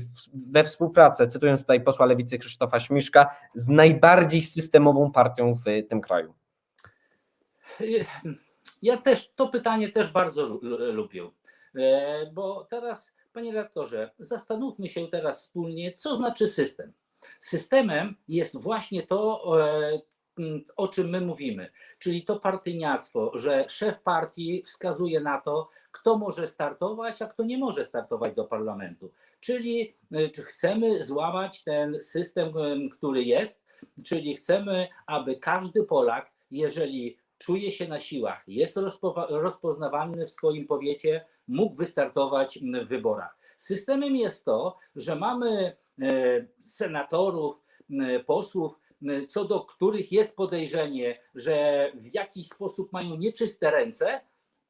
we 0.51 0.63
współpracę, 0.63 1.28
cytując 1.28 1.61
tutaj 1.61 1.84
posła 1.84 2.05
Lewicy 2.05 2.38
Krzysztofa 2.38 2.80
Śmiszka, 2.80 3.36
z 3.53 3.70
najbardziej 3.70 4.41
systemową 4.41 5.11
partią 5.11 5.53
w 5.53 5.88
tym 5.89 6.01
kraju? 6.01 6.34
Ja 8.82 8.97
też 8.97 9.32
to 9.36 9.47
pytanie 9.47 9.89
też 9.89 10.11
bardzo 10.11 10.45
lu- 10.45 10.59
lu- 10.61 10.93
lubię. 10.93 11.30
Bo 12.34 12.68
teraz, 12.70 13.13
panie 13.34 13.51
redaktorze, 13.51 14.11
zastanówmy 14.20 14.89
się 14.89 15.07
teraz 15.07 15.43
wspólnie, 15.43 15.93
co 15.93 16.15
znaczy 16.15 16.47
system. 16.47 16.93
Systemem 17.39 18.15
jest 18.28 18.61
właśnie 18.61 19.07
to, 19.07 19.43
e, 19.61 20.01
o 20.76 20.88
czym 20.88 21.09
my 21.09 21.22
mówimy, 21.22 21.72
czyli 21.99 22.26
to 22.26 22.39
partyjniactwo, 22.39 23.32
że 23.34 23.65
szef 23.70 24.01
partii 24.01 24.63
wskazuje 24.63 25.20
na 25.20 25.41
to, 25.41 25.70
kto 25.91 26.18
może 26.18 26.47
startować, 26.47 27.22
a 27.22 27.28
kto 27.28 27.43
nie 27.43 27.57
może 27.57 27.86
startować 27.86 28.36
do 28.36 28.45
parlamentu. 28.45 29.11
Czyli 29.39 29.95
e, 30.11 30.30
czy 30.30 30.43
chcemy 30.43 31.03
złamać 31.03 31.63
ten 31.63 32.01
system, 32.01 32.57
em, 32.57 32.89
który 32.89 33.24
jest, 33.24 33.63
czyli 34.03 34.36
chcemy, 34.36 34.88
aby 35.05 35.36
każdy 35.36 35.84
Polak, 35.84 36.32
jeżeli 36.51 37.18
czuje 37.38 37.72
się 37.72 37.88
na 37.88 37.99
siłach, 37.99 38.43
jest 38.47 38.80
rozpoznawalny 39.30 40.26
w 40.26 40.30
swoim 40.30 40.68
powiecie, 40.68 41.26
mógł 41.47 41.76
wystartować 41.76 42.59
w 42.59 42.88
wyborach. 42.88 43.38
Systemem 43.57 44.15
jest 44.15 44.45
to, 44.45 44.78
że 44.95 45.15
mamy 45.15 45.49
e, 45.49 45.76
senatorów, 46.64 47.64
m, 47.89 48.24
posłów, 48.26 48.80
m, 49.02 49.28
co 49.28 49.45
do 49.45 49.62
których 49.62 50.12
jest 50.12 50.36
podejrzenie, 50.36 51.20
że 51.36 51.91
w 51.95 52.14
jakiś 52.14 52.48
sposób 52.48 52.93
mają 52.93 53.16
nieczyste 53.16 53.72
ręce 53.72 54.22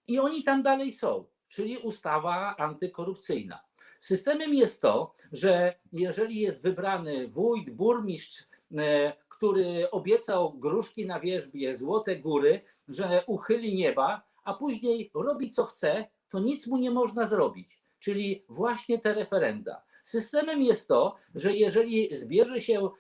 i 0.08 0.20
oni 0.20 0.44
tam 0.44 0.64
dalej 0.64 0.92
są, 0.92 1.26
czyli 1.48 1.78
ustawa 1.78 2.56
antykorupcyjna. 2.58 3.60
Systemem 4.00 4.54
jest 4.54 4.82
to, 4.82 5.14
że 5.32 5.76
jeżeli 5.92 6.40
jest 6.40 6.64
wybrany 6.64 7.28
wójt, 7.28 7.70
burmistrz, 7.70 8.44
e, 8.78 9.14
który 9.30 9.92
obiecał 9.92 10.54
gruszki 10.54 11.06
na 11.06 11.20
wierzbie, 11.20 11.76
złote 11.76 12.16
góry, 12.16 12.62
że 12.88 13.24
uchyli 13.28 13.76
nieba, 13.76 14.22
a 14.44 14.54
później 14.54 15.12
robi 15.14 15.50
co 15.50 15.66
chce, 15.66 16.08
to 16.30 16.40
nic 16.40 16.68
mu 16.68 16.78
nie 16.78 16.92
można 16.92 17.26
zrobić. 17.26 17.82
Czyli 18.00 18.46
właśnie 18.50 19.00
te 19.00 19.14
referenda. 19.14 19.87
Systemem 20.08 20.62
jest 20.62 20.88
to, 20.88 21.16
że 21.36 21.54
jeżeli 21.54 22.16
zbierze 22.16 22.62
się 22.62 22.80
m, 22.80 22.92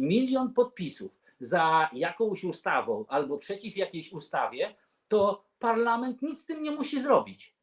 milion 0.00 0.52
podpisów 0.52 1.20
za 1.40 1.90
jakąś 1.92 2.44
ustawą 2.44 3.04
albo 3.08 3.38
przeciw 3.38 3.76
jakiejś 3.76 4.12
ustawie, 4.12 4.74
to 5.08 5.44
parlament 5.58 6.22
nic 6.22 6.40
z 6.40 6.46
tym 6.46 6.62
nie 6.62 6.70
musi 6.70 7.02
zrobić. 7.02 7.54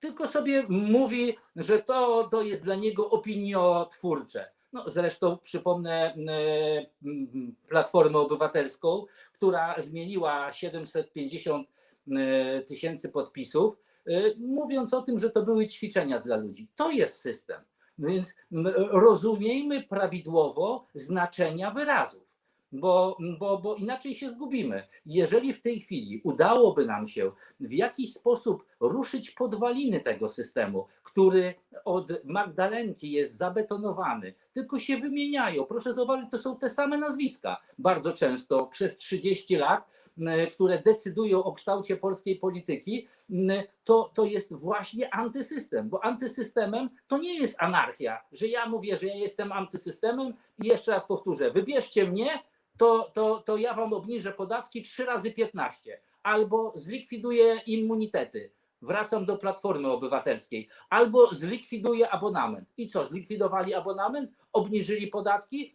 Tylko 0.00 0.28
sobie 0.28 0.64
mówi, 0.68 1.36
że 1.56 1.78
to, 1.78 2.28
to 2.30 2.42
jest 2.42 2.64
dla 2.64 2.74
niego 2.74 3.10
opiniotwórcze. 3.10 4.50
No, 4.72 4.84
zresztą 4.88 5.38
przypomnę 5.38 6.14
m, 7.02 7.56
Platformę 7.68 8.18
Obywatelską, 8.18 9.04
która 9.32 9.74
zmieniła 9.78 10.52
750 10.52 11.68
e, 12.10 12.62
tysięcy 12.62 13.08
podpisów, 13.08 13.78
mówiąc 14.38 14.94
o 14.94 15.02
tym, 15.02 15.18
że 15.18 15.30
to 15.30 15.42
były 15.42 15.66
ćwiczenia 15.66 16.20
dla 16.20 16.36
ludzi. 16.36 16.68
To 16.76 16.90
jest 16.90 17.20
system. 17.20 17.62
Więc 17.98 18.34
m, 18.52 18.66
rozumiejmy 18.90 19.82
prawidłowo 19.82 20.86
znaczenia 20.94 21.70
wyrazów. 21.70 22.32
Bo, 22.72 23.16
bo, 23.38 23.58
bo 23.58 23.74
inaczej 23.74 24.14
się 24.14 24.30
zgubimy. 24.30 24.88
Jeżeli 25.06 25.54
w 25.54 25.62
tej 25.62 25.80
chwili 25.80 26.20
udałoby 26.24 26.86
nam 26.86 27.08
się 27.08 27.32
w 27.60 27.72
jakiś 27.72 28.12
sposób 28.12 28.64
ruszyć 28.80 29.30
podwaliny 29.30 30.00
tego 30.00 30.28
systemu, 30.28 30.86
który 31.02 31.54
od 31.84 32.24
Magdalenki 32.24 33.10
jest 33.10 33.36
zabetonowany, 33.36 34.34
tylko 34.54 34.78
się 34.78 34.96
wymieniają. 34.96 35.64
Proszę 35.64 35.94
zobaczyć, 35.94 36.30
to 36.30 36.38
są 36.38 36.56
te 36.56 36.70
same 36.70 36.98
nazwiska 36.98 37.56
bardzo 37.78 38.12
często 38.12 38.66
przez 38.66 38.96
30 38.96 39.56
lat, 39.56 39.88
które 40.50 40.82
decydują 40.82 41.44
o 41.44 41.52
kształcie 41.52 41.96
polskiej 41.96 42.36
polityki, 42.36 43.08
to, 43.84 44.10
to 44.14 44.24
jest 44.24 44.54
właśnie 44.54 45.14
antysystem, 45.14 45.88
bo 45.88 46.04
antysystemem 46.04 46.90
to 47.08 47.18
nie 47.18 47.34
jest 47.38 47.62
anarchia, 47.62 48.20
że 48.32 48.46
ja 48.46 48.66
mówię, 48.66 48.96
że 48.96 49.06
ja 49.06 49.14
jestem 49.14 49.52
antysystemem 49.52 50.34
i 50.58 50.66
jeszcze 50.66 50.92
raz 50.92 51.06
powtórzę, 51.06 51.50
wybierzcie 51.50 52.10
mnie, 52.10 52.42
to, 52.76 53.10
to, 53.14 53.42
to 53.46 53.56
ja 53.56 53.74
wam 53.74 53.92
obniżę 53.92 54.32
podatki 54.32 54.82
3 54.82 55.04
razy 55.04 55.32
15 55.32 56.00
albo 56.22 56.72
zlikwiduję 56.74 57.60
immunitety. 57.66 58.50
Wracam 58.82 59.26
do 59.26 59.36
Platformy 59.36 59.90
Obywatelskiej. 59.90 60.68
Albo 60.90 61.34
zlikwiduję 61.34 62.10
abonament. 62.10 62.68
I 62.76 62.88
co? 62.88 63.06
Zlikwidowali 63.06 63.74
abonament? 63.74 64.30
Obniżyli 64.52 65.06
podatki? 65.06 65.74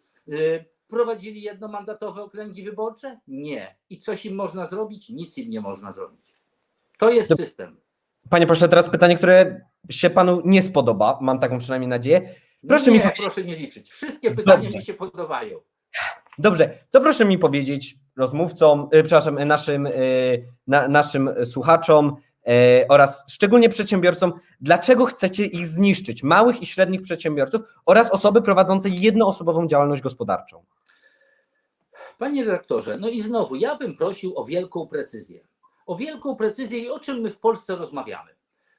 Yy, 0.88 0.98
Wprowadzili 0.98 1.42
jednomandatowe 1.42 2.22
okręgi 2.22 2.62
wyborcze? 2.62 3.20
Nie. 3.28 3.76
I 3.90 3.98
coś 3.98 4.26
im 4.26 4.34
można 4.34 4.66
zrobić? 4.66 5.08
Nic 5.08 5.38
im 5.38 5.50
nie 5.50 5.60
można 5.60 5.92
zrobić. 5.92 6.32
To 6.98 7.10
jest 7.10 7.36
system. 7.36 7.76
Panie 8.30 8.46
pośle, 8.46 8.68
teraz 8.68 8.90
pytanie, 8.90 9.16
które 9.16 9.60
się 9.90 10.10
panu 10.10 10.42
nie 10.44 10.62
spodoba, 10.62 11.18
mam 11.20 11.40
taką 11.40 11.58
przynajmniej 11.58 11.88
nadzieję. 11.88 12.34
Proszę 12.68 12.90
nie, 12.90 12.98
mi 12.98 13.04
proszę 13.16 13.44
nie 13.44 13.56
liczyć. 13.56 13.90
Wszystkie 13.90 14.30
pytania 14.30 14.62
Dobrze. 14.62 14.78
mi 14.78 14.84
się 14.84 14.94
podobają. 14.94 15.58
Dobrze, 16.38 16.78
to 16.90 17.00
proszę 17.00 17.24
mi 17.24 17.38
powiedzieć 17.38 17.96
rozmówcom, 18.16 18.88
y, 18.94 19.02
przepraszam, 19.02 19.44
naszym, 19.44 19.86
y, 19.86 20.48
na, 20.66 20.88
naszym 20.88 21.30
słuchaczom 21.44 22.16
y, 22.48 22.88
oraz 22.88 23.24
szczególnie 23.28 23.68
przedsiębiorcom, 23.68 24.32
dlaczego 24.60 25.04
chcecie 25.04 25.44
ich 25.44 25.66
zniszczyć, 25.66 26.22
małych 26.22 26.62
i 26.62 26.66
średnich 26.66 27.02
przedsiębiorców 27.02 27.60
oraz 27.86 28.10
osoby 28.10 28.42
prowadzące 28.42 28.88
jednoosobową 28.88 29.68
działalność 29.68 30.02
gospodarczą. 30.02 30.64
Panie 32.18 32.44
redaktorze, 32.44 32.98
no 32.98 33.08
i 33.08 33.20
znowu 33.20 33.54
ja 33.54 33.76
bym 33.76 33.96
prosił 33.96 34.38
o 34.38 34.44
wielką 34.44 34.86
precyzję. 34.86 35.48
O 35.86 35.96
wielką 35.96 36.36
precyzję 36.36 36.78
i 36.78 36.88
o 36.88 37.00
czym 37.00 37.20
my 37.20 37.30
w 37.30 37.38
Polsce 37.38 37.76
rozmawiamy. 37.76 38.34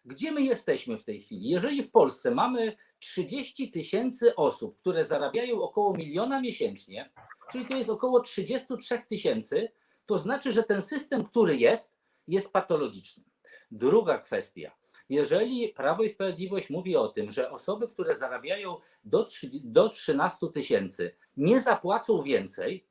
Gdzie 0.06 0.32
my 0.32 0.42
jesteśmy 0.42 0.98
w 0.98 1.04
tej 1.04 1.22
chwili? 1.22 1.50
Jeżeli 1.50 1.84
w 1.84 1.92
Polsce 1.92 2.32
mamy 2.32 2.78
30 3.00 3.72
tysięcy 3.72 4.36
osób, 4.36 4.78
które 4.80 5.06
zarabiają 5.06 5.62
około 5.62 5.94
miliona 5.94 6.42
miesięcznie, 6.42 7.12
czyli 7.52 7.66
to 7.66 7.76
jest 7.76 7.90
około 7.90 8.20
33 8.20 9.02
tysięcy, 9.10 9.72
to 10.06 10.20
znaczy, 10.20 10.52
że 10.52 10.64
ten 10.64 10.82
system, 10.82 11.26
który 11.26 11.58
jest, 11.58 11.94
jest 12.28 12.54
patologiczny. 12.54 13.24
Druga 13.72 14.18
kwestia. 14.18 14.72
Jeżeli 15.10 15.70
Prawo 15.70 16.04
i 16.04 16.10
Sprawiedliwość 16.10 16.70
mówi 16.70 16.96
o 16.96 17.08
tym, 17.08 17.32
że 17.32 17.52
osoby, 17.52 17.88
które 17.88 18.16
zarabiają 18.16 18.78
do, 19.04 19.28
do 19.64 19.90
13 19.90 20.48
tysięcy, 20.54 21.16
nie 21.38 21.60
zapłacą 21.60 22.24
więcej, 22.24 22.89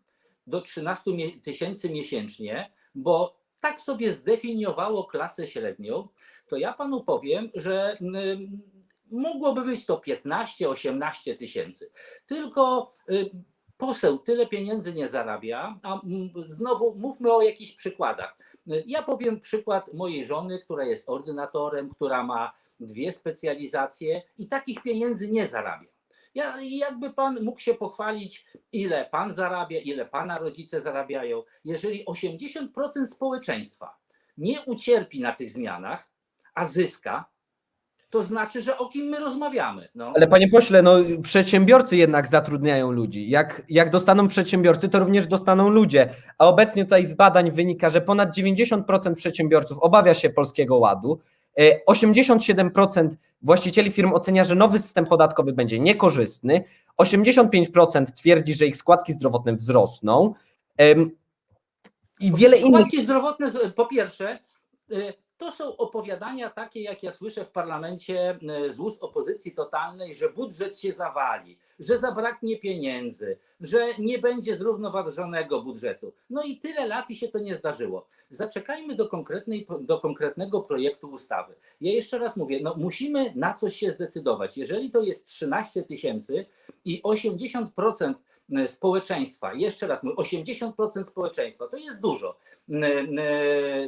do 0.49 0.61
13 0.61 1.11
mie- 1.13 1.41
tysięcy 1.41 1.91
miesięcznie, 1.91 2.73
bo 2.95 3.39
tak 3.61 3.81
sobie 3.81 4.13
zdefiniowało 4.13 5.05
klasę 5.05 5.47
średnią, 5.47 6.09
to 6.49 6.57
ja 6.57 6.73
panu 6.73 7.05
powiem, 7.05 7.51
że 7.55 7.97
mm, 8.01 8.63
mogłoby 9.11 9.65
być 9.65 9.87
to 9.87 9.97
15-18 9.97 11.37
tysięcy. 11.37 11.91
Tylko 12.27 12.93
y, 13.11 13.31
poseł 13.77 14.19
tyle 14.19 14.47
pieniędzy 14.47 14.93
nie 14.95 15.09
zarabia, 15.09 15.79
a 15.83 16.01
znowu 16.47 16.95
mówmy 16.95 17.33
o 17.33 17.43
jakichś 17.43 17.73
przykładach. 17.73 18.39
Y, 18.73 18.85
Ja 18.87 19.03
powiem 19.03 19.41
przykład 19.41 19.95
mojej 19.95 20.27
żony, 20.27 20.59
która 20.59 20.85
jest 20.85 21.09
ordynatorem, 21.09 21.91
która 21.91 22.23
ma 22.23 22.53
dwie 22.81 23.13
specjalizacje 23.13 24.23
i 24.37 24.49
takich 24.49 24.83
pieniędzy 24.83 25.31
nie 25.31 25.47
zarabia. 25.47 25.89
Ja, 26.35 26.55
jakby 26.61 27.11
pan 27.11 27.45
mógł 27.45 27.61
się 27.61 27.75
pochwalić, 27.75 28.47
ile 28.73 29.09
pan 29.11 29.35
zarabia, 29.35 29.81
ile 29.81 30.07
pana 30.07 30.39
rodzice 30.39 30.81
zarabiają. 30.81 31.43
Jeżeli 31.65 32.05
80% 32.05 33.07
społeczeństwa 33.07 33.97
nie 34.39 34.61
ucierpi 34.61 35.21
na 35.21 35.33
tych 35.33 35.51
zmianach, 35.51 36.09
a 36.55 36.65
zyska, 36.65 37.29
to 38.11 38.23
znaczy, 38.23 38.63
że 38.63 38.79
o 38.79 38.89
kim 38.89 39.07
my 39.07 39.19
rozmawiamy. 39.19 39.89
No. 39.95 40.13
Ale 40.17 40.27
panie 40.27 40.49
pośle, 40.49 40.83
no 40.83 40.95
przedsiębiorcy 41.23 41.97
jednak 41.97 42.29
zatrudniają 42.29 42.91
ludzi. 42.91 43.31
Jak, 43.31 43.63
jak 43.69 43.91
dostaną 43.91 44.29
przedsiębiorcy, 44.29 44.89
to 44.89 44.99
również 44.99 45.27
dostaną 45.27 45.69
ludzie. 45.69 46.09
A 46.39 46.49
obecnie 46.49 46.85
tutaj 46.85 47.07
z 47.07 47.15
badań 47.15 47.51
wynika, 47.51 47.91
że 47.91 48.01
ponad 48.01 48.37
90% 48.37 49.15
przedsiębiorców 49.15 49.79
obawia 49.79 50.15
się 50.15 50.31
Polskiego 50.31 50.77
Ładu. 50.77 51.21
E, 51.59 51.85
87% 51.87 53.09
właścicieli 53.43 53.91
firm 53.93 54.13
ocenia, 54.13 54.45
że 54.45 54.55
nowy 54.55 54.79
system 54.79 55.07
podatkowy 55.07 55.53
będzie 55.53 55.79
niekorzystny. 55.79 56.65
85% 56.99 58.13
twierdzi, 58.13 58.55
że 58.55 58.67
ich 58.67 58.77
składki 58.77 59.13
zdrowotne 59.13 59.57
wzrosną. 59.57 60.35
I 62.21 62.33
wiele 62.35 62.57
innych. 62.59 62.81
Składki 62.81 63.03
zdrowotne, 63.03 63.51
po 63.75 63.87
pierwsze, 63.87 64.39
y, 64.93 65.13
to 65.39 65.53
są 65.53 65.77
opowiadania 65.77 66.51
takie, 66.51 66.83
jak 66.83 67.03
ja 67.03 67.13
słyszę 67.13 67.45
w 67.45 67.51
parlamencie 67.51 68.39
y, 68.67 68.73
z 68.73 68.81
ust 68.81 69.03
opozycji 69.03 69.55
totalnej, 69.55 70.15
że 70.15 70.31
budżet 70.31 70.79
się 70.79 70.93
zawali, 70.93 71.59
że 71.79 71.99
zabraknie 71.99 72.59
pieniędzy, 72.59 73.39
że 73.61 73.87
nie 73.99 74.19
będzie 74.19 74.57
zrównoważonego 74.57 75.63
budżetu. 75.63 76.13
No 76.31 76.43
i 76.43 76.57
tyle 76.57 76.87
lat 76.87 77.11
i 77.11 77.17
się 77.17 77.29
to 77.29 77.39
nie 77.39 77.55
zdarzyło. 77.55 78.07
Zaczekajmy 78.31 78.95
do, 78.95 79.09
konkretnej, 79.09 79.67
do 79.81 79.99
konkretnego 79.99 80.63
projektu 80.63 81.09
ustawy. 81.11 81.55
Ja 81.81 81.93
jeszcze 81.93 82.19
raz 82.19 82.37
mówię, 82.37 82.61
no 82.63 82.75
musimy 82.77 83.33
na 83.35 83.55
coś 83.55 83.77
się 83.77 83.91
zdecydować. 83.91 84.59
Jeżeli 84.59 84.91
to 84.91 85.03
jest 85.03 85.27
13 85.27 85.83
tysięcy 85.83 86.47
i 86.85 87.03
80% 87.03 88.15
społeczeństwa, 88.67 89.55
jeszcze 89.55 89.87
raz 89.87 90.03
mówię, 90.03 90.17
80% 90.17 91.05
społeczeństwa 91.05 91.69
to 91.69 91.77
jest 91.77 92.03
dużo, 92.03 92.37
n- 92.69 92.85
n- 92.85 93.19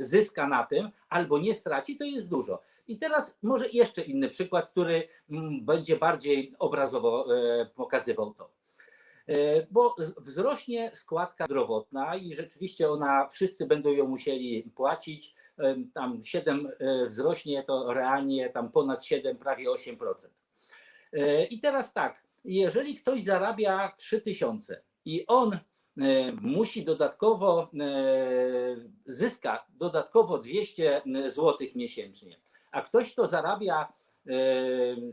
zyska 0.05 0.47
na 0.49 0.67
tym 0.67 0.91
albo 1.09 1.39
nie 1.39 1.55
straci, 1.55 1.97
to 1.97 2.05
jest 2.05 2.31
dużo. 2.31 2.63
I 2.89 2.99
teraz 2.99 3.39
może 3.43 3.69
jeszcze 3.69 4.03
inny 4.03 4.29
przykład, 4.29 4.71
który 4.71 5.09
mm, 5.31 5.65
będzie 5.65 5.97
bardziej 5.97 6.55
obrazowo 6.59 7.37
e, 7.37 7.67
pokazywał 7.67 8.35
to. 8.35 8.51
E, 9.29 9.67
Bo 9.71 9.97
wzrośnie 10.19 10.91
składka 10.95 11.45
zdrowotna 11.45 12.17
i 12.17 12.35
rzeczywiście 12.35 12.91
ona, 12.91 13.29
wszyscy 13.29 13.67
będą 13.67 13.91
ją 13.91 14.07
musieli 14.09 14.63
płacić. 14.75 15.35
E, 15.59 15.77
Tam 15.95 16.23
7 16.25 16.71
e, 16.81 17.07
wzrośnie, 17.07 17.63
to 17.63 17.93
realnie 17.95 18.51
tam 18.51 18.71
ponad 18.71 19.05
7, 19.05 19.37
prawie 19.37 19.67
8%. 19.71 19.97
E, 21.13 21.45
I 21.45 21.61
teraz 21.61 21.93
tak, 21.93 22.23
jeżeli 22.45 22.95
ktoś 22.97 23.23
zarabia 23.23 23.93
3000 23.99 24.83
i 25.05 25.27
on 25.27 25.53
e, 25.53 26.33
musi 26.33 26.85
dodatkowo, 26.85 27.71
e, 27.81 28.77
zyska 29.07 29.67
dodatkowo 29.69 30.39
200 30.39 31.03
zł 31.27 31.57
miesięcznie, 31.75 32.41
a 32.73 32.83
ktoś, 32.83 33.13
kto 33.13 33.29
zarabia 33.29 33.93
e, 34.27 34.33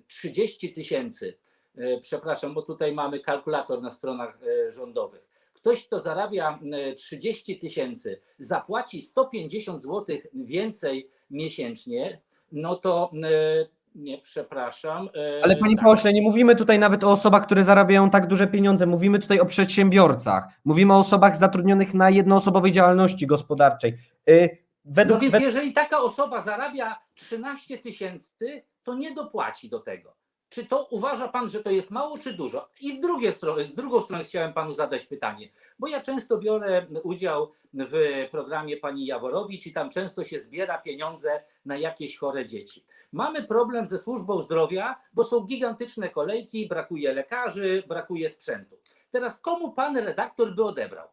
30 0.07 0.73
tysięcy, 0.73 1.37
e, 1.77 1.99
przepraszam, 2.01 2.53
bo 2.53 2.61
tutaj 2.61 2.93
mamy 2.93 3.19
kalkulator 3.19 3.81
na 3.81 3.91
stronach 3.91 4.39
e, 4.43 4.71
rządowych, 4.71 5.27
ktoś, 5.53 5.87
kto 5.87 5.99
zarabia 5.99 6.59
e, 6.73 6.93
30 6.93 7.59
tysięcy, 7.59 8.21
zapłaci 8.39 9.01
150 9.01 9.83
zł 9.83 10.17
więcej 10.33 11.09
miesięcznie, 11.29 12.21
no 12.51 12.75
to 12.75 13.11
e, 13.23 13.76
nie, 13.97 14.17
przepraszam. 14.17 15.09
e, 15.39 15.43
Ale 15.43 15.55
panie 15.55 15.75
tak. 15.75 15.85
pośle, 15.85 16.13
nie 16.13 16.21
mówimy 16.21 16.55
tutaj 16.55 16.79
nawet 16.79 17.03
o 17.03 17.11
osobach, 17.11 17.45
które 17.45 17.63
zarabiają 17.63 18.09
tak 18.09 18.27
duże 18.27 18.47
pieniądze. 18.47 18.85
Mówimy 18.85 19.19
tutaj 19.19 19.39
o 19.39 19.45
przedsiębiorcach. 19.45 20.43
Mówimy 20.65 20.93
o 20.93 20.99
osobach 20.99 21.37
zatrudnionych 21.37 21.93
na 21.93 22.09
jednoosobowej 22.09 22.71
działalności 22.71 23.27
gospodarczej. 23.27 23.97
Y, 24.29 24.67
Według, 24.89 25.21
No 25.21 25.29
więc 25.29 25.43
jeżeli 25.43 25.73
taka 25.73 25.99
osoba 25.99 26.41
zarabia 26.41 26.99
13 27.15 27.77
tysięcy, 27.77 28.63
to 28.83 28.95
nie 28.95 29.13
dopłaci 29.13 29.69
do 29.69 29.79
tego. 29.79 30.15
Czy 30.49 30.65
to 30.65 30.87
uważa 30.91 31.27
pan, 31.27 31.49
że 31.49 31.63
to 31.63 31.69
jest 31.71 31.91
mało, 31.91 32.17
czy 32.17 32.33
dużo? 32.33 32.69
I 32.81 32.97
w, 32.97 32.99
drugie 32.99 33.31
w 33.31 33.73
drugą 33.73 34.01
stronę 34.01 34.23
chciałem 34.23 34.53
panu 34.53 34.73
zadać 34.73 35.05
pytanie, 35.05 35.49
bo 35.79 35.87
ja 35.87 36.01
często 36.01 36.37
biorę 36.37 36.87
udział 37.03 37.51
w 37.73 38.27
programie 38.31 38.77
pani 38.77 39.05
Jaworowicz 39.05 39.65
i 39.65 39.73
tam 39.73 39.89
często 39.89 40.23
się 40.23 40.39
zbiera 40.39 40.77
pieniądze 40.77 41.43
na 41.65 41.77
jakieś 41.77 42.17
chore 42.17 42.45
dzieci. 42.45 42.85
Mamy 43.11 43.43
problem 43.43 43.87
ze 43.87 43.97
służbą 43.97 44.43
zdrowia, 44.43 45.01
bo 45.13 45.23
są 45.23 45.39
gigantyczne 45.39 46.09
kolejki, 46.09 46.67
brakuje 46.67 47.13
lekarzy, 47.13 47.83
brakuje 47.87 48.29
sprzętu. 48.29 48.77
Teraz 49.11 49.39
komu 49.39 49.71
pan 49.71 49.97
redaktor 49.97 50.55
by 50.55 50.63
odebrał? 50.63 51.07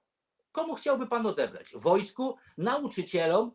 Komu 0.52 0.74
chciałby 0.74 1.06
pan 1.06 1.26
odebrać? 1.26 1.72
Wojsku, 1.74 2.36
nauczycielom, 2.58 3.52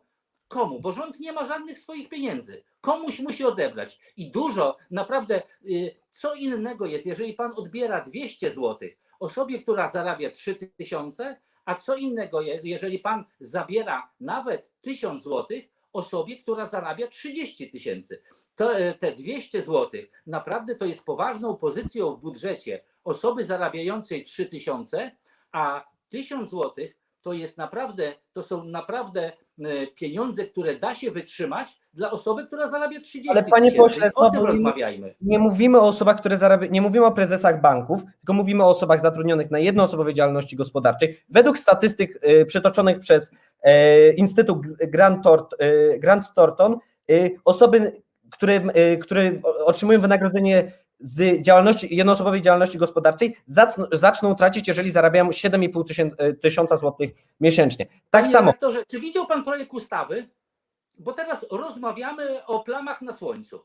Komu? 0.50 0.80
Bo 0.80 0.92
rząd 0.92 1.20
nie 1.20 1.32
ma 1.32 1.44
żadnych 1.46 1.78
swoich 1.78 2.08
pieniędzy. 2.08 2.62
Komuś 2.80 3.20
musi 3.20 3.44
odebrać. 3.44 4.00
I 4.16 4.30
dużo, 4.30 4.76
naprawdę, 4.90 5.42
y, 5.64 5.96
co 6.10 6.34
innego 6.34 6.86
jest, 6.86 7.06
jeżeli 7.06 7.34
pan 7.34 7.52
odbiera 7.56 8.00
200 8.00 8.50
zł 8.50 8.78
osobie, 9.20 9.62
która 9.62 9.90
zarabia 9.90 10.30
3000, 10.30 11.40
a 11.64 11.74
co 11.74 11.96
innego 11.96 12.40
jest, 12.40 12.64
jeżeli 12.64 12.98
pan 12.98 13.24
zabiera 13.40 14.10
nawet 14.20 14.70
1000 14.80 15.24
zł 15.24 15.46
osobie, 15.92 16.36
która 16.36 16.66
zarabia 16.66 17.08
30 17.08 17.70
tysięcy. 17.70 18.22
E, 18.58 18.94
te 18.94 19.12
200 19.12 19.62
zł 19.62 20.00
naprawdę 20.26 20.74
to 20.74 20.84
jest 20.84 21.04
poważną 21.04 21.56
pozycją 21.56 22.16
w 22.16 22.20
budżecie 22.20 22.82
osoby 23.04 23.44
zarabiającej 23.44 24.24
3000, 24.24 25.16
a 25.52 25.84
1000 26.08 26.50
zł 26.50 26.74
to 27.22 27.32
jest 27.32 27.58
naprawdę, 27.58 28.12
to 28.32 28.42
są 28.42 28.64
naprawdę 28.64 29.32
e, 29.58 29.86
pieniądze, 29.86 30.44
które 30.44 30.76
da 30.76 30.94
się 30.94 31.10
wytrzymać 31.10 31.80
dla 31.94 32.10
osoby, 32.10 32.46
która 32.46 32.68
zarabia 32.68 33.00
30 33.00 33.30
Ale 33.30 33.42
panie 33.44 33.70
tysięcy. 33.70 33.76
pośle, 33.76 34.10
o 34.14 34.30
tym 34.30 34.44
rozmawiajmy. 34.44 35.14
Nie 35.20 35.38
mówimy 35.38 35.78
o 35.78 35.86
osobach, 35.86 36.18
które 36.18 36.38
zarabiają, 36.38 36.72
nie 36.72 36.82
mówimy 36.82 37.06
o 37.06 37.12
prezesach 37.12 37.60
banków, 37.60 38.02
tylko 38.20 38.32
mówimy 38.32 38.64
o 38.64 38.68
osobach 38.68 39.00
zatrudnionych 39.00 39.50
na 39.50 39.58
jednoosobowej 39.58 40.14
działalności 40.14 40.56
gospodarczej. 40.56 41.20
Według 41.28 41.58
statystyk 41.58 42.24
y, 42.24 42.46
przytoczonych 42.46 42.98
przez 42.98 43.30
e, 43.62 44.12
Instytut 44.12 44.58
Grant, 44.78 45.24
Tort, 45.24 45.54
e, 45.58 45.98
Grant 45.98 46.34
Thornton, 46.34 46.78
osoby, 47.44 48.02
które, 48.30 48.60
które 49.00 49.32
otrzymują 49.42 50.00
wynagrodzenie 50.00 50.72
z 51.00 51.42
działalności, 51.42 51.96
jednoosobowej 51.96 52.42
działalności 52.42 52.78
gospodarczej, 52.78 53.36
zaczną 53.92 54.34
tracić, 54.34 54.68
jeżeli 54.68 54.90
zarabiają 54.90 55.28
7,5 55.28 55.86
tysięcy, 55.86 56.16
tysiąca 56.42 56.76
złotych 56.76 57.10
miesięcznie. 57.40 57.86
Tak 57.86 58.22
Panie 58.22 58.26
samo. 58.26 58.46
redaktorze, 58.46 58.84
czy 58.90 59.00
widział 59.00 59.26
pan 59.26 59.44
projekt 59.44 59.72
ustawy? 59.72 60.28
Bo 60.98 61.12
teraz 61.12 61.46
rozmawiamy 61.50 62.46
o 62.46 62.60
plamach 62.60 63.02
na 63.02 63.12
słońcu. 63.12 63.60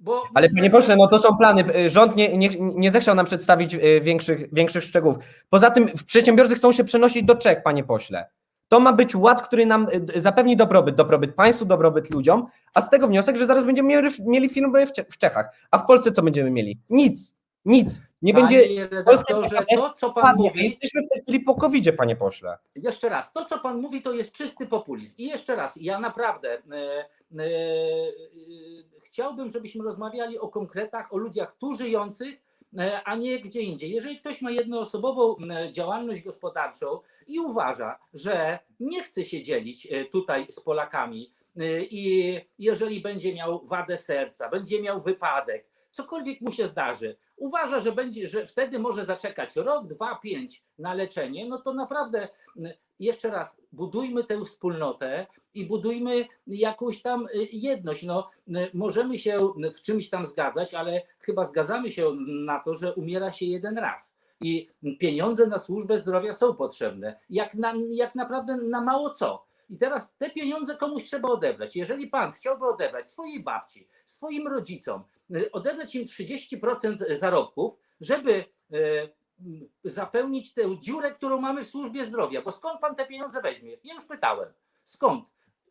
Bo 0.00 0.22
Ale 0.34 0.48
panie 0.56 0.70
pośle, 0.70 0.96
no 0.96 1.08
to 1.08 1.18
są 1.18 1.36
plany. 1.36 1.90
Rząd 1.90 2.16
nie, 2.16 2.38
nie, 2.38 2.48
nie 2.58 2.90
zechciał 2.90 3.14
nam 3.14 3.26
przedstawić 3.26 3.74
y, 3.74 4.00
większych, 4.00 4.54
większych 4.54 4.84
szczegółów. 4.84 5.16
Poza 5.50 5.70
tym 5.70 5.90
przedsiębiorcy 6.06 6.54
chcą 6.54 6.72
się 6.72 6.84
przenosić 6.84 7.24
do 7.24 7.34
Czech, 7.34 7.62
panie 7.62 7.84
pośle. 7.84 8.30
To 8.70 8.80
ma 8.80 8.92
być 8.92 9.14
ład, 9.16 9.42
który 9.42 9.66
nam 9.66 9.86
y, 10.16 10.20
zapewni 10.20 10.56
dobrobyt, 10.56 10.94
dobrobyt 10.94 11.34
państwu, 11.34 11.64
dobrobyt 11.64 12.10
ludziom, 12.10 12.46
a 12.74 12.80
z 12.80 12.90
tego 12.90 13.08
wniosek, 13.08 13.36
że 13.36 13.46
zaraz 13.46 13.64
będziemy 13.64 14.02
mieli, 14.26 14.48
firmy 14.48 14.86
w, 14.86 14.92
Cze- 14.92 15.04
w 15.04 15.18
Czechach. 15.18 15.46
A 15.70 15.78
w 15.78 15.86
Polsce 15.86 16.12
co 16.12 16.22
będziemy 16.22 16.50
mieli? 16.50 16.80
Nic. 16.90 17.34
Nic. 17.64 18.02
Nie 18.22 18.34
będzie. 18.34 18.60
Panie 18.62 18.86
redaktorze, 18.88 19.64
to 19.76 19.92
co 19.96 20.10
pan 20.10 20.22
Padnie. 20.22 20.48
mówi, 20.48 20.64
Jesteśmy 20.64 21.02
w 21.02 21.08
tej 21.12 21.22
chwili 21.22 21.40
po 21.40 21.54
covid 21.54 21.96
panie 21.96 22.16
pośle. 22.16 22.58
jeszcze 22.74 23.08
raz, 23.08 23.32
to 23.32 23.44
co 23.44 23.58
pan 23.58 23.80
mówi 23.80 24.02
to 24.02 24.12
jest 24.12 24.32
czysty 24.32 24.66
populizm. 24.66 25.14
I 25.18 25.26
jeszcze 25.28 25.56
raz, 25.56 25.76
ja 25.76 26.00
naprawdę 26.00 26.48
e, 26.52 26.58
e, 26.58 27.44
e, 27.44 27.46
chciałbym, 29.04 29.50
żebyśmy 29.50 29.84
rozmawiali 29.84 30.38
o 30.38 30.48
konkretach, 30.48 31.12
o 31.12 31.16
ludziach 31.16 31.56
tu 31.58 31.74
żyjących, 31.74 32.34
e, 32.34 32.40
a 33.04 33.16
nie 33.16 33.40
gdzie 33.40 33.60
indziej. 33.60 33.90
Jeżeli 33.90 34.18
ktoś 34.18 34.42
ma 34.42 34.50
jednoosobową 34.50 35.36
e, 35.50 35.72
działalność 35.72 36.22
gospodarczą 36.22 37.00
i 37.26 37.40
uważa, 37.40 37.98
że 38.12 38.58
nie 38.80 39.02
chce 39.02 39.24
się 39.24 39.42
dzielić 39.42 39.88
e, 39.90 40.04
tutaj 40.04 40.46
z 40.50 40.60
Polakami 40.60 41.32
e, 41.56 41.82
i 41.82 42.34
jeżeli 42.58 43.00
będzie 43.00 43.34
miał 43.34 43.66
wadę 43.66 43.98
serca, 43.98 44.48
będzie 44.48 44.82
miał 44.82 45.02
wypadek, 45.02 45.66
cokolwiek 45.90 46.40
mu 46.40 46.52
się 46.52 46.66
zdarzy, 46.66 47.16
uważa, 47.36 47.80
że 47.80 47.92
będzie, 47.92 48.28
że 48.28 48.46
wtedy 48.46 48.78
może 48.78 49.04
zaczekać 49.04 49.56
rok, 49.56 49.86
dwa, 49.86 50.14
pięć 50.14 50.64
na 50.78 50.94
leczenie, 50.94 51.48
no 51.48 51.58
to 51.58 51.74
naprawdę 51.74 52.28
jeszcze 53.00 53.30
raz 53.30 53.56
budujmy 53.72 54.24
tę 54.24 54.44
wspólnotę 54.44 55.26
i 55.54 55.66
budujmy 55.66 56.26
jakąś 56.46 57.02
tam 57.02 57.26
y, 57.26 57.48
jedność. 57.52 58.02
No, 58.02 58.30
y, 58.48 58.70
możemy 58.74 59.18
się 59.18 59.52
w 59.74 59.82
czymś 59.82 60.10
tam 60.10 60.26
zgadzać, 60.26 60.74
ale 60.74 61.02
chyba 61.18 61.44
zgadzamy 61.44 61.90
się 61.90 62.10
na 62.44 62.58
to, 62.58 62.74
że 62.74 62.94
umiera 62.94 63.32
się 63.32 63.46
jeden 63.46 63.78
raz. 63.78 64.14
I 64.40 64.68
pieniądze 64.98 65.46
na 65.46 65.58
służbę 65.58 65.98
zdrowia 65.98 66.34
są 66.34 66.54
potrzebne, 66.54 67.20
jak, 67.30 67.54
na, 67.54 67.74
jak 67.90 68.14
naprawdę 68.14 68.56
na 68.56 68.80
mało 68.80 69.10
co. 69.10 69.44
I 69.68 69.78
teraz 69.78 70.16
te 70.16 70.30
pieniądze 70.30 70.76
komuś 70.76 71.04
trzeba 71.04 71.28
odebrać. 71.28 71.76
Jeżeli 71.76 72.06
pan 72.06 72.32
chciałby 72.32 72.66
odebrać 72.66 73.10
swojej 73.10 73.42
babci, 73.42 73.88
swoim 74.06 74.48
rodzicom, 74.48 75.02
y, 75.36 75.52
odebrać 75.52 75.94
im 75.94 76.04
30% 76.04 77.16
zarobków, 77.16 77.72
żeby 78.00 78.44
zapełnić 79.84 80.54
tę 80.54 80.62
dziurę, 80.80 81.12
którą 81.12 81.40
mamy 81.40 81.64
w 81.64 81.68
służbie 81.68 82.04
zdrowia. 82.04 82.42
Bo 82.42 82.52
skąd 82.52 82.80
pan 82.80 82.96
te 82.96 83.06
pieniądze 83.06 83.42
weźmie? 83.42 83.76
Ja 83.84 83.94
już 83.94 84.04
pytałem. 84.04 84.48
Skąd? 84.84 85.24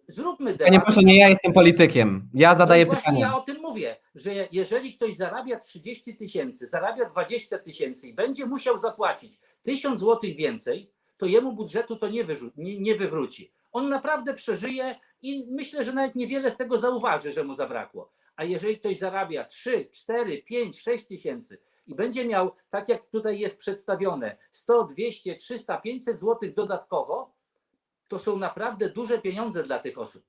Zróbmy 0.07 0.51
debatę. 0.51 0.65
Panie 0.65 0.81
pośle, 0.81 1.03
nie 1.03 1.19
ja 1.19 1.29
jestem 1.29 1.53
politykiem. 1.53 2.29
Ja 2.33 2.55
zadaję 2.55 2.85
no 2.85 2.91
i 2.91 2.91
właśnie 2.91 3.13
pytanie. 3.13 3.21
ja 3.21 3.35
o 3.35 3.41
tym 3.41 3.57
mówię, 3.61 3.97
że 4.15 4.47
jeżeli 4.51 4.93
ktoś 4.93 5.15
zarabia 5.15 5.59
30 5.59 6.15
tysięcy, 6.15 6.67
zarabia 6.67 7.09
20 7.09 7.59
tysięcy 7.59 8.07
i 8.07 8.13
będzie 8.13 8.45
musiał 8.45 8.79
zapłacić 8.79 9.39
1000 9.63 9.99
złotych 9.99 10.35
więcej, 10.35 10.91
to 11.17 11.25
jemu 11.25 11.53
budżetu 11.53 11.95
to 11.95 12.09
nie, 12.09 12.25
wyrzu- 12.25 12.51
nie, 12.57 12.79
nie 12.79 12.95
wywróci. 12.95 13.51
On 13.71 13.89
naprawdę 13.89 14.33
przeżyje 14.33 14.99
i 15.21 15.47
myślę, 15.49 15.83
że 15.83 15.93
nawet 15.93 16.15
niewiele 16.15 16.51
z 16.51 16.57
tego 16.57 16.79
zauważy, 16.79 17.31
że 17.31 17.43
mu 17.43 17.53
zabrakło. 17.53 18.11
A 18.35 18.43
jeżeli 18.43 18.77
ktoś 18.77 18.97
zarabia 18.97 19.45
3, 19.45 19.89
4, 19.91 20.37
5, 20.43 20.81
6 20.81 21.05
tysięcy 21.05 21.57
i 21.89 21.95
będzie 21.95 22.25
miał, 22.25 22.51
tak 22.69 22.89
jak 22.89 23.09
tutaj 23.09 23.39
jest 23.39 23.57
przedstawione, 23.57 24.37
100, 24.51 24.83
200, 24.83 25.35
300, 25.35 25.77
500 25.77 26.17
złotych 26.17 26.53
dodatkowo, 26.53 27.33
to 28.07 28.19
są 28.19 28.37
naprawdę 28.37 28.89
duże 28.89 29.19
pieniądze 29.19 29.63
dla 29.63 29.79
tych 29.79 29.97
osób. 29.97 30.23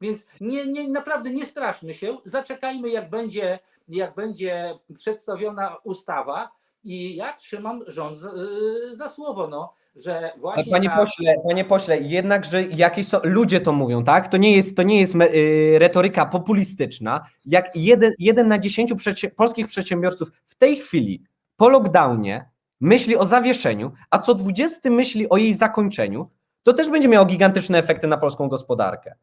Więc 0.00 0.26
nie, 0.40 0.66
nie, 0.66 0.88
naprawdę 0.88 1.30
nie 1.30 1.46
straszmy 1.46 1.94
się, 1.94 2.18
zaczekajmy 2.24 2.88
jak 2.88 3.10
będzie, 3.10 3.58
jak 3.88 4.14
będzie 4.14 4.78
przedstawiona 4.94 5.76
ustawa 5.76 6.52
i 6.84 7.16
ja 7.16 7.32
trzymam 7.32 7.80
rząd 7.86 8.18
za, 8.18 8.32
yy, 8.32 8.96
za 8.96 9.08
słowo, 9.08 9.48
no, 9.48 9.74
że 9.96 10.32
właśnie 10.38 10.72
panie 10.72 10.88
ta- 10.88 10.96
pośle, 10.96 11.34
panie 11.48 11.64
pośle, 11.64 11.98
jednakże 11.98 12.62
jakieś 12.62 13.08
są, 13.08 13.18
ludzie 13.22 13.60
to 13.60 13.72
mówią, 13.72 14.04
tak? 14.04 14.28
To 14.28 14.36
nie 14.36 14.56
jest, 14.56 14.76
to 14.76 14.82
nie 14.82 15.00
jest 15.00 15.14
y, 15.14 15.78
retoryka 15.78 16.26
populistyczna. 16.26 17.26
Jak 17.46 17.76
jeden, 17.76 18.12
jeden 18.18 18.48
na 18.48 18.58
dziesięciu 18.58 18.96
polskich 19.36 19.66
przedsiębiorców 19.66 20.28
w 20.46 20.54
tej 20.54 20.76
chwili 20.76 21.22
po 21.56 21.68
lockdownie 21.68 22.48
myśli 22.80 23.16
o 23.16 23.24
zawieszeniu, 23.24 23.92
a 24.10 24.18
co 24.18 24.34
dwudziesty 24.34 24.90
myśli 24.90 25.28
o 25.28 25.36
jej 25.36 25.54
zakończeniu, 25.54 26.28
to 26.62 26.72
też 26.72 26.90
będzie 26.90 27.08
miało 27.08 27.26
gigantyczne 27.26 27.78
efekty 27.78 28.06
na 28.06 28.16
polską 28.18 28.48
gospodarkę. 28.48 29.14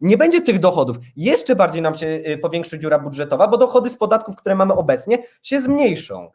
Nie 0.00 0.16
będzie 0.16 0.42
tych 0.42 0.58
dochodów. 0.58 0.96
Jeszcze 1.16 1.56
bardziej 1.56 1.82
nam 1.82 1.94
się 1.94 2.06
y, 2.06 2.38
powiększy 2.38 2.78
dziura 2.78 2.98
budżetowa, 2.98 3.48
bo 3.48 3.58
dochody 3.58 3.90
z 3.90 3.96
podatków, 3.96 4.36
które 4.36 4.54
mamy 4.54 4.74
obecnie, 4.74 5.18
się 5.42 5.60
zmniejszą. 5.60 6.30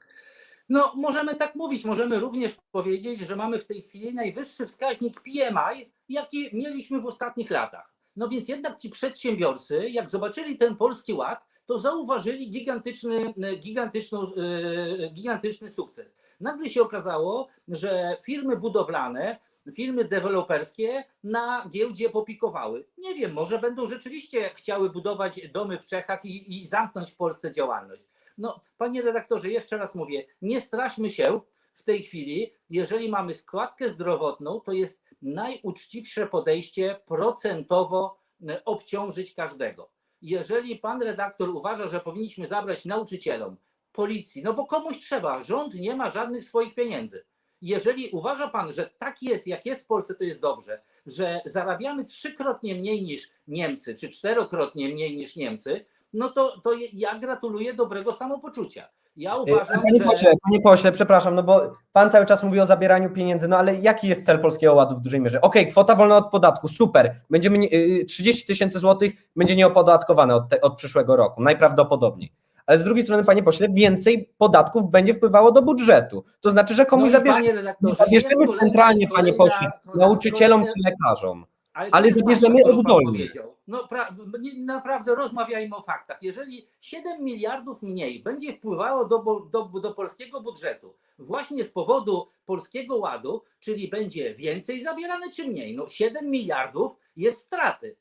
No, 0.69 0.93
możemy 0.95 1.35
tak 1.35 1.55
mówić. 1.55 1.85
Możemy 1.85 2.19
również 2.19 2.55
powiedzieć, 2.71 3.19
że 3.21 3.35
mamy 3.35 3.59
w 3.59 3.65
tej 3.65 3.81
chwili 3.81 4.13
najwyższy 4.13 4.67
wskaźnik 4.67 5.21
PMI, 5.21 5.91
jaki 6.09 6.49
mieliśmy 6.53 7.01
w 7.01 7.05
ostatnich 7.05 7.51
latach. 7.51 7.93
No 8.15 8.27
więc 8.27 8.47
jednak 8.47 8.77
ci 8.77 8.89
przedsiębiorcy, 8.89 9.89
jak 9.89 10.09
zobaczyli 10.09 10.57
ten 10.57 10.75
polski 10.75 11.13
ład, 11.13 11.45
to 11.65 11.79
zauważyli 11.79 12.49
gigantyczny, 12.49 13.33
gigantyczną, 13.59 14.23
e, 14.23 15.09
gigantyczny 15.09 15.69
sukces. 15.69 16.15
Nagle 16.39 16.69
się 16.69 16.81
okazało, 16.81 17.47
że 17.67 18.17
firmy 18.23 18.57
budowlane, 18.57 19.39
firmy 19.73 20.05
deweloperskie 20.05 21.03
na 21.23 21.65
giełdzie 21.69 22.09
popikowały. 22.09 22.85
Nie 22.97 23.15
wiem, 23.15 23.33
może 23.33 23.59
będą 23.59 23.87
rzeczywiście 23.87 24.49
chciały 24.53 24.89
budować 24.89 25.47
domy 25.47 25.79
w 25.79 25.85
Czechach 25.85 26.25
i, 26.25 26.63
i 26.63 26.67
zamknąć 26.67 27.11
w 27.11 27.15
Polsce 27.15 27.51
działalność. 27.51 28.05
No, 28.37 28.61
panie 28.77 29.01
redaktorze, 29.01 29.49
jeszcze 29.49 29.77
raz 29.77 29.95
mówię, 29.95 30.25
nie 30.41 30.61
straszmy 30.61 31.09
się 31.09 31.41
w 31.73 31.83
tej 31.83 32.03
chwili. 32.03 32.53
Jeżeli 32.69 33.09
mamy 33.09 33.33
składkę 33.33 33.89
zdrowotną, 33.89 34.59
to 34.59 34.71
jest 34.71 35.03
najuczciwsze 35.21 36.27
podejście 36.27 36.99
procentowo 37.05 38.19
e, 38.49 38.65
obciążyć 38.65 39.33
każdego. 39.33 39.91
Jeżeli 40.21 40.75
pan 40.75 41.01
redaktor 41.01 41.49
uważa, 41.49 41.87
że 41.87 41.99
powinniśmy 41.99 42.47
zabrać 42.47 42.85
nauczycielom, 42.85 43.57
policji, 43.91 44.43
no 44.43 44.53
bo 44.53 44.65
komuś 44.65 44.97
trzeba, 44.97 45.43
rząd 45.43 45.73
nie 45.73 45.95
ma 45.95 46.09
żadnych 46.09 46.45
swoich 46.45 46.75
pieniędzy. 46.75 47.25
Jeżeli 47.61 48.09
uważa 48.09 48.47
pan, 48.47 48.73
że 48.73 48.89
tak 48.97 49.23
jest, 49.23 49.47
jak 49.47 49.65
jest 49.65 49.83
w 49.83 49.87
Polsce, 49.87 50.15
to 50.15 50.23
jest 50.23 50.41
dobrze, 50.41 50.81
że 51.05 51.41
zarabiamy 51.45 52.05
trzykrotnie 52.05 52.75
mniej 52.75 53.03
niż 53.03 53.31
Niemcy, 53.47 53.95
czy 53.95 54.09
czterokrotnie 54.09 54.89
mniej 54.89 55.17
niż 55.17 55.35
Niemcy, 55.35 55.85
no 56.13 56.29
to, 56.29 56.61
to 56.61 56.71
ja 56.93 57.19
gratuluję 57.19 57.73
dobrego 57.73 58.13
samopoczucia. 58.13 58.87
Ja 59.15 59.35
Y, 59.35 59.39
uważam, 59.41 59.81
Panie 59.81 59.99
że... 59.99 60.05
pośle, 60.05 60.33
panie 60.43 60.61
pośle, 60.61 60.91
przepraszam, 60.91 61.35
no 61.35 61.43
bo 61.43 61.61
pan 61.93 62.11
cały 62.11 62.25
czas 62.25 62.43
mówi 62.43 62.59
o 62.59 62.65
zabieraniu 62.65 63.09
pieniędzy, 63.09 63.47
no 63.47 63.57
ale 63.57 63.75
jaki 63.75 64.07
jest 64.07 64.25
cel 64.25 64.39
Polskiego 64.39 64.73
Ładu 64.73 64.95
w 64.95 65.01
dużej 65.01 65.21
mierze? 65.21 65.41
Okej, 65.41 65.67
kwota 65.67 65.95
wolna 65.95 66.17
od 66.17 66.29
podatku, 66.31 66.67
super, 66.67 67.21
będziemy, 67.29 67.57
nie- 67.57 67.73
y, 67.73 68.05
30 68.05 68.47
tysięcy 68.47 68.79
złotych 68.79 69.13
będzie 69.35 69.55
nieopodatkowane 69.55 70.35
od, 70.35 70.49
te, 70.49 70.61
od 70.61 70.75
przyszłego 70.75 71.15
roku, 71.15 71.41
najprawdopodobniej. 71.41 72.33
Ale 72.65 72.77
z 72.79 72.83
drugiej 72.83 73.03
strony, 73.03 73.23
panie 73.23 73.43
pośle, 73.43 73.67
więcej 73.69 74.29
podatków 74.37 74.91
będzie 74.91 75.13
wpływało 75.13 75.51
do 75.51 75.61
budżetu. 75.61 76.23
To 76.41 76.51
znaczy, 76.51 76.75
że 76.75 76.85
komuś 76.85 77.11
No 77.11 77.17
zabierzemy, 77.17 77.63
panie 77.97 78.21
centralnie, 78.59 79.07
panie 79.07 79.33
pośle, 79.33 79.71
nauczycielom 79.95 80.65
czy 80.65 80.73
lekarzom. 80.85 81.45
Ale, 81.77 81.89
Ale 81.91 82.11
zabierzemy 82.11 82.63
oddolnie. 82.63 83.29
No 83.67 83.87
pra, 83.87 84.15
naprawdę 84.57 85.15
rozmawiajmy 85.15 85.75
o 85.75 85.81
faktach. 85.81 86.17
Jeżeli 86.21 86.67
7 86.81 87.23
miliardów 87.23 87.81
mniej 87.81 88.23
będzie 88.23 88.53
wpływało 88.53 89.05
do, 89.05 89.47
do, 89.51 89.63
do 89.63 89.93
polskiego 89.93 90.41
budżetu 90.41 90.93
właśnie 91.19 91.63
z 91.63 91.71
powodu 91.71 92.27
polskiego 92.45 92.95
ładu, 92.95 93.43
czyli 93.59 93.87
będzie 93.87 94.33
więcej 94.33 94.83
zabierane 94.83 95.31
czy 95.31 95.47
mniej? 95.47 95.75
No 95.75 95.87
7 95.87 96.29
miliardów 96.29 96.91
jest 97.15 97.39
straty. 97.39 97.95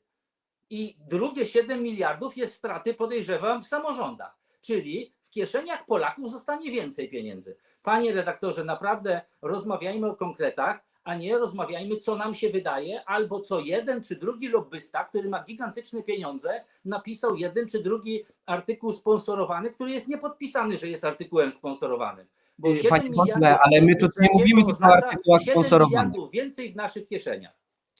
I 0.69 0.97
drugie 0.99 1.45
7 1.45 1.81
miliardów 1.81 2.37
jest 2.37 2.53
straty, 2.55 2.93
podejrzewam, 2.93 3.63
w 3.63 3.67
samorządach. 3.67 4.37
Czyli 4.61 5.13
w 5.23 5.29
kieszeniach 5.29 5.85
Polaków 5.85 6.31
zostanie 6.31 6.71
więcej 6.71 7.09
pieniędzy. 7.09 7.57
Panie 7.83 8.13
redaktorze, 8.13 8.63
naprawdę 8.63 9.21
rozmawiajmy 9.41 10.07
o 10.07 10.15
konkretach, 10.15 10.86
a 11.07 11.15
nie 11.15 11.37
rozmawiajmy, 11.37 11.97
co 11.97 12.15
nam 12.15 12.33
się 12.33 12.49
wydaje, 12.49 13.05
albo 13.05 13.39
co 13.39 13.59
jeden 13.59 14.03
czy 14.03 14.15
drugi 14.15 14.47
lobbysta, 14.47 15.03
który 15.03 15.29
ma 15.29 15.43
gigantyczne 15.43 16.03
pieniądze, 16.03 16.49
napisał 16.85 17.35
jeden 17.35 17.67
czy 17.67 17.83
drugi 17.83 18.25
artykuł 18.45 18.91
sponsorowany, 18.91 19.71
który 19.71 19.91
jest 19.91 20.07
niepodpisany, 20.07 20.77
że 20.77 20.87
jest 20.87 21.05
artykułem 21.05 21.51
sponsorowanym. 21.51 22.27
Bo 22.57 22.69
Yy, 22.69 22.75
7 22.75 22.89
panie 22.89 23.09
pośle, 23.15 23.59
ale 23.59 23.81
my 23.81 23.95
tu 23.95 24.07
nie 24.21 24.29
mówimy 24.33 24.65
tylko 24.65 24.85
o 24.85 24.93
artykułach 24.93 25.41
7 25.41 25.53
sponsorowanych. 25.53 26.31
więcej 26.33 26.73
w 26.73 26.75
naszych 26.75 27.07
kieszeniach. 27.07 27.53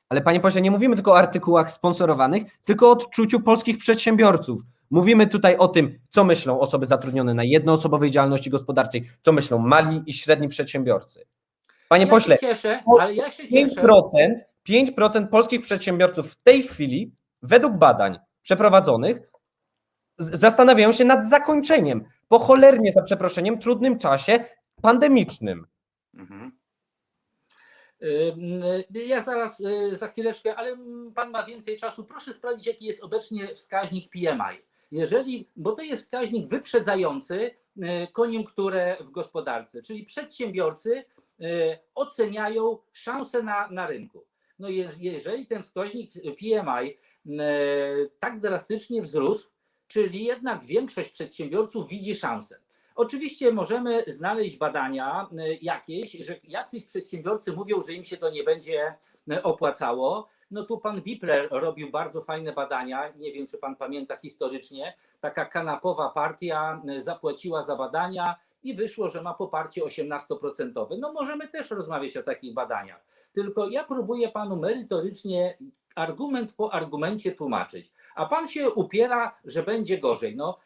Ale 0.09 0.21
panie 0.21 0.39
pośle, 0.39 0.61
nie 0.61 0.71
mówimy 0.71 0.95
tylko 0.95 1.11
o 1.11 1.17
artykułach 1.17 1.71
sponsorowanych, 1.71 2.43
tylko 2.63 2.87
o 2.87 2.91
odczuciu 2.91 3.39
polskich 3.39 3.77
przedsiębiorców. 3.77 4.61
Mówimy 4.89 5.27
tutaj 5.27 5.57
o 5.57 5.67
tym, 5.67 5.99
co 6.09 6.23
myślą 6.23 6.59
osoby 6.59 6.85
zatrudnione 6.85 7.33
na 7.33 7.43
jednoosobowej 7.43 8.11
działalności 8.11 8.49
gospodarczej, 8.49 9.09
co 9.21 9.31
myślą 9.31 9.57
mali 9.57 10.03
i 10.05 10.13
średni 10.13 10.47
przedsiębiorcy. 10.47 11.25
Panie 11.89 12.05
ja 12.05 12.09
pośle, 12.09 12.37
się 12.37 12.47
cieszę, 12.47 12.83
ale 12.99 13.13
ja 13.13 13.29
się 13.29 13.49
cieszę. 13.49 13.81
5%, 13.81 14.39
5% 14.69 15.27
polskich 15.27 15.61
przedsiębiorców 15.61 16.31
w 16.31 16.35
tej 16.35 16.63
chwili, 16.63 17.15
według 17.41 17.73
badań 17.73 18.19
przeprowadzonych, 18.41 19.17
zastanawiają 20.17 20.91
się 20.91 21.05
nad 21.05 21.29
zakończeniem 21.29 22.05
po 22.27 22.39
cholernie, 22.39 22.91
za 22.91 23.01
przeproszeniem, 23.01 23.59
trudnym 23.59 23.99
czasie 23.99 24.45
pandemicznym. 24.81 25.67
Mhm. 26.13 26.57
Ja 28.89 29.21
zaraz, 29.21 29.59
y, 29.59 29.95
za 29.95 30.07
chwileczkę, 30.07 30.55
ale 30.55 30.77
pan 31.15 31.31
ma 31.31 31.43
więcej 31.43 31.77
czasu. 31.77 32.05
Proszę 32.05 32.33
sprawdzić, 32.33 32.67
jaki 32.67 32.85
jest 32.85 33.03
obecnie 33.03 33.47
wskaźnik 33.47 34.09
PMI. 34.09 34.61
Jeżeli, 34.91 35.49
bo 35.55 35.71
to 35.71 35.81
jest 35.81 36.03
wskaźnik 36.03 36.49
wyprzedzający 36.49 37.51
y, 37.77 38.07
koniunkturę 38.13 38.97
w 38.99 39.11
gospodarce, 39.11 39.81
czyli 39.81 40.03
przedsiębiorcy 40.03 41.05
oceniają 41.95 42.77
szanse 42.93 43.43
na, 43.43 43.67
na 43.67 43.87
rynku. 43.87 44.25
No 44.59 44.69
je, 44.69 44.89
jeżeli 44.99 45.45
ten 45.45 45.63
wskaźnik 45.63 46.11
PMI 46.13 46.97
y, 47.25 48.11
tak 48.19 48.39
drastycznie 48.39 49.01
wzrósł, 49.01 49.49
czyli 49.87 50.25
jednak 50.25 50.65
większość 50.65 51.09
przedsiębiorców 51.09 51.89
widzi 51.89 52.15
szansę. 52.15 52.59
Oczywiście 52.95 53.51
możemy 53.51 54.03
znaleźć 54.07 54.57
badania 54.57 55.29
y, 55.31 55.57
jakieś, 55.61 56.11
że 56.11 56.35
jacyś 56.43 56.85
przedsiębiorcy 56.85 57.53
mówią, 57.53 57.81
że 57.81 57.93
im 57.93 58.03
się 58.03 58.17
to 58.17 58.29
nie 58.29 58.43
będzie 58.43 58.95
opłacało. 59.43 60.27
No 60.51 60.63
tu 60.63 60.77
pan 60.77 61.01
Wipler 61.01 61.47
robił 61.51 61.91
bardzo 61.91 62.21
fajne 62.21 62.53
badania. 62.53 63.13
Nie 63.17 63.33
wiem, 63.33 63.47
czy 63.47 63.57
pan 63.57 63.75
pamięta 63.75 64.15
historycznie. 64.15 64.93
Taka 65.19 65.45
kanapowa 65.45 66.09
partia 66.09 66.81
zapłaciła 66.97 67.63
za 67.63 67.75
badania 67.75 68.35
i 68.67 68.75
wyszło, 68.75 69.09
że 69.09 69.21
ma 69.21 69.33
poparcie 69.33 69.81
18%. 69.83 70.97
No 70.99 71.13
możemy 71.13 71.47
też 71.47 71.71
rozmawiać 71.71 72.17
o 72.17 72.23
takich 72.23 72.53
badaniach. 72.53 73.05
Tylko 73.33 73.69
ja 73.69 73.83
próbuję 73.83 74.29
panu 74.29 74.57
merytorycznie 74.57 75.57
argument 75.95 76.53
po 76.53 76.73
argumencie 76.73 77.31
tłumaczyć. 77.31 77.91
A 78.15 78.25
pan 78.25 78.47
się 78.47 78.69
upiera, 78.69 79.35
że 79.45 79.63
będzie 79.63 79.97
gorzej. 79.97 80.35
No 80.35 80.57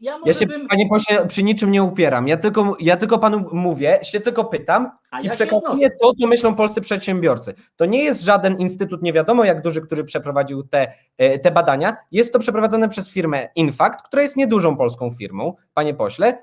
ja 0.00 0.18
może 0.18 0.30
Ja 0.30 0.34
się, 0.34 0.46
bym. 0.46 0.68
panie 0.68 0.88
pośle, 0.88 1.26
przy 1.26 1.42
niczym 1.42 1.70
nie 1.70 1.82
upieram. 1.82 2.28
Ja 2.28 2.36
tylko, 2.36 2.76
ja 2.80 2.96
tylko 2.96 3.18
panu 3.18 3.48
mówię, 3.52 3.98
się 4.02 4.20
tylko 4.20 4.44
pytam, 4.44 4.90
A 5.10 5.20
i 5.20 5.24
ja 5.24 5.32
przekazuję 5.32 5.90
to, 6.00 6.14
co 6.14 6.26
myślą 6.26 6.54
polscy 6.54 6.80
przedsiębiorcy. 6.80 7.54
To 7.76 7.84
nie 7.84 8.04
jest 8.04 8.20
żaden 8.22 8.58
instytut, 8.58 9.02
nie 9.02 9.12
wiadomo 9.12 9.44
jak 9.44 9.62
duży, 9.62 9.80
który 9.80 10.04
przeprowadził 10.04 10.62
te, 10.62 10.92
e, 11.18 11.38
te 11.38 11.50
badania. 11.50 11.96
Jest 12.12 12.32
to 12.32 12.38
przeprowadzone 12.38 12.88
przez 12.88 13.10
firmę 13.10 13.48
Infact, 13.54 14.02
która 14.02 14.22
jest 14.22 14.36
niedużą 14.36 14.76
polską 14.76 15.10
firmą, 15.10 15.54
panie 15.74 15.94
pośle, 15.94 16.42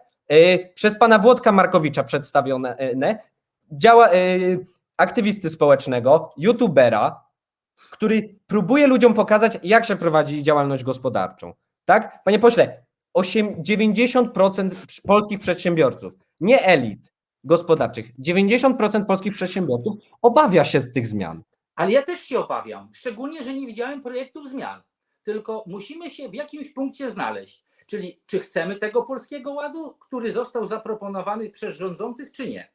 przez 0.76 0.98
pana 0.98 1.20
Włodka 1.20 1.52
Markowicza 1.52 2.04
przedstawione, 2.04 2.78
e, 2.78 3.20
działa 3.72 4.10
e, 4.10 4.12
aktywisty 4.98 5.50
społecznego, 5.50 6.30
youtubera, 6.38 7.24
który 7.92 8.36
próbuje 8.48 8.88
ludziom 8.88 9.14
pokazać, 9.14 9.58
jak 9.64 9.86
się 9.86 9.96
prowadzi 9.96 10.44
działalność 10.44 10.84
gospodarczą. 10.84 11.54
Tak? 11.86 12.24
Panie 12.24 12.40
pośle, 12.40 12.86
8, 13.14 13.64
90% 13.64 14.72
polskich 15.08 15.40
przedsiębiorców, 15.40 16.14
nie 16.40 16.66
elit, 16.66 17.12
gospodarczych. 17.44 18.12
90% 18.20 19.06
polskich 19.06 19.34
przedsiębiorców 19.34 19.96
obawia 20.22 20.64
się 20.64 20.82
z 20.82 20.94
tych 20.94 21.08
zmian. 21.08 21.44
Ale 21.76 21.92
ja 21.92 22.02
też 22.02 22.20
się 22.20 22.40
obawiam, 22.40 22.90
szczególnie, 22.94 23.44
że 23.44 23.54
nie 23.54 23.68
widziałem 23.68 24.02
projektów 24.02 24.50
zmian. 24.50 24.82
Tylko 25.24 25.64
musimy 25.68 26.12
się 26.12 26.30
w 26.30 26.34
jakimś 26.34 26.74
punkcie 26.74 27.12
znaleźć. 27.12 27.67
Czyli 27.88 28.22
czy 28.26 28.40
chcemy 28.40 28.76
tego 28.76 29.04
polskiego 29.04 29.54
ładu, 29.54 29.96
który 30.00 30.32
został 30.32 30.66
zaproponowany 30.66 31.50
przez 31.50 31.76
rządzących, 31.76 32.32
czy 32.32 32.50
nie. 32.50 32.72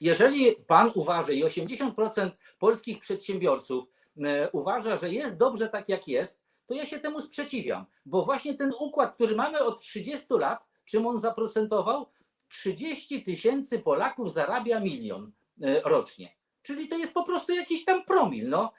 Jeżeli 0.00 0.56
pan 0.56 0.90
uważa 0.94 1.32
i 1.32 1.44
80% 1.44 2.30
polskich 2.58 2.98
przedsiębiorców 2.98 3.84
e, 4.24 4.50
uważa, 4.50 4.96
że 4.96 5.08
jest 5.08 5.38
dobrze 5.38 5.68
tak 5.68 5.88
jak 5.88 6.08
jest, 6.08 6.42
to 6.66 6.74
ja 6.74 6.86
się 6.86 6.98
temu 6.98 7.20
sprzeciwiam, 7.20 7.86
bo 8.06 8.24
właśnie 8.24 8.54
ten 8.54 8.72
układ, 8.80 9.14
który 9.14 9.36
mamy 9.36 9.58
od 9.58 9.80
30 9.80 10.26
lat, 10.30 10.64
czym 10.84 11.06
on 11.06 11.20
zaprocentował? 11.20 12.06
30 12.48 13.22
tysięcy 13.22 13.78
Polaków 13.78 14.32
zarabia 14.32 14.80
milion 14.80 15.32
e, 15.62 15.80
rocznie. 15.80 16.36
Czyli 16.66 16.88
to 16.88 16.98
jest 16.98 17.14
po 17.14 17.22
prostu 17.24 17.52
jakiś 17.52 17.84
tam 17.84 18.04
promil. 18.04 18.48
No, 18.48 18.72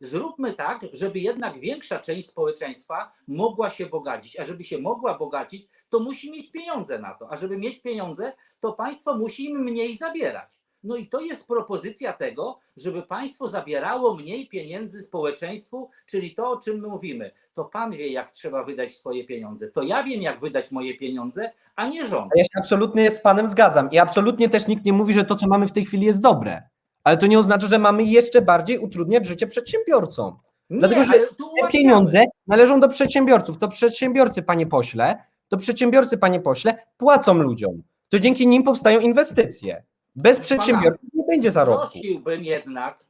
zróbmy 0.00 0.52
tak, 0.52 0.80
żeby 0.92 1.18
jednak 1.18 1.60
większa 1.60 1.98
część 1.98 2.28
społeczeństwa 2.28 3.12
mogła 3.28 3.70
się 3.70 3.86
bogacić, 3.86 4.40
a 4.40 4.44
żeby 4.44 4.64
się 4.64 4.78
mogła 4.78 5.18
bogacić, 5.18 5.68
to 5.88 6.00
musi 6.00 6.30
mieć 6.30 6.50
pieniądze 6.50 6.98
na 6.98 7.14
to, 7.14 7.32
a 7.32 7.36
żeby 7.36 7.58
mieć 7.58 7.82
pieniądze, 7.82 8.32
to 8.60 8.72
państwo 8.72 9.18
musi 9.18 9.44
im 9.44 9.58
mniej 9.58 9.96
zabierać. 9.96 10.50
No 10.84 10.96
i 10.96 11.06
to 11.06 11.20
jest 11.20 11.46
propozycja 11.46 12.12
tego, 12.12 12.58
żeby 12.76 13.02
państwo 13.02 13.48
zabierało 13.48 14.14
mniej 14.14 14.48
pieniędzy 14.48 15.02
społeczeństwu, 15.02 15.90
czyli 16.06 16.34
to, 16.34 16.50
o 16.50 16.56
czym 16.56 16.80
my 16.80 16.88
mówimy. 16.88 17.30
To 17.54 17.64
pan 17.64 17.92
wie, 17.92 18.08
jak 18.08 18.30
trzeba 18.30 18.64
wydać 18.64 18.94
swoje 18.94 19.24
pieniądze. 19.24 19.68
To 19.68 19.82
ja 19.82 20.02
wiem, 20.02 20.22
jak 20.22 20.40
wydać 20.40 20.70
moje 20.70 20.98
pieniądze, 20.98 21.52
a 21.76 21.88
nie 21.88 22.06
rząd. 22.06 22.32
Ja 22.36 22.44
się 22.44 22.58
absolutnie 22.58 23.10
z 23.10 23.20
panem 23.20 23.48
zgadzam 23.48 23.90
i 23.90 23.98
absolutnie 23.98 24.48
też 24.48 24.66
nikt 24.66 24.84
nie 24.84 24.92
mówi, 24.92 25.14
że 25.14 25.24
to, 25.24 25.36
co 25.36 25.46
mamy 25.46 25.68
w 25.68 25.72
tej 25.72 25.84
chwili 25.84 26.06
jest 26.06 26.20
dobre. 26.20 26.69
Ale 27.04 27.16
to 27.16 27.26
nie 27.26 27.38
oznacza, 27.38 27.66
że 27.66 27.78
mamy 27.78 28.02
jeszcze 28.04 28.42
bardziej 28.42 28.78
utrudniać 28.78 29.26
życie 29.26 29.46
przedsiębiorcom. 29.46 30.38
Nie, 30.70 30.78
Dlatego, 30.78 31.04
że 31.04 31.12
Te 31.12 31.68
pieniądze 31.72 32.24
należą 32.46 32.80
do 32.80 32.88
przedsiębiorców. 32.88 33.58
To 33.58 33.68
przedsiębiorcy, 33.68 34.42
panie 34.42 34.66
pośle, 34.66 35.24
to 35.48 35.56
przedsiębiorcy, 35.56 36.18
panie 36.18 36.40
pośle, 36.40 36.86
płacą 36.96 37.34
ludziom. 37.34 37.82
To 38.08 38.18
dzięki 38.18 38.46
nim 38.46 38.62
powstają 38.62 39.00
inwestycje. 39.00 39.84
Bez 40.16 40.36
Pana- 40.38 40.44
przedsiębiorców 40.44 41.08
nie 41.14 41.24
będzie 41.24 41.52
zarobku. 41.52 41.90
Prosiłbym 41.90 42.44
jednak 42.44 43.06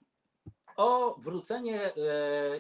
o 0.77 1.17
wrócenie 1.19 1.81
e, 1.81 1.93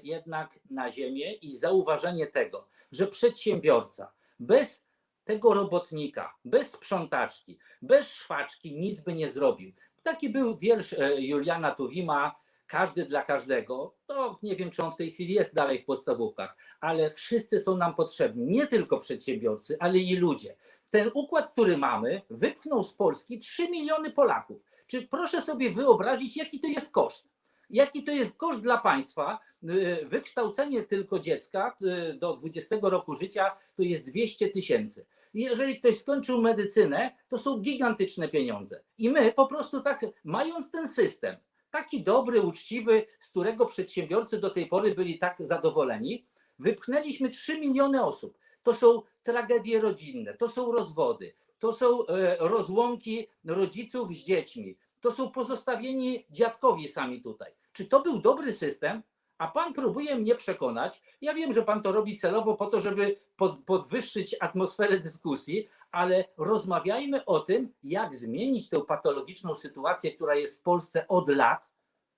jednak 0.02 0.58
na 0.70 0.90
ziemię 0.90 1.32
i 1.32 1.56
zauważenie 1.56 2.26
tego, 2.26 2.68
że 2.92 3.06
przedsiębiorca 3.06 4.12
bez 4.40 4.84
tego 5.24 5.54
robotnika, 5.54 6.34
bez 6.44 6.70
sprzątaczki, 6.70 7.58
bez 7.82 8.14
szwaczki 8.14 8.74
nic 8.74 9.00
by 9.00 9.14
nie 9.14 9.30
zrobił. 9.30 9.72
Taki 10.02 10.30
był 10.30 10.56
wiersz 10.56 10.92
e, 10.92 11.20
Juliana 11.20 11.70
Tuwima, 11.70 12.40
każdy 12.66 13.04
dla 13.04 13.22
każdego. 13.22 13.94
To 14.06 14.38
nie 14.42 14.56
wiem, 14.56 14.70
czy 14.70 14.82
on 14.82 14.92
w 14.92 14.96
tej 14.96 15.12
chwili 15.12 15.34
jest 15.34 15.54
dalej 15.54 15.78
w 15.78 15.84
podstawówkach, 15.84 16.56
ale 16.80 17.10
wszyscy 17.10 17.60
są 17.60 17.76
nam 17.76 17.94
potrzebni, 17.94 18.46
nie 18.46 18.66
tylko 18.66 18.98
przedsiębiorcy, 18.98 19.76
ale 19.80 19.98
i 19.98 20.16
ludzie. 20.16 20.56
Ten 20.90 21.10
układ, 21.14 21.52
który 21.52 21.76
mamy, 21.76 22.22
wypchnął 22.30 22.84
z 22.84 22.94
Polski 22.94 23.38
3 23.38 23.68
miliony 23.68 24.10
Polaków. 24.10 24.62
Czy 24.86 25.02
proszę 25.02 25.42
sobie 25.42 25.70
wyobrazić, 25.70 26.36
jaki 26.36 26.60
to 26.60 26.66
jest 26.66 26.92
koszt? 26.92 27.28
Jaki 27.70 28.04
to 28.04 28.12
jest 28.12 28.36
koszt 28.36 28.60
dla 28.60 28.78
państwa? 28.78 29.38
Y, 29.64 30.06
Wykształcenie 30.06 30.82
tylko 30.82 31.18
dziecka 31.18 31.76
y, 31.82 32.14
do 32.14 32.36
20 32.36 32.76
roku 32.82 33.14
życia 33.14 33.56
to 33.76 33.82
jest 33.82 34.06
200 34.06 34.48
tysięcy. 34.48 35.06
Jeżeli 35.34 35.80
ktoś 35.80 35.98
skończył 35.98 36.42
medycynę, 36.42 37.16
to 37.28 37.38
są 37.38 37.58
gigantyczne 37.58 38.28
pieniądze. 38.28 38.82
I 38.98 39.10
my 39.10 39.32
po 39.32 39.46
prostu 39.46 39.80
tak, 39.80 40.06
mając 40.24 40.70
ten 40.70 40.88
system, 40.88 41.36
taki 41.70 42.02
dobry, 42.02 42.40
uczciwy, 42.40 43.06
z 43.20 43.30
którego 43.30 43.66
przedsiębiorcy 43.66 44.38
do 44.38 44.50
tej 44.50 44.66
pory 44.66 44.94
byli 44.94 45.18
tak 45.18 45.36
zadowoleni, 45.40 46.26
wypchnęliśmy 46.58 47.28
3 47.28 47.60
miliony 47.60 48.04
osób. 48.04 48.38
To 48.62 48.74
są 48.74 49.02
tragedie 49.22 49.80
rodzinne, 49.80 50.34
to 50.34 50.48
są 50.48 50.72
rozwody, 50.72 51.34
to 51.58 51.72
są 51.72 52.06
e, 52.06 52.36
rozłąki 52.40 53.26
rodziców 53.44 54.12
z 54.12 54.24
dziećmi, 54.24 54.76
to 55.00 55.12
są 55.12 55.30
pozostawieni 55.30 56.26
dziadkowie 56.30 56.88
sami 56.88 57.22
tutaj. 57.22 57.52
Czy 57.72 57.86
to 57.86 58.02
był 58.02 58.18
dobry 58.18 58.52
system? 58.52 59.02
A 59.40 59.48
pan 59.48 59.72
próbuje 59.72 60.16
mnie 60.16 60.34
przekonać. 60.34 61.02
Ja 61.20 61.34
wiem, 61.34 61.52
że 61.52 61.62
pan 61.62 61.82
to 61.82 61.92
robi 61.92 62.16
celowo 62.16 62.54
po 62.54 62.66
to, 62.66 62.80
żeby 62.80 63.16
pod, 63.36 63.64
podwyższyć 63.64 64.36
atmosferę 64.40 65.00
dyskusji, 65.00 65.68
ale 65.92 66.24
rozmawiajmy 66.36 67.24
o 67.24 67.40
tym, 67.40 67.72
jak 67.84 68.14
zmienić 68.14 68.68
tę 68.68 68.80
patologiczną 68.80 69.54
sytuację, 69.54 70.12
która 70.12 70.34
jest 70.34 70.60
w 70.60 70.62
Polsce 70.62 71.08
od 71.08 71.28
lat, 71.28 71.68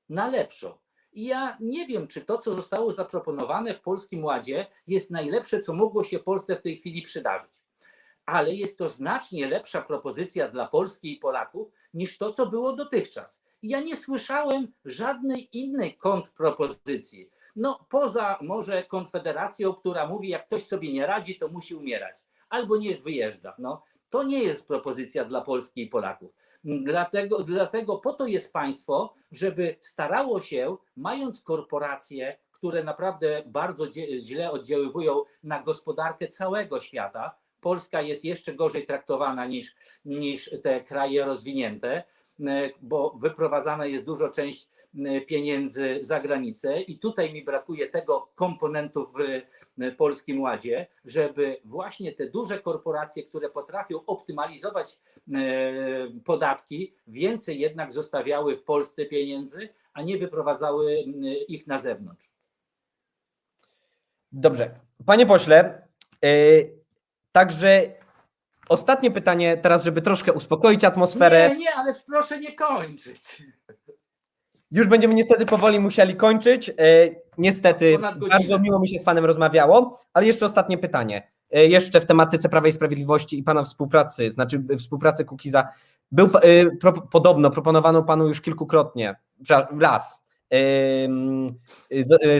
na 0.08 0.28
lepszą. 0.28 0.78
I 1.12 1.24
ja 1.24 1.56
nie 1.60 1.86
wiem, 1.86 2.08
czy 2.08 2.20
to, 2.20 2.38
co 2.38 2.54
zostało 2.54 2.92
zaproponowane 2.92 3.74
w 3.74 3.80
Polskim 3.80 4.24
Ładzie, 4.24 4.66
jest 4.86 5.10
najlepsze, 5.10 5.60
co 5.60 5.74
mogło 5.74 6.04
się 6.04 6.18
Polsce 6.18 6.56
w 6.56 6.62
tej 6.62 6.76
chwili 6.76 7.02
przydarzyć. 7.02 7.50
Ale 8.26 8.54
jest 8.54 8.78
to 8.78 8.88
znacznie 8.88 9.46
lepsza 9.46 9.82
propozycja 9.82 10.48
dla 10.48 10.68
Polski 10.68 11.12
i 11.12 11.16
Polaków 11.16 11.68
niż 11.94 12.18
to, 12.18 12.32
co 12.32 12.46
było 12.46 12.72
dotychczas. 12.72 13.42
Ja 13.62 13.80
nie 13.80 13.96
słyszałem 13.96 14.72
żadnej 14.84 15.58
innej 15.58 15.96
kontrpropozycji. 15.96 17.30
No, 17.56 17.86
poza 17.90 18.38
może 18.40 18.84
Konfederacją, 18.84 19.74
która 19.74 20.06
mówi, 20.06 20.28
jak 20.28 20.46
ktoś 20.46 20.66
sobie 20.66 20.92
nie 20.92 21.06
radzi, 21.06 21.38
to 21.38 21.48
musi 21.48 21.74
umierać, 21.74 22.16
albo 22.48 22.76
niech 22.76 23.02
wyjeżdża. 23.02 23.54
No, 23.58 23.82
to 24.10 24.22
nie 24.22 24.42
jest 24.42 24.68
propozycja 24.68 25.24
dla 25.24 25.40
Polski 25.40 25.82
i 25.82 25.86
Polaków. 25.86 26.32
Dlatego, 26.64 27.44
dlatego 27.44 27.98
po 27.98 28.12
to 28.12 28.26
jest 28.26 28.52
państwo, 28.52 29.14
żeby 29.32 29.76
starało 29.80 30.40
się, 30.40 30.76
mając 30.96 31.42
korporacje, 31.42 32.38
które 32.52 32.84
naprawdę 32.84 33.42
bardzo 33.46 33.86
źle 34.18 34.50
oddziaływują 34.50 35.22
na 35.42 35.62
gospodarkę 35.62 36.28
całego 36.28 36.80
świata, 36.80 37.36
Polska 37.60 38.00
jest 38.00 38.24
jeszcze 38.24 38.54
gorzej 38.54 38.86
traktowana 38.86 39.46
niż, 39.46 39.76
niż 40.04 40.50
te 40.62 40.80
kraje 40.80 41.24
rozwinięte, 41.24 42.04
bo 42.80 43.10
wyprowadzana 43.10 43.86
jest 43.86 44.04
dużo 44.04 44.28
część 44.28 44.68
e, 45.04 45.20
pieniędzy 45.20 45.98
za 46.00 46.20
granicę 46.20 46.80
i 46.80 46.98
tutaj 46.98 47.32
mi 47.32 47.44
brakuje 47.44 47.88
tego 47.88 48.28
komponentu 48.34 49.06
w 49.06 49.20
e, 49.82 49.92
Polskim 49.92 50.40
Ładzie, 50.40 50.86
żeby 51.04 51.60
właśnie 51.64 52.12
te 52.12 52.30
duże 52.30 52.58
korporacje, 52.58 53.22
które 53.22 53.50
potrafią 53.50 54.06
optymalizować 54.06 54.98
e, 55.32 55.40
podatki, 56.24 56.94
więcej 57.06 57.58
jednak 57.60 57.92
zostawiały 57.92 58.56
w 58.56 58.62
Polsce 58.62 59.06
pieniędzy, 59.06 59.68
a 59.92 60.02
nie 60.02 60.18
wyprowadzały 60.18 60.96
ich 61.48 61.66
na 61.66 61.78
zewnątrz. 61.78 62.30
Dobrze. 64.32 64.74
Panie 65.06 65.26
pośle, 65.26 65.82
yy, 66.22 66.82
także 67.32 68.01
ostatnie 68.68 69.10
pytanie 69.10 69.56
teraz, 69.56 69.84
żeby 69.84 70.02
troszkę 70.02 70.32
uspokoić 70.32 70.84
atmosferę. 70.84 71.48
Nie, 71.50 71.56
nie, 71.56 71.74
ale 71.74 71.94
proszę 72.06 72.38
nie 72.40 72.52
kończyć. 72.52 73.42
Już 74.70 74.86
będziemy 74.86 75.14
niestety 75.14 75.46
powoli 75.46 75.80
musieli 75.80 76.16
kończyć. 76.16 76.68
E, 76.68 76.74
niestety 77.38 77.92
Ponad 77.94 78.18
godzinę. 78.18 78.38
bardzo 78.38 78.58
miło 78.58 78.78
mi 78.78 78.88
się 78.88 78.98
z 78.98 79.04
Panem 79.04 79.24
rozmawiało, 79.24 80.00
ale 80.12 80.26
jeszcze 80.26 80.46
ostatnie 80.46 80.78
pytanie. 80.78 81.30
E, 81.50 81.66
jeszcze 81.66 82.00
w 82.00 82.06
tematyce 82.06 82.48
Prawa 82.48 82.68
i 82.68 82.72
Sprawiedliwości 82.72 83.38
i 83.38 83.42
Pana 83.42 83.62
współpracy, 83.62 84.32
znaczy 84.32 84.62
e, 84.70 84.76
współpracy 84.76 85.24
Kukiza. 85.24 85.68
Był, 86.12 86.28
pa- 86.28 86.38
e, 86.38 86.76
pro, 86.76 86.92
podobno 86.92 87.50
proponowano 87.50 88.02
Panu 88.02 88.28
już 88.28 88.40
kilkukrotnie, 88.40 89.16
przepraszam, 89.44 89.80
raz, 89.80 90.21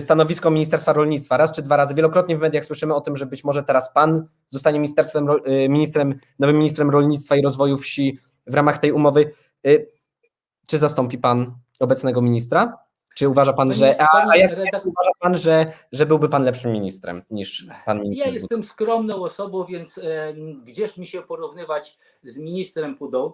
stanowisko 0.01 0.51
Ministerstwa 0.51 0.93
Rolnictwa, 0.93 1.37
raz 1.37 1.53
czy 1.53 1.63
dwa 1.63 1.77
razy. 1.77 1.95
Wielokrotnie 1.95 2.37
w 2.37 2.41
mediach 2.41 2.65
słyszymy 2.65 2.95
o 2.95 3.01
tym, 3.01 3.17
że 3.17 3.27
być 3.27 3.45
może 3.45 3.63
teraz 3.63 3.93
Pan 3.93 4.27
zostanie 4.49 4.79
ministerstwem, 4.79 5.29
e, 5.31 5.69
ministrem, 5.69 6.19
nowym 6.39 6.59
ministrem 6.59 6.91
rolnictwa 6.91 7.37
i 7.37 7.43
rozwoju 7.43 7.79
wsi 7.79 8.19
w 8.47 8.55
ramach 8.55 8.79
tej 8.79 8.93
umowy. 8.93 9.33
E, 9.67 9.71
Czy 10.67 10.79
zastąpi 10.79 11.19
Pan 11.19 11.55
obecnego 11.81 12.23
ministra? 12.23 12.79
Czy 13.15 13.29
uważa 13.29 13.53
pan, 13.53 13.75
że. 13.75 14.03
A, 14.03 14.31
a 14.31 14.37
jak 14.37 14.53
uważa 14.87 15.11
pan, 15.21 15.39
że, 15.39 15.73
że 15.93 16.07
byłby 16.07 16.29
pan 16.29 16.45
lepszym 16.45 16.73
ministrem 16.73 17.23
niż 17.31 17.67
pan 17.87 18.01
minister? 18.01 18.27
Ja 18.27 18.33
jestem 18.33 18.65
skromną 18.65 19.17
osobą, 19.17 19.65
więc 19.65 19.99
e, 19.99 20.35
gdzież 20.65 20.99
mi 20.99 21.07
się 21.07 21.23
porównywać 21.23 21.99
z 22.23 22.39
ministrem 22.39 22.97
Pudą, 22.97 23.33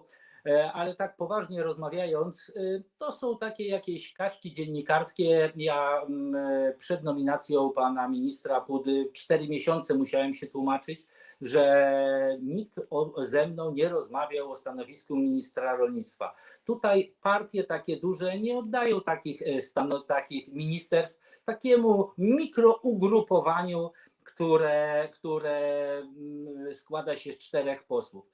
ale 0.73 0.95
tak 0.95 1.15
poważnie 1.15 1.63
rozmawiając, 1.63 2.51
e, 2.55 2.81
to 2.97 3.11
są 3.11 3.37
takie 3.37 3.67
jakieś 3.67 4.13
kaczki 4.13 4.53
dziennikarskie. 4.53 5.51
Ja 5.55 6.01
mm, 6.01 6.35
e, 6.35 6.73
przed 6.73 7.03
nominacją 7.03 7.69
pana 7.69 8.07
ministra 8.07 8.61
Pudy 8.61 9.09
cztery 9.13 9.47
miesiące 9.47 9.95
musiałem 9.95 10.33
się 10.33 10.47
tłumaczyć, 10.47 11.05
że 11.41 12.37
nikt 12.41 12.79
ze 13.17 13.47
mną 13.47 13.71
nie 13.71 13.89
rozmawiał 13.89 14.51
o 14.51 14.55
stanowisku 14.55 15.15
ministra 15.15 15.75
rolnictwa. 15.75 16.35
Tutaj 16.65 17.15
partie 17.21 17.63
takie 17.63 17.97
duże 17.97 18.39
nie 18.39 18.57
oddają 18.57 19.01
takich, 19.01 19.41
e, 19.41 19.61
stano, 19.61 19.99
takich 19.99 20.47
ministerstw 20.47 21.21
takiemu 21.45 22.11
mikrougrupowaniu, 22.17 23.91
które, 24.23 25.09
które 25.13 25.57
mm, 25.97 26.73
składa 26.73 27.15
się 27.15 27.33
z 27.33 27.37
czterech 27.37 27.83
posłów. 27.83 28.25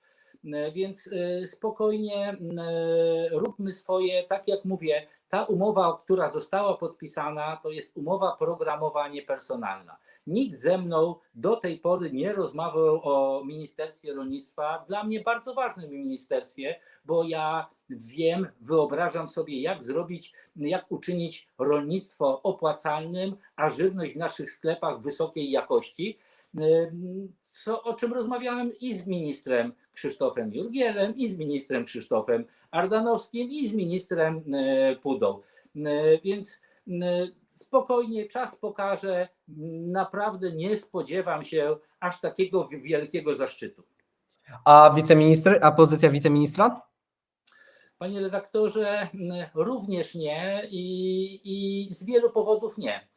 E, 0.54 0.72
Więc 0.72 1.10
e, 1.14 1.48
spokojnie 1.48 2.30
e, 2.30 2.38
róbmy 3.32 3.74
swoje, 3.74 4.24
tak 4.24 4.48
jak 4.48 4.66
mówię, 4.66 5.08
ta 5.30 5.44
umowa, 5.44 5.98
która 6.04 6.30
została 6.30 6.78
podpisana, 6.78 7.60
to 7.64 7.72
jest 7.72 7.98
umowa 7.98 8.36
programowa, 8.40 9.08
nie 9.08 9.22
personalna. 9.22 9.98
Nikt 10.28 10.58
ze 10.58 10.78
mną 10.78 11.16
do 11.36 11.56
tej 11.56 11.80
pory 11.80 12.12
nie 12.12 12.34
rozmawiał 12.34 13.02
o 13.04 13.44
Ministerstwie 13.46 14.14
Rolnictwa, 14.14 14.86
dla 14.88 15.04
mnie 15.04 15.22
bardzo 15.22 15.54
ważnym 15.54 15.92
ministerstwie, 15.92 16.80
bo 17.06 17.24
ja 17.24 17.70
wiem, 17.90 18.48
wyobrażam 18.62 19.28
sobie, 19.28 19.62
jak 19.62 19.84
zrobić, 19.84 20.34
jak 20.56 20.92
uczynić 20.92 21.48
rolnictwo 21.58 22.42
opłacalnym, 22.42 23.36
a 23.56 23.70
żywność 23.70 24.14
w 24.14 24.18
naszych 24.18 24.52
sklepach 24.52 25.02
wysokiej 25.02 25.52
jakości. 25.52 26.18
Co, 27.42 27.84
o 27.84 27.94
czym 27.94 28.14
rozmawiałem 28.14 28.72
i 28.80 28.96
z 28.96 29.08
ministrem 29.08 29.74
Krzysztofem 29.96 30.54
Jurgielem, 30.54 31.16
i 31.16 31.28
z 31.28 31.38
ministrem 31.38 31.86
Krzysztofem 31.86 32.46
Ardanowskim, 32.72 33.50
i 33.50 33.68
z 33.68 33.74
ministrem 33.74 34.44
e, 34.54 34.96
Pudą. 34.96 35.42
E, 35.76 35.82
Więc 36.24 36.62
e, 36.88 37.28
spokojnie, 37.50 38.26
czas 38.26 38.56
pokaże. 38.56 39.28
Naprawdę 39.88 40.52
nie 40.52 40.78
spodziewam 40.78 41.44
się 41.44 41.78
aż 42.00 42.22
takiego 42.22 42.68
wielkiego 42.68 43.34
zaszczytu. 43.34 43.84
A 44.66 44.94
wiceminister, 44.96 45.60
a 45.62 45.72
pozycja 45.72 46.10
wiceministra? 46.10 46.82
Panie 47.98 48.22
redaktorze, 48.22 49.08
również 49.56 50.16
nie 50.16 50.68
i, 50.72 51.42
i 51.44 51.94
z 51.94 52.06
wielu 52.06 52.32
powodów 52.32 52.78
nie. 52.78 53.08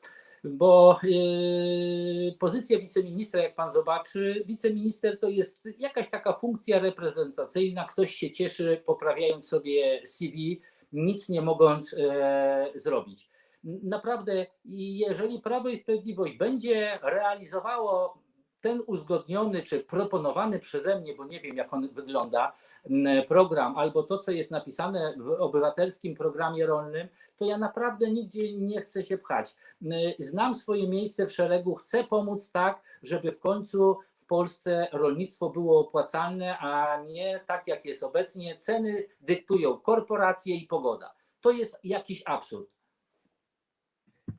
Bo 0.57 0.99
yy, 1.03 2.35
pozycja 2.39 2.79
wiceministra, 2.79 3.43
jak 3.43 3.55
pan 3.55 3.71
zobaczy, 3.71 4.45
wiceminister 4.47 5.21
to 5.21 5.29
jest 5.29 5.69
jakaś 5.79 6.11
taka 6.11 6.33
funkcja 6.33 6.79
reprezentacyjna. 6.79 7.85
Ktoś 7.85 8.15
się 8.15 8.31
cieszy, 8.31 8.83
poprawiając 8.87 9.49
sobie 9.49 10.03
CV, 10.07 10.61
nic 10.93 11.29
nie 11.29 11.43
mogąc 11.43 11.95
e, 11.95 12.71
zrobić. 12.75 13.31
Naprawdę, 13.65 14.47
jeżeli 14.65 15.41
Prawo 15.41 15.69
i 15.69 15.77
Sprawiedliwość 15.77 16.37
będzie 16.37 16.99
realizowało 17.03 18.19
ten 18.61 18.83
uzgodniony 18.87 19.63
czy 19.63 19.81
proponowany 19.81 20.59
przeze 20.59 21.01
mnie, 21.01 21.15
bo 21.15 21.25
nie 21.25 21.41
wiem 21.41 21.57
jak 21.57 21.75
on 21.75 21.89
wygląda, 21.89 22.53
m, 22.91 23.07
program 23.29 23.77
albo 23.77 24.03
to, 24.03 24.19
co 24.19 24.31
jest 24.31 24.51
napisane 24.51 25.15
w 25.17 25.29
obywatelskim 25.31 26.15
programie 26.15 26.67
rolnym, 26.67 27.09
to 27.37 27.45
ja 27.45 27.59
naprawdę 27.59 28.11
nigdzie 28.11 28.59
nie 28.59 28.81
chcę 28.81 29.03
się 29.03 29.19
pchać. 29.19 29.57
M, 29.83 29.91
Znam 30.19 30.55
swoje 30.55 30.89
miejsce 30.89 31.27
w 31.27 31.33
szeregu, 31.33 31.75
chcę 31.75 32.05
pomóc 32.05 32.53
tak, 32.53 32.83
żeby 33.03 33.33
w 33.33 33.39
końcu 33.39 33.99
w 34.21 34.27
Polsce 34.27 34.89
rolnictwo 34.93 35.51
było 35.51 35.81
opłacalne, 35.81 36.59
a 36.59 37.03
nie 37.03 37.41
tak 37.47 37.67
jak 37.67 37.85
jest 37.85 38.03
obecnie. 38.03 38.57
Ceny 38.57 39.05
dyktują 39.21 39.77
korporacje 39.77 40.57
i 40.57 40.67
pogoda. 40.67 41.15
To 41.41 41.51
jest 41.51 41.79
jakiś 41.85 42.23
absurd. 42.27 42.78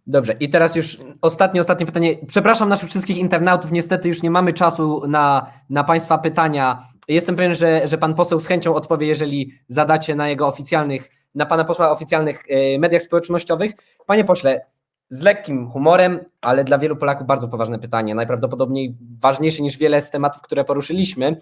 Dobrze, 0.10 0.34
i 0.39 0.49
teraz 0.49 0.76
już 0.76 0.97
ostatnie, 1.22 1.62
ostatnie 1.62 1.86
pytanie. 1.86 2.16
Przepraszam 2.28 2.70
naszych 2.70 2.89
wszystkich 2.89 3.18
internautów, 3.18 3.72
niestety 3.72 4.07
już 4.07 4.22
nie 4.24 4.32
mamy 4.32 4.53
czasu 4.53 5.07
na, 5.07 5.51
na 5.70 5.84
Państwa 5.84 6.18
pytania. 6.18 6.88
Jestem 7.07 7.36
pewien, 7.36 7.55
że, 7.55 7.88
że 7.88 7.97
Pan 7.97 8.16
poseł 8.16 8.39
z 8.39 8.47
chęcią 8.47 8.76
odpowie, 8.76 9.07
jeżeli 9.07 9.53
zadacie 9.68 10.16
na 10.16 10.30
jego 10.30 10.47
oficjalnych 10.47 11.12
na 11.36 11.45
pana 11.45 11.64
posła 11.64 11.91
oficjalnych 11.91 12.43
e, 12.49 12.80
mediach 12.80 13.01
społecznościowych. 13.01 13.72
Panie 14.05 14.26
pośle, 14.26 14.66
z 15.10 15.22
lekkim 15.22 15.68
humorem, 15.68 16.20
ale 16.41 16.64
dla 16.64 16.78
wielu 16.78 16.95
Polaków 16.95 17.28
bardzo 17.28 17.47
poważne 17.47 17.80
pytanie, 17.80 18.16
najprawdopodobniej 18.16 18.97
ważniejsze 19.22 19.64
niż 19.64 19.78
wiele 19.78 20.01
z 20.01 20.12
tematów, 20.12 20.41
które 20.41 20.64
poruszyliśmy. 20.64 21.41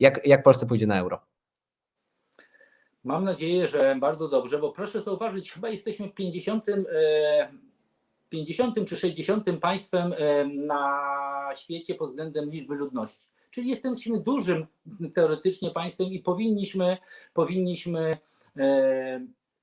Jak, 0.00 0.26
jak 0.26 0.42
Polsce 0.42 0.66
pójdzie 0.66 0.86
na 0.86 0.98
euro? 0.98 1.20
Mam 3.04 3.24
nadzieję, 3.24 3.66
że 3.66 3.96
bardzo 4.00 4.28
dobrze, 4.28 4.58
bo 4.58 4.72
proszę 4.72 5.00
zauważyć, 5.00 5.52
chyba 5.52 5.68
jesteśmy 5.68 6.08
50, 6.08 6.68
e, 6.68 6.74
50 8.32 8.88
czy 8.88 8.96
60 8.96 9.44
państwem 9.60 10.14
na 10.66 11.50
świecie 11.54 11.94
pod 11.94 12.08
względem 12.08 12.50
liczby 12.50 12.74
ludności. 12.74 13.28
Czyli 13.50 13.70
jesteśmy 13.70 14.20
dużym 14.20 14.66
teoretycznie 15.14 15.70
państwem 15.70 16.06
i 16.06 16.18
powinniśmy, 16.18 16.96
powinniśmy 17.34 18.16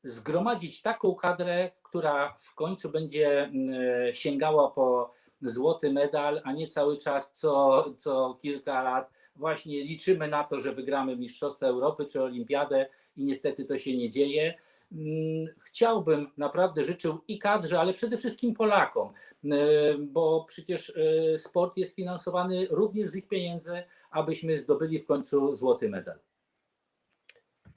zgromadzić 0.03 0.81
taką 0.81 1.15
kadrę, 1.15 1.71
która 1.83 2.35
w 2.39 2.55
końcu 2.55 2.89
będzie 2.89 3.51
sięgała 4.13 4.71
po 4.71 5.13
złoty 5.41 5.93
medal, 5.93 6.41
a 6.43 6.51
nie 6.53 6.67
cały 6.67 6.97
czas 6.97 7.31
co, 7.33 7.85
co 7.97 8.37
kilka 8.41 8.83
lat 8.83 9.11
właśnie 9.35 9.83
liczymy 9.83 10.27
na 10.27 10.43
to, 10.43 10.59
że 10.59 10.73
wygramy 10.73 11.15
Mistrzostwa 11.15 11.67
Europy 11.67 12.05
czy 12.05 12.23
Olimpiadę 12.23 12.89
i 13.17 13.23
niestety 13.23 13.65
to 13.65 13.77
się 13.77 13.97
nie 13.97 14.09
dzieje. 14.09 14.53
Mm, 14.91 15.47
Chciałbym, 15.65 16.27
naprawdę 16.37 16.83
życzył 16.83 17.19
i 17.27 17.39
kadrze, 17.39 17.79
ale 17.79 17.93
przede 17.93 18.17
wszystkim 18.17 18.53
Polakom, 18.53 19.13
y, 19.43 19.49
bo 19.99 20.45
przecież 20.47 20.89
y, 20.89 21.37
sport 21.37 21.77
jest 21.77 21.95
finansowany 21.95 22.67
również 22.69 23.09
z 23.09 23.15
ich 23.15 23.27
pieniędzy, 23.27 23.83
abyśmy 24.11 24.57
zdobyli 24.57 24.99
w 24.99 25.05
końcu 25.05 25.55
złoty 25.55 25.89
medal. 25.89 26.19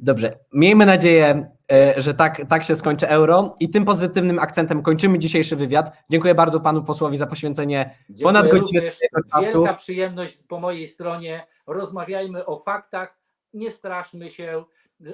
Dobrze, 0.03 0.39
miejmy 0.53 0.87
nadzieję, 0.87 1.51
e, 1.73 1.95
że 2.01 2.15
tak, 2.15 2.43
tak 2.49 2.65
się 2.65 2.77
skończy 2.77 3.09
euro 3.09 3.57
i 3.61 3.71
tym 3.71 3.85
pozytywnym 3.85 4.39
akcentem 4.39 4.83
kończymy 4.83 5.19
dzisiejszy 5.19 5.57
wywiad. 5.57 5.93
Dziękuję 6.11 6.35
bardzo 6.35 6.61
panu 6.61 6.85
posłowi 6.85 7.17
za 7.17 7.27
poświęcenie 7.27 7.97
Dziękuję 8.11 8.25
Ponad 8.25 8.47
swojego 8.47 9.29
czasu. 9.33 9.59
Wielka 9.63 9.75
przyjemność 9.75 10.39
po 10.49 10.61
mojej 10.61 10.89
stronie. 10.89 11.47
Rozmawiajmy 11.67 12.47
o 12.47 12.59
faktach, 12.59 13.19
nie 13.55 13.71
straszmy 13.71 14.31
się, 14.31 14.65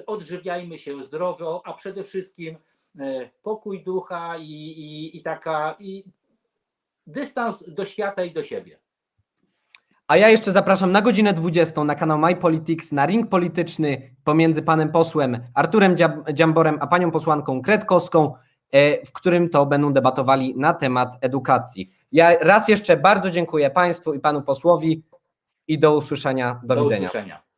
odżywiajmy 0.05 0.77
się 0.77 1.01
zdrowo, 1.01 1.61
a 1.65 1.73
przede 1.73 2.03
wszystkim 2.03 2.57
e, 2.99 3.29
pokój 3.43 3.83
ducha 3.83 4.37
i, 4.37 4.51
i, 4.51 5.17
i 5.17 5.21
taka 5.21 5.75
i 5.79 6.03
dystans 7.07 7.63
do 7.67 7.85
świata 7.85 8.23
i 8.23 8.31
do 8.31 8.43
siebie. 8.43 8.79
A 10.07 10.17
ja 10.17 10.29
jeszcze 10.29 10.51
zapraszam 10.51 10.91
na 10.91 11.01
godzinę 11.01 11.33
20 11.33 11.83
na 11.83 11.95
kanał 11.95 12.17
My 12.17 12.35
Politics, 12.35 12.91
na 12.91 13.05
ring 13.05 13.29
polityczny 13.29 14.15
pomiędzy 14.23 14.61
panem 14.61 14.91
posłem 14.91 15.43
Arturem 15.53 15.95
Dziamborem 16.33 16.77
a 16.81 16.87
panią 16.87 17.11
posłanką 17.11 17.61
Kretkowską, 17.61 18.33
e, 18.71 19.05
w 19.05 19.11
którym 19.11 19.49
to 19.49 19.65
będą 19.65 19.93
debatowali 19.93 20.55
na 20.57 20.73
temat 20.73 21.17
edukacji. 21.21 21.91
Ja 22.11 22.37
raz 22.39 22.67
jeszcze 22.67 22.97
bardzo 22.97 23.31
dziękuję 23.31 23.69
państwu 23.69 24.13
i 24.13 24.19
panu 24.19 24.41
posłowi 24.41 25.03
i 25.67 25.79
do 25.79 25.97
usłyszenia. 25.97 26.61
Do, 26.63 26.75
Do 26.75 26.83
widzenia. 26.83 27.07
usłyszenia. 27.07 27.48